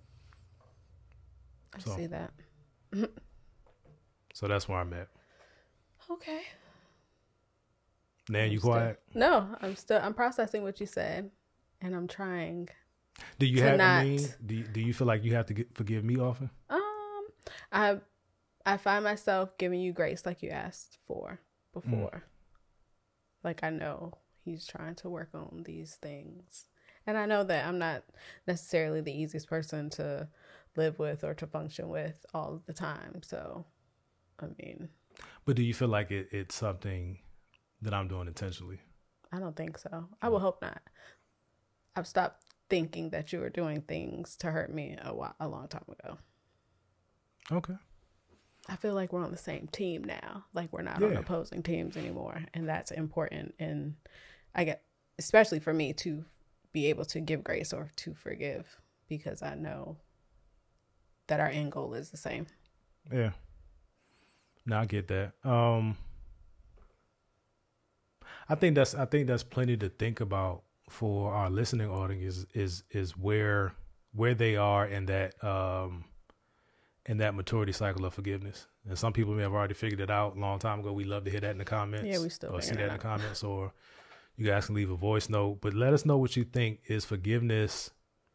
I 1.75 1.79
So- 1.81 1.97
see 1.97 2.07
that. 2.07 2.33
So 4.35 4.49
that's 4.49 4.69
where 4.69 4.79
I'm 4.79 4.93
at. 4.93 5.09
Okay. 6.11 6.43
Now 8.29 8.41
I'm 8.41 8.53
you 8.53 8.59
still- 8.59 8.71
quiet? 8.71 9.01
No, 9.15 9.55
I'm 9.61 9.77
still 9.77 10.01
I'm 10.03 10.15
processing 10.15 10.63
what 10.63 10.81
you 10.81 10.87
said, 10.87 11.31
and 11.81 11.95
I'm 11.95 12.07
trying. 12.09 12.69
Do 13.39 13.47
you 13.47 13.57
to 13.59 13.63
have? 13.63 13.81
I 13.81 14.05
mean, 14.05 14.21
do 14.45 14.55
you, 14.55 14.65
do 14.65 14.81
you 14.81 14.95
feel 14.95 15.07
like 15.07 15.23
you 15.25 15.35
have 15.35 15.47
to 15.47 15.55
get, 15.55 15.75
forgive 15.75 16.03
me 16.05 16.17
often? 16.19 16.51
Um, 16.71 17.27
I 17.73 17.99
I 18.65 18.77
find 18.77 19.05
myself 19.05 19.57
giving 19.59 19.81
you 19.81 19.93
grace 19.93 20.25
like 20.25 20.43
you 20.43 20.51
asked 20.51 20.99
for 21.07 21.41
before. 21.73 22.25
Like 23.45 23.63
I 23.65 23.71
know 23.71 24.13
he's 24.45 24.67
trying 24.67 24.95
to 24.97 25.11
work 25.11 25.31
on 25.35 25.63
these 25.65 25.95
things, 25.97 26.67
and 27.07 27.17
I 27.19 27.27
know 27.27 27.45
that 27.45 27.67
I'm 27.67 27.79
not 27.79 28.05
necessarily 28.47 29.01
the 29.01 29.13
easiest 29.13 29.49
person 29.49 29.91
to 29.91 30.29
live 30.77 30.99
with 30.99 31.25
or 31.25 31.35
to 31.35 31.47
function 31.47 31.89
with 31.89 32.25
all 32.33 32.63
the 32.67 32.73
time. 32.73 33.23
So, 33.23 33.67
I 34.41 34.47
mean, 34.59 34.89
But 35.45 35.57
do 35.57 35.63
you 35.63 35.75
feel 35.75 35.89
like 35.89 36.11
it, 36.11 36.29
it's 36.33 36.55
something 36.55 37.19
that 37.83 37.93
I'm 37.93 38.09
doing 38.09 38.29
intentionally? 38.29 38.81
I 39.33 39.39
don't 39.39 39.57
think 39.57 39.79
so. 39.79 40.09
I 40.21 40.29
will 40.29 40.41
hope 40.41 40.63
not. 40.63 40.81
I've 41.97 42.07
stopped 42.07 42.45
thinking 42.71 43.11
that 43.11 43.33
you 43.33 43.41
were 43.41 43.51
doing 43.51 43.83
things 43.83 44.37
to 44.37 44.51
hurt 44.51 44.73
me 44.73 44.97
a 45.03 45.15
while, 45.15 45.35
a 45.41 45.49
long 45.49 45.69
time 45.69 45.85
ago. 45.89 46.19
Okay. 47.51 47.75
I 48.69 48.77
feel 48.77 48.95
like 48.95 49.13
we're 49.13 49.25
on 49.25 49.33
the 49.33 49.37
same 49.37 49.69
team 49.73 50.05
now. 50.05 50.45
Like 50.55 50.73
we're 50.73 50.83
not 50.83 51.03
on 51.03 51.17
opposing 51.17 51.63
teams 51.63 51.97
anymore, 51.97 52.45
and 52.55 52.69
that's 52.69 52.91
important. 52.91 53.55
And 53.59 53.95
I 54.55 54.65
get, 54.65 54.83
especially 55.19 55.59
for 55.59 55.73
me, 55.73 55.93
to 55.95 56.25
be 56.73 56.87
able 56.87 57.05
to 57.07 57.21
give 57.21 57.45
grace 57.45 57.73
or 57.73 57.91
to 57.97 58.15
forgive, 58.15 58.77
because 59.09 59.43
I 59.43 59.55
know 59.55 59.97
that 61.27 61.41
our 61.41 61.49
end 61.49 61.73
goal 61.73 61.95
is 61.95 62.11
the 62.11 62.17
same. 62.17 62.47
Yeah. 63.13 63.33
No, 64.65 64.79
I 64.79 64.85
get 64.87 65.09
that. 65.09 65.33
Um, 65.45 65.97
I 68.49 68.55
think 68.55 68.75
that's 68.75 68.95
I 68.95 69.07
think 69.07 69.27
that's 69.27 69.43
plenty 69.43 69.77
to 69.79 69.89
think 69.89 70.21
about 70.21 70.63
for 70.89 71.33
our 71.33 71.51
listening 71.51 71.91
audience 71.91 72.37
is 72.37 72.47
is 72.53 72.83
is 72.91 73.17
where 73.17 73.75
where 74.13 74.35
they 74.35 74.57
are 74.57 74.87
in 74.87 75.07
that 75.07 75.43
um 75.43 76.05
in 77.07 77.19
that 77.19 77.35
maturity 77.35 77.73
cycle 77.73 78.05
of 78.05 78.15
forgiveness. 78.15 78.67
And 78.89 78.97
some 78.99 79.13
people 79.13 79.35
may 79.35 79.43
have 79.43 79.53
already 79.53 79.75
figured 79.75 80.01
it 80.01 80.11
out 80.11 80.37
a 80.37 80.41
long 80.41 80.59
time 80.59 80.81
ago. 80.81 80.93
We 80.93 81.05
love 81.05 81.25
to 81.25 81.31
hear 81.31 81.41
that 81.41 81.51
in 81.51 81.59
the 81.59 81.65
comments. 81.65 82.07
Yeah, 82.07 82.21
we 82.23 82.29
still 82.29 82.55
or 82.55 82.61
see 82.63 82.75
that 82.75 82.87
in 82.87 82.93
the 82.93 82.99
comments 82.99 83.43
or 83.43 83.73
you 84.37 84.47
guys 84.47 84.67
can 84.67 84.75
leave 84.75 84.91
a 84.91 84.97
voice 84.97 85.29
note. 85.29 85.59
But 85.61 85.75
let 85.75 85.93
us 85.93 86.05
know 86.05 86.17
what 86.19 86.37
you 86.37 86.45
think 86.45 86.81
is 86.87 87.05
forgiveness. 87.05 87.91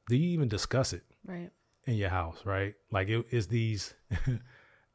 Do 0.10 0.15
you 0.15 0.30
even 0.30 0.47
discuss 0.49 0.93
it 0.93 1.03
Right? 1.25 1.49
in 1.86 1.95
your 1.95 2.10
house, 2.10 2.39
right? 2.45 2.75
Like 2.91 3.08
it 3.10 3.25
is 3.32 3.47
these 3.47 3.93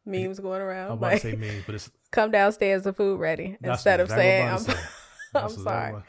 Memes 0.05 0.41
going 0.41 0.61
around. 0.61 0.87
I'm 0.89 0.93
about 0.99 1.13
Like, 1.13 1.23
to 1.23 1.31
say 1.31 1.37
memes, 1.37 1.63
but 1.65 1.75
it's 1.77 1.91
come 2.11 2.31
downstairs, 2.33 2.83
the 2.83 2.93
food 2.93 3.21
ready. 3.21 3.57
Instead 3.63 4.01
of 4.01 4.07
exactly 4.07 4.23
saying, 4.25 4.49
I'm, 4.49 4.55
I'm, 4.55 4.59
say. 4.61 4.79
I'm 5.35 5.49
sorry. 5.65 5.93
what- 5.95 6.03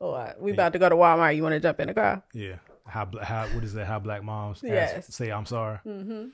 Oh, 0.00 0.32
we 0.38 0.52
about 0.52 0.72
to 0.72 0.78
go 0.78 0.88
to 0.88 0.96
Walmart. 0.96 1.34
You 1.36 1.42
want 1.44 1.54
to 1.54 1.60
jump 1.60 1.78
in 1.80 1.86
the 1.88 1.94
car? 1.94 2.22
Yeah. 2.34 2.56
How, 2.86 3.08
how 3.22 3.46
what 3.48 3.64
is 3.64 3.72
that? 3.74 3.86
How 3.86 3.98
black 3.98 4.22
moms 4.22 4.58
ask- 4.58 4.66
Yes. 4.66 5.14
say 5.14 5.30
I'm 5.30 5.46
sorry. 5.46 5.78
Mm-hmm. 5.86 6.24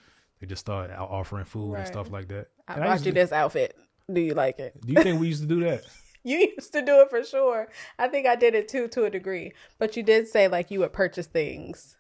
They 0.41 0.47
just 0.47 0.61
start 0.61 0.91
out 0.91 1.11
offering 1.11 1.45
food 1.45 1.73
Right. 1.73 1.81
and 1.81 1.89
stuff 1.89 2.11
like 2.11 2.29
that. 2.29 2.49
I 2.67 2.75
And 2.75 2.83
bought 2.85 2.93
used 2.95 3.07
you 3.07 3.13
to- 3.13 3.21
this 3.21 3.33
outfit. 3.33 3.77
Do 4.13 4.21
you 4.21 4.35
like 4.35 4.59
it? 4.59 4.75
Do 4.85 4.93
you 4.93 5.03
think 5.03 5.21
we 5.21 5.29
used 5.29 5.43
to 5.43 5.49
do 5.49 5.61
that? 5.65 5.83
You 6.23 6.53
used 6.55 6.75
to 6.75 6.85
do 6.85 7.01
it 7.01 7.09
for 7.09 7.25
sure. 7.25 7.69
I 7.99 8.07
think 8.07 8.27
I 8.27 8.37
did 8.37 8.55
it 8.55 8.69
too, 8.69 8.89
to 8.89 9.05
a 9.05 9.11
degree. 9.11 9.55
But 9.79 9.97
you 9.97 10.03
did 10.03 10.29
say 10.29 10.49
like 10.49 10.71
you 10.71 10.81
would 10.81 10.93
purchase 10.93 11.27
things. 11.27 11.97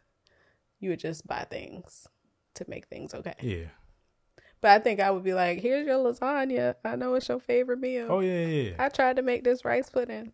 You 0.78 0.90
would 0.90 0.98
just 1.00 1.26
buy 1.26 1.46
things 1.48 2.06
to 2.56 2.66
make 2.68 2.86
things 2.88 3.14
okay. 3.14 3.32
Yeah. 3.40 3.64
But 4.60 4.72
I 4.72 4.78
think 4.80 5.00
I 5.00 5.10
would 5.10 5.24
be 5.24 5.32
like, 5.32 5.60
"Here's 5.60 5.86
your 5.86 5.96
lasagna. 5.96 6.74
I 6.84 6.96
know 6.96 7.14
it's 7.14 7.30
your 7.30 7.40
favorite 7.40 7.80
meal. 7.80 8.08
Oh 8.10 8.20
yeah, 8.20 8.44
yeah, 8.44 8.62
yeah. 8.62 8.72
I 8.78 8.90
tried 8.90 9.16
to 9.16 9.22
make 9.22 9.42
this 9.42 9.64
rice 9.64 9.88
pudding. 9.88 10.32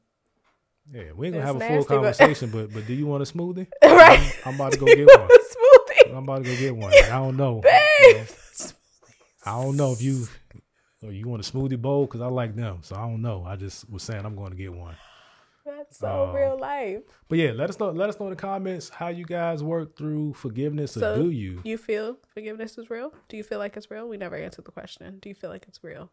Yeah, 0.93 1.13
we 1.15 1.29
ain't 1.29 1.35
gonna 1.37 1.45
It's 1.45 1.47
have 1.47 1.55
a 1.55 1.59
nasty, 1.61 1.75
full 1.77 1.85
conversation, 1.97 2.51
but 2.51 2.73
but 2.73 2.89
do 2.89 2.93
you 2.93 3.07
want 3.07 3.23
a 3.23 3.33
smoothie? 3.33 3.69
right? 3.85 4.37
I'm 4.45 4.57
about 4.57 4.73
to 4.73 4.79
go 4.81 4.87
get 4.87 5.07
one. 5.07 5.29
Want 6.25 6.25
a 6.25 6.25
smoothie, 6.25 6.25
I'm 6.25 6.25
about 6.25 6.45
to 6.45 6.51
go 6.51 6.57
get 6.61 6.77
one. 6.77 6.93
I 7.05 7.19
don't 7.19 7.37
know. 7.37 7.61
babe. 7.61 8.27
I 9.45 9.63
don't 9.63 9.77
know 9.77 9.93
if 9.93 10.03
you 10.03 10.27
or 11.03 11.13
you 11.13 11.29
want 11.29 11.47
a 11.47 11.53
smoothie 11.53 11.81
bowl 11.81 12.07
because 12.07 12.21
I 12.21 12.27
like 12.27 12.57
them. 12.57 12.79
So 12.83 12.97
I 12.97 13.01
don't 13.01 13.23
know. 13.23 13.45
I 13.47 13.57
just 13.57 13.89
was 13.91 14.03
saying 14.03 14.25
I'm 14.25 14.35
going 14.35 14.51
to 14.51 14.57
get 14.57 14.73
one. 14.73 14.97
That's 15.65 15.99
so 15.99 16.29
Oh. 16.31 16.33
real 16.33 16.59
life. 16.59 17.03
But 17.29 17.39
yeah, 17.39 17.51
let 17.53 17.69
us 17.71 17.79
know. 17.79 17.91
Let 17.91 18.09
us 18.09 18.19
know 18.21 18.27
in 18.27 18.31
the 18.31 18.37
comments 18.37 18.89
how 18.89 19.09
you 19.09 19.25
guys 19.25 19.63
work 19.63 19.97
through 19.97 20.35
forgiveness, 20.35 20.97
or 20.97 21.17
do 21.17 21.31
you? 21.31 21.61
You 21.65 21.77
feel 21.77 22.19
forgiveness 22.33 22.79
is 22.79 22.89
real? 22.89 23.13
Do 23.29 23.37
you 23.37 23.43
feel 23.43 23.59
like 23.59 23.77
it's 23.77 23.91
real? 23.91 24.09
We 24.09 24.17
never 24.17 24.37
answered 24.37 24.65
the 24.65 24.71
question. 24.71 25.19
Do 25.21 25.29
you 25.29 25.35
feel 25.35 25.51
like 25.51 25.65
it's 25.69 25.83
real? 25.83 26.11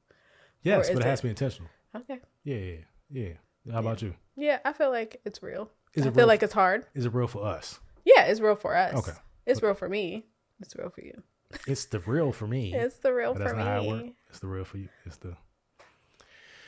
Yes, 0.64 0.88
but 0.88 0.94
is 0.94 1.00
it 1.00 1.06
has 1.06 1.20
to 1.20 1.24
be 1.26 1.30
intentional. 1.30 1.70
Okay. 1.96 2.20
Yeah, 2.44 2.56
yeah, 2.58 2.76
yeah. 3.12 3.72
How 3.74 3.80
about 3.80 4.02
you? 4.02 4.16
Yeah, 4.36 4.60
I 4.66 4.74
feel 4.74 4.90
like 4.90 5.22
it's 5.26 5.44
real. 5.44 5.70
Is 5.94 6.04
I 6.06 6.10
it 6.10 6.12
feel 6.16 6.22
real? 6.22 6.28
like 6.28 6.42
it's 6.44 6.54
hard. 6.54 6.86
Is 6.96 7.06
it 7.06 7.14
real 7.14 7.28
for 7.28 7.46
us? 7.46 7.80
Yeah, 8.06 8.24
it's 8.24 8.40
real 8.40 8.56
for 8.56 8.76
us. 8.76 8.96
Okay. 8.96 9.18
It's 9.46 9.62
real 9.62 9.74
for 9.74 9.90
me. 9.90 10.26
It's 10.60 10.76
real 10.76 10.90
for 10.90 11.02
you. 11.02 11.22
It's 11.68 11.86
the 11.86 12.00
real 12.00 12.32
for 12.32 12.48
me. 12.48 12.74
It's 12.76 12.98
the 12.98 13.14
real 13.14 13.34
for 13.36 13.44
not 13.54 13.58
how 13.58 13.82
it 13.84 13.88
works. 13.88 14.04
me. 14.04 14.16
It's 14.30 14.40
the 14.40 14.48
real 14.48 14.66
for 14.66 14.78
you. 14.78 14.90
It's 15.06 15.18
the 15.18 15.36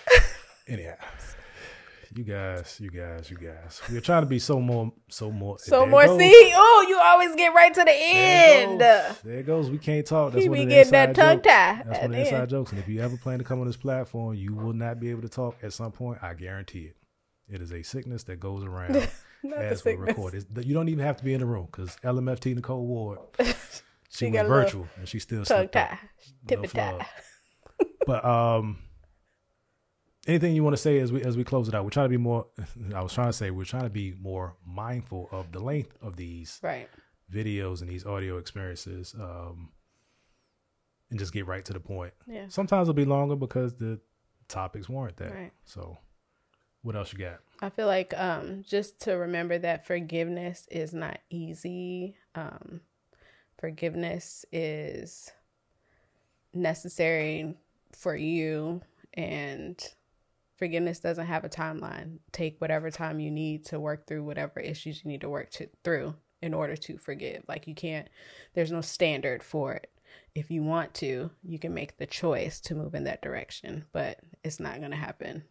anyhow. 0.68 0.96
You 2.16 2.24
guys, 2.24 2.80
you 2.80 2.90
guys, 2.92 3.30
you 3.30 3.36
guys. 3.36 3.82
We're 3.92 4.00
trying 4.00 4.22
to 4.22 4.28
be 4.28 4.40
so 4.40 4.62
more, 4.62 4.94
so 5.10 5.32
more. 5.32 5.60
So 5.60 5.86
more 5.86 6.08
see. 6.18 6.54
Oh, 6.56 6.86
you 6.88 6.98
always 6.98 7.36
get 7.36 7.54
right 7.54 7.74
to 7.74 7.84
the 7.84 7.92
end. 7.92 8.80
There 8.80 9.02
it 9.02 9.08
goes. 9.10 9.22
There 9.24 9.40
it 9.40 9.46
goes. 9.46 9.70
We 9.70 9.78
can't 9.80 10.06
talk. 10.06 10.32
That's 10.32 10.48
be 10.48 10.66
getting 10.66 10.92
that 10.94 11.14
tongue 11.14 11.42
tie 11.42 11.84
That's 11.86 11.88
at 11.88 11.88
one 11.88 11.96
of 12.06 12.12
the 12.12 12.16
the 12.18 12.20
inside 12.22 12.42
end. 12.42 12.50
jokes. 12.52 12.72
And 12.72 12.80
if 12.80 12.88
you 12.88 13.02
ever 13.02 13.18
plan 13.18 13.40
to 13.40 13.44
come 13.44 13.60
on 13.60 13.68
this 13.68 13.76
platform, 13.76 14.36
you 14.36 14.54
will 14.54 14.72
not 14.72 15.00
be 15.02 15.10
able 15.12 15.24
to 15.24 15.30
talk 15.30 15.58
at 15.62 15.74
some 15.74 15.92
point. 15.92 16.20
I 16.22 16.36
guarantee 16.36 16.86
it. 16.86 16.96
It 17.54 17.62
is 17.62 17.74
a 17.74 17.84
sickness 17.84 18.24
that 18.26 18.40
goes 18.40 18.64
around 18.64 18.96
Not 19.50 19.60
as 19.60 19.84
we 19.86 19.92
sickness. 19.92 20.08
record. 20.18 20.34
It's, 20.36 20.46
you 20.68 20.74
don't 20.74 20.90
even 20.90 21.04
have 21.06 21.18
to 21.18 21.24
be 21.24 21.34
in 21.34 21.40
the 21.40 21.46
room 21.46 21.68
because 21.72 21.96
LMFT 22.04 22.56
Nicole 22.56 22.86
Ward, 22.86 23.20
she, 23.40 23.46
She 24.10 24.26
was 24.26 24.34
got 24.34 24.46
a 24.46 24.50
little 24.50 24.64
virtual 24.64 24.88
and 24.98 25.08
she 25.08 25.20
still 25.20 25.44
Tongue 25.46 25.70
tie, 25.70 26.00
tip 26.48 26.62
Little 26.62 26.66
it 26.66 26.98
tie. 26.98 27.08
But 28.08 28.24
um, 28.26 28.78
anything 30.28 30.56
you 30.56 30.64
want 30.64 30.76
to 30.76 30.82
say 30.82 31.00
as 31.00 31.12
we 31.12 31.22
as 31.24 31.38
we 31.38 31.44
close 31.44 31.68
it 31.68 31.76
out? 31.76 31.84
We're 31.84 31.90
trying 31.90 32.06
to 32.06 32.10
be 32.10 32.18
more. 32.18 32.48
I 32.96 33.02
was 33.02 33.14
trying 33.14 33.28
to 33.28 33.34
say 33.34 33.52
we're 33.52 33.66
trying 33.66 33.84
to 33.84 33.90
be 33.90 34.14
more 34.20 34.56
mindful 34.66 35.30
of 35.32 35.52
the 35.52 35.60
length 35.60 35.98
of 36.02 36.16
these 36.16 36.60
Right. 36.64 36.90
videos 37.34 37.82
and 37.82 37.90
these 37.90 38.06
audio 38.06 38.38
experiences, 38.38 39.16
um, 39.20 39.70
and 41.10 41.20
just 41.20 41.34
get 41.34 41.48
right 41.48 41.66
to 41.66 41.74
the 41.74 41.80
point. 41.80 42.14
Yeah. 42.28 42.46
Sometimes 42.48 42.88
it'll 42.88 42.96
be 42.96 43.06
longer 43.06 43.36
because 43.36 43.74
the 43.76 44.00
topics 44.48 44.88
warrant 44.88 45.18
that. 45.18 45.32
Right. 45.34 45.52
So, 45.66 45.98
what 46.84 46.96
else 46.96 47.12
you 47.12 47.20
got? 47.20 47.40
I 47.62 47.70
feel 47.70 47.88
like 47.88 48.14
um 48.18 48.64
just 48.68 49.02
to 49.02 49.14
remember 49.14 49.58
that 49.58 49.88
forgiveness 49.88 50.68
is 50.70 50.94
not 50.94 51.20
easy. 51.30 52.16
Um 52.36 52.82
forgiveness 53.58 54.46
is 54.52 55.32
necessary 56.54 57.56
for 57.94 58.16
you 58.16 58.82
and 59.14 59.82
forgiveness 60.58 61.00
doesn't 61.00 61.26
have 61.26 61.44
a 61.44 61.50
timeline. 61.50 62.20
Take 62.32 62.60
whatever 62.60 62.92
time 62.92 63.20
you 63.20 63.32
need 63.32 63.66
to 63.66 63.80
work 63.80 64.08
through 64.08 64.24
whatever 64.24 64.60
issues 64.60 65.04
you 65.04 65.12
need 65.12 65.22
to 65.22 65.30
work 65.30 65.50
to, 65.52 65.70
through 65.84 66.16
in 66.42 66.54
order 66.54 66.76
to 66.76 66.98
forgive. 66.98 67.44
Like 67.48 67.68
you 67.68 67.76
can't 67.76 68.10
there's 68.54 68.72
no 68.72 68.82
standard 68.82 69.44
for 69.44 69.74
it. 69.74 69.90
If 70.34 70.52
you 70.52 70.64
want 70.64 70.94
to, 70.96 71.32
you 71.44 71.60
can 71.60 71.74
make 71.74 71.98
the 71.98 72.06
choice 72.06 72.60
to 72.62 72.76
move 72.76 72.94
in 72.94 73.06
that 73.06 73.22
direction, 73.22 73.86
but 73.94 74.20
it's 74.44 74.60
not 74.60 74.80
going 74.80 74.92
to 74.92 74.98
happen 74.98 75.44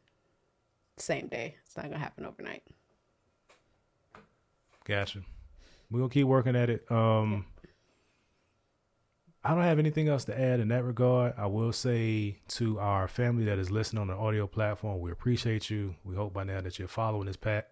same 0.96 1.28
day. 1.28 1.56
It's 1.64 1.76
not 1.76 1.86
gonna 1.86 1.98
happen 1.98 2.24
overnight. 2.24 2.62
Gotcha. 4.84 5.20
We're 5.90 6.00
gonna 6.00 6.10
keep 6.10 6.26
working 6.26 6.56
at 6.56 6.70
it. 6.70 6.90
Um 6.90 7.46
I 9.46 9.50
don't 9.54 9.62
have 9.62 9.78
anything 9.78 10.08
else 10.08 10.24
to 10.24 10.40
add 10.40 10.60
in 10.60 10.68
that 10.68 10.84
regard. 10.84 11.34
I 11.36 11.46
will 11.46 11.72
say 11.72 12.38
to 12.48 12.78
our 12.80 13.06
family 13.06 13.44
that 13.44 13.58
is 13.58 13.70
listening 13.70 14.00
on 14.00 14.08
the 14.08 14.14
audio 14.14 14.46
platform, 14.46 15.00
we 15.00 15.10
appreciate 15.10 15.68
you. 15.68 15.94
We 16.02 16.14
hope 16.16 16.32
by 16.32 16.44
now 16.44 16.62
that 16.62 16.78
you're 16.78 16.88
following 16.88 17.26
this 17.26 17.36
pat 17.36 17.68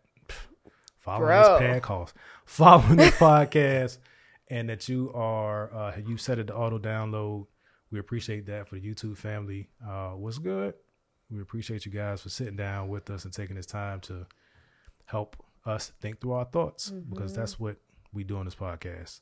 following 0.98 1.28
Bro. 1.28 1.58
this 1.58 1.80
podcast, 1.80 2.12
following 2.44 2.96
this 2.96 3.14
podcast, 3.16 3.98
and 4.48 4.68
that 4.68 4.88
you 4.88 5.10
are 5.14 5.72
uh 5.74 5.96
you 6.06 6.16
set 6.16 6.38
it 6.38 6.48
to 6.48 6.54
auto 6.54 6.78
download. 6.78 7.46
We 7.90 7.98
appreciate 7.98 8.46
that 8.46 8.68
for 8.68 8.78
the 8.78 8.80
YouTube 8.80 9.16
family. 9.16 9.68
Uh 9.86 10.10
what's 10.10 10.38
good? 10.38 10.74
We 11.32 11.40
appreciate 11.40 11.86
you 11.86 11.92
guys 11.92 12.20
for 12.20 12.28
sitting 12.28 12.56
down 12.56 12.88
with 12.88 13.08
us 13.08 13.24
and 13.24 13.32
taking 13.32 13.56
this 13.56 13.66
time 13.66 14.00
to 14.00 14.26
help 15.06 15.36
us 15.64 15.92
think 16.00 16.20
through 16.20 16.32
our 16.32 16.44
thoughts 16.44 16.90
because 16.90 17.32
mm-hmm. 17.32 17.40
that's 17.40 17.58
what 17.58 17.76
we 18.12 18.22
do 18.22 18.36
on 18.36 18.44
this 18.44 18.54
podcast. 18.54 19.20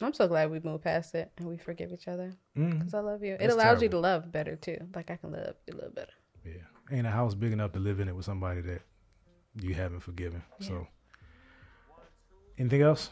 I'm 0.00 0.12
so 0.12 0.28
glad 0.28 0.50
we 0.50 0.60
moved 0.60 0.84
past 0.84 1.16
it 1.16 1.32
and 1.36 1.48
we 1.48 1.56
forgive 1.56 1.92
each 1.92 2.06
other 2.06 2.32
mm-hmm. 2.56 2.78
because 2.78 2.94
I 2.94 3.00
love 3.00 3.24
you. 3.24 3.34
It 3.34 3.42
It's 3.42 3.54
allows 3.54 3.82
you 3.82 3.88
to 3.88 3.98
love 3.98 4.30
better 4.30 4.54
too. 4.54 4.78
Like 4.94 5.10
I 5.10 5.16
can 5.16 5.32
love 5.32 5.56
you 5.66 5.74
a 5.74 5.76
little 5.76 5.90
better. 5.90 6.12
Yeah. 6.44 6.96
Ain't 6.96 7.06
a 7.06 7.10
house 7.10 7.34
big 7.34 7.52
enough 7.52 7.72
to 7.72 7.80
live 7.80 7.98
in 7.98 8.08
it 8.08 8.14
with 8.14 8.24
somebody 8.24 8.60
that 8.60 8.82
you 9.60 9.74
haven't 9.74 10.00
forgiven. 10.00 10.42
So, 10.60 10.86
anything 12.56 12.82
else? 12.82 13.10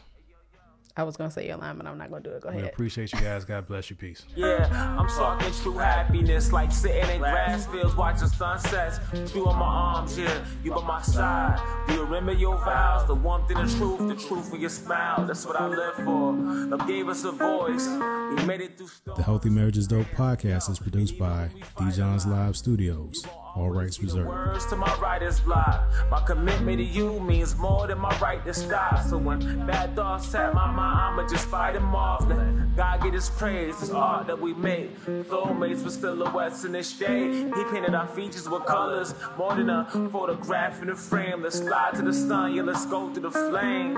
I 0.97 1.03
was 1.03 1.15
gonna 1.15 1.29
say 1.31 1.47
your 1.47 1.57
line, 1.57 1.77
but 1.77 1.85
I'm 1.85 1.97
not 1.97 2.09
gonna 2.09 2.23
do 2.23 2.31
it. 2.31 2.41
Go 2.41 2.49
We 2.49 2.57
ahead. 2.57 2.71
appreciate 2.73 3.13
you 3.13 3.21
guys. 3.21 3.45
God 3.45 3.67
bless 3.67 3.89
you. 3.89 3.95
Peace. 3.95 4.25
Yeah, 4.35 4.95
I'm 4.99 5.07
talking 5.07 5.51
true 5.61 5.77
happiness, 5.77 6.51
like 6.51 6.71
sitting 6.71 7.09
in 7.09 7.19
grass 7.19 7.65
fields 7.67 7.95
watching 7.95 8.27
sunsets. 8.27 8.99
You 9.35 9.45
on 9.47 9.57
my 9.59 9.65
arms, 9.65 10.17
yeah, 10.17 10.43
you 10.63 10.71
by 10.71 10.81
my 10.83 11.01
side. 11.01 11.59
Do 11.87 11.93
you 11.95 12.03
remember 12.03 12.31
your 12.33 12.57
vows? 12.57 13.05
The 13.07 13.15
warmth 13.15 13.49
and 13.51 13.67
the 13.69 13.77
truth, 13.77 13.99
the 14.07 14.15
truth 14.27 14.53
in 14.53 14.61
your 14.61 14.69
smile. 14.69 15.25
That's 15.25 15.45
what 15.45 15.59
I 15.59 15.67
live 15.67 15.95
for. 15.95 16.33
Love 16.33 16.87
gave 16.87 17.07
us 17.09 17.23
a 17.23 17.31
voice. 17.31 17.87
We 17.87 18.45
made 18.45 18.61
it 18.61 18.77
through 18.77 18.87
storms. 18.87 19.17
The 19.17 19.23
Healthy 19.23 19.49
Marriage 19.49 19.77
Is 19.77 19.87
Dope 19.87 20.07
podcast 20.15 20.69
is 20.69 20.79
produced 20.79 21.17
by 21.19 21.49
D. 21.79 21.91
John's 21.91 22.25
Live 22.25 22.57
Studios. 22.57 23.23
All 23.57 23.71
rights 23.71 23.99
reserved. 23.99 24.27
Words 24.27 24.67
to 24.67 24.75
my 24.75 24.95
writer's 25.01 25.39
block. 25.39 25.89
My 26.11 26.21
commitment 26.21 26.77
to 26.77 26.83
you 26.83 27.19
means 27.19 27.55
more 27.55 27.87
than 27.87 27.97
my 27.97 28.15
right 28.19 28.45
to 28.45 28.53
stop. 28.53 29.01
So 29.09 29.17
when 29.17 29.39
bad 29.65 29.95
thoughts 29.95 30.31
tap 30.31 30.53
my 30.53 30.69
mind, 30.69 31.19
I'ma 31.19 31.27
just 31.27 31.47
fight 31.47 31.73
them 31.73 31.95
off. 31.95 32.27
Let 32.27 32.75
God 32.75 33.01
get 33.01 33.13
his 33.13 33.31
praise. 33.31 33.79
This 33.79 33.89
art 33.89 34.27
that 34.27 34.39
we 34.39 34.53
make. 34.53 34.95
Soulmates 35.05 35.83
with 35.83 35.93
silhouettes 35.93 36.65
in 36.65 36.73
the 36.73 36.83
shade. 36.83 37.47
He 37.47 37.63
painted 37.71 37.95
our 37.95 38.07
features 38.07 38.47
with 38.47 38.63
colors. 38.65 39.15
More 39.39 39.55
than 39.55 39.71
a 39.71 39.85
photograph 40.11 40.83
in 40.83 40.91
a 40.91 40.95
frame. 40.95 41.41
Let's 41.41 41.59
fly 41.59 41.89
to 41.95 42.03
the 42.03 42.13
sun. 42.13 42.53
Yeah, 42.53 42.61
let's 42.61 42.85
go 42.85 43.11
to 43.11 43.19
the 43.19 43.31
flames. 43.31 43.97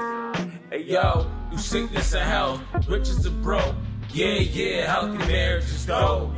Hey 0.70 0.84
yo, 0.84 1.30
you 1.52 1.58
sickness 1.58 2.14
and 2.14 2.24
health, 2.24 2.62
riches 2.88 3.26
and 3.26 3.44
broke. 3.44 3.76
Yeah, 4.12 4.40
yeah, 4.40 4.92
healthy 4.92 5.18
marriage 5.28 5.66
is 5.66 5.86
dope. 5.86 6.32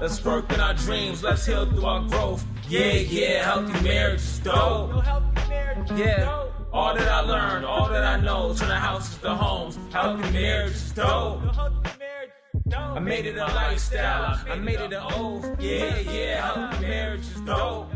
Let's 0.00 0.24
work 0.24 0.52
in 0.52 0.60
our 0.60 0.74
dreams, 0.74 1.24
let's 1.24 1.44
heal 1.44 1.66
through 1.66 1.84
our 1.84 2.02
growth. 2.08 2.44
Yeah, 2.68 2.92
yeah, 2.92 3.42
healthy 3.42 3.82
marriage 3.82 4.20
is 4.20 4.38
dope. 4.38 5.04
Yeah, 5.96 6.46
all 6.72 6.94
that 6.94 7.08
I 7.08 7.20
learned, 7.20 7.64
all 7.64 7.88
that 7.88 8.04
I 8.04 8.20
know, 8.20 8.54
turn 8.54 8.68
the 8.68 8.76
houses 8.76 9.18
to 9.18 9.34
homes. 9.34 9.76
Healthy 9.92 10.30
marriage 10.30 10.72
is 10.72 10.92
dope. 10.92 11.42
I 12.72 13.00
made 13.00 13.26
it 13.26 13.36
a 13.36 13.46
lifestyle, 13.46 14.40
I 14.48 14.54
made 14.54 14.80
it 14.80 14.92
an 14.92 15.02
oath. 15.14 15.44
Yeah, 15.60 15.98
yeah, 15.98 16.52
healthy 16.52 16.86
marriage 16.86 17.20
is 17.20 17.40
dope. 17.40 17.90